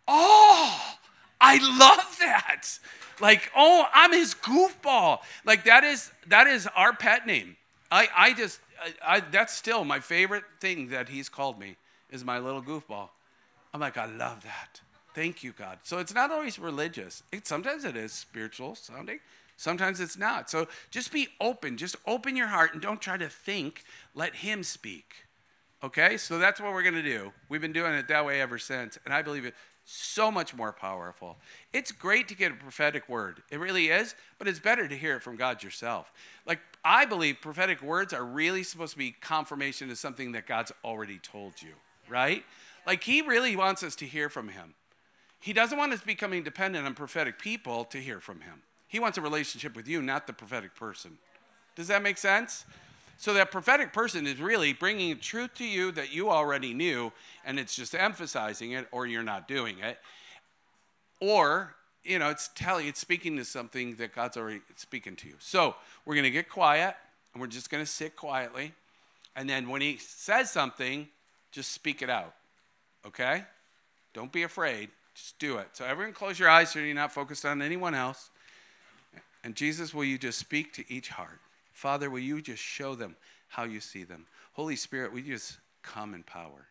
oh, 0.08 0.96
I 1.40 1.58
love 1.78 2.16
that. 2.20 2.78
Like, 3.20 3.50
oh, 3.56 3.86
I'm 3.92 4.12
his 4.12 4.34
goofball. 4.34 5.20
Like 5.44 5.64
that 5.64 5.84
is 5.84 6.10
that 6.28 6.46
is 6.46 6.68
our 6.76 6.92
pet 6.94 7.26
name. 7.26 7.56
I, 7.90 8.08
I 8.16 8.32
just 8.34 8.60
I, 8.82 9.16
I, 9.16 9.20
that's 9.20 9.54
still 9.54 9.84
my 9.84 10.00
favorite 10.00 10.44
thing 10.60 10.88
that 10.88 11.08
he's 11.08 11.28
called 11.28 11.58
me 11.58 11.76
is 12.10 12.24
my 12.24 12.38
little 12.38 12.62
goofball. 12.62 13.08
I'm 13.72 13.80
like, 13.80 13.96
I 13.96 14.06
love 14.06 14.42
that. 14.44 14.80
Thank 15.16 15.42
you, 15.42 15.52
God. 15.52 15.78
So 15.82 15.98
it's 15.98 16.12
not 16.12 16.30
always 16.30 16.58
religious. 16.58 17.22
It, 17.32 17.46
sometimes 17.46 17.86
it 17.86 17.96
is 17.96 18.12
spiritual 18.12 18.74
sounding. 18.74 19.20
Sometimes 19.56 19.98
it's 19.98 20.18
not. 20.18 20.50
So 20.50 20.68
just 20.90 21.10
be 21.10 21.28
open. 21.40 21.78
Just 21.78 21.96
open 22.06 22.36
your 22.36 22.48
heart 22.48 22.74
and 22.74 22.82
don't 22.82 23.00
try 23.00 23.16
to 23.16 23.30
think. 23.30 23.82
Let 24.14 24.34
Him 24.34 24.62
speak. 24.62 25.24
Okay? 25.82 26.18
So 26.18 26.38
that's 26.38 26.60
what 26.60 26.74
we're 26.74 26.82
going 26.82 26.96
to 26.96 27.02
do. 27.02 27.32
We've 27.48 27.62
been 27.62 27.72
doing 27.72 27.94
it 27.94 28.08
that 28.08 28.26
way 28.26 28.42
ever 28.42 28.58
since. 28.58 28.98
And 29.06 29.14
I 29.14 29.22
believe 29.22 29.46
it 29.46 29.54
so 29.86 30.30
much 30.30 30.54
more 30.54 30.70
powerful. 30.70 31.38
It's 31.72 31.92
great 31.92 32.28
to 32.28 32.36
get 32.36 32.52
a 32.52 32.56
prophetic 32.56 33.08
word. 33.08 33.42
It 33.50 33.58
really 33.58 33.86
is, 33.86 34.14
but 34.38 34.46
it's 34.46 34.58
better 34.58 34.86
to 34.86 34.98
hear 34.98 35.16
it 35.16 35.22
from 35.22 35.36
God 35.36 35.62
yourself. 35.62 36.12
Like, 36.44 36.60
I 36.84 37.06
believe 37.06 37.40
prophetic 37.40 37.80
words 37.80 38.12
are 38.12 38.22
really 38.24 38.64
supposed 38.64 38.92
to 38.92 38.98
be 38.98 39.12
confirmation 39.12 39.90
of 39.90 39.96
something 39.96 40.32
that 40.32 40.46
God's 40.46 40.72
already 40.84 41.18
told 41.20 41.62
you, 41.62 41.72
right? 42.06 42.44
Like, 42.86 43.02
He 43.04 43.22
really 43.22 43.56
wants 43.56 43.82
us 43.82 43.96
to 43.96 44.04
hear 44.04 44.28
from 44.28 44.50
Him. 44.50 44.74
He 45.40 45.52
doesn't 45.52 45.78
want 45.78 45.92
us 45.92 46.00
becoming 46.00 46.42
dependent 46.42 46.86
on 46.86 46.94
prophetic 46.94 47.38
people 47.38 47.84
to 47.86 47.98
hear 47.98 48.20
from 48.20 48.40
Him. 48.40 48.62
He 48.88 48.98
wants 48.98 49.18
a 49.18 49.20
relationship 49.20 49.76
with 49.76 49.88
you, 49.88 50.02
not 50.02 50.26
the 50.26 50.32
prophetic 50.32 50.74
person. 50.74 51.18
Does 51.74 51.88
that 51.88 52.02
make 52.02 52.18
sense? 52.18 52.64
So 53.18 53.32
that 53.34 53.50
prophetic 53.50 53.92
person 53.92 54.26
is 54.26 54.40
really 54.40 54.72
bringing 54.72 55.18
truth 55.18 55.54
to 55.54 55.66
you 55.66 55.90
that 55.92 56.12
you 56.12 56.30
already 56.30 56.74
knew, 56.74 57.12
and 57.44 57.58
it's 57.58 57.74
just 57.74 57.94
emphasizing 57.94 58.72
it, 58.72 58.86
or 58.92 59.06
you're 59.06 59.22
not 59.22 59.48
doing 59.48 59.78
it. 59.78 59.98
Or, 61.20 61.74
you 62.04 62.18
know, 62.18 62.28
it's 62.28 62.50
telling, 62.54 62.86
it's 62.86 63.00
speaking 63.00 63.36
to 63.36 63.44
something 63.44 63.96
that 63.96 64.14
God's 64.14 64.36
already 64.36 64.60
speaking 64.76 65.16
to 65.16 65.28
you. 65.28 65.34
So 65.38 65.74
we're 66.04 66.14
going 66.14 66.24
to 66.24 66.30
get 66.30 66.50
quiet, 66.50 66.94
and 67.32 67.40
we're 67.40 67.46
just 67.46 67.70
going 67.70 67.82
to 67.82 67.90
sit 67.90 68.16
quietly. 68.16 68.72
And 69.34 69.48
then 69.48 69.68
when 69.68 69.80
he 69.80 69.96
says 69.96 70.50
something, 70.50 71.08
just 71.52 71.72
speak 71.72 72.02
it 72.02 72.10
out. 72.10 72.34
Okay? 73.06 73.44
Don't 74.12 74.32
be 74.32 74.42
afraid. 74.42 74.90
Just 75.16 75.38
do 75.38 75.56
it. 75.56 75.68
So 75.72 75.86
everyone 75.86 76.12
close 76.12 76.38
your 76.38 76.50
eyes 76.50 76.70
so 76.70 76.78
you're 76.78 76.94
not 76.94 77.10
focused 77.10 77.46
on 77.46 77.62
anyone 77.62 77.94
else. 77.94 78.28
And 79.42 79.54
Jesus, 79.54 79.94
will 79.94 80.04
you 80.04 80.18
just 80.18 80.38
speak 80.38 80.74
to 80.74 80.84
each 80.92 81.08
heart? 81.08 81.40
Father, 81.72 82.10
will 82.10 82.18
you 82.20 82.42
just 82.42 82.62
show 82.62 82.94
them 82.94 83.16
how 83.48 83.64
you 83.64 83.80
see 83.80 84.04
them? 84.04 84.26
Holy 84.52 84.76
Spirit, 84.76 85.12
will 85.12 85.20
you 85.20 85.32
just 85.32 85.58
come 85.82 86.14
in 86.14 86.22
power? 86.22 86.66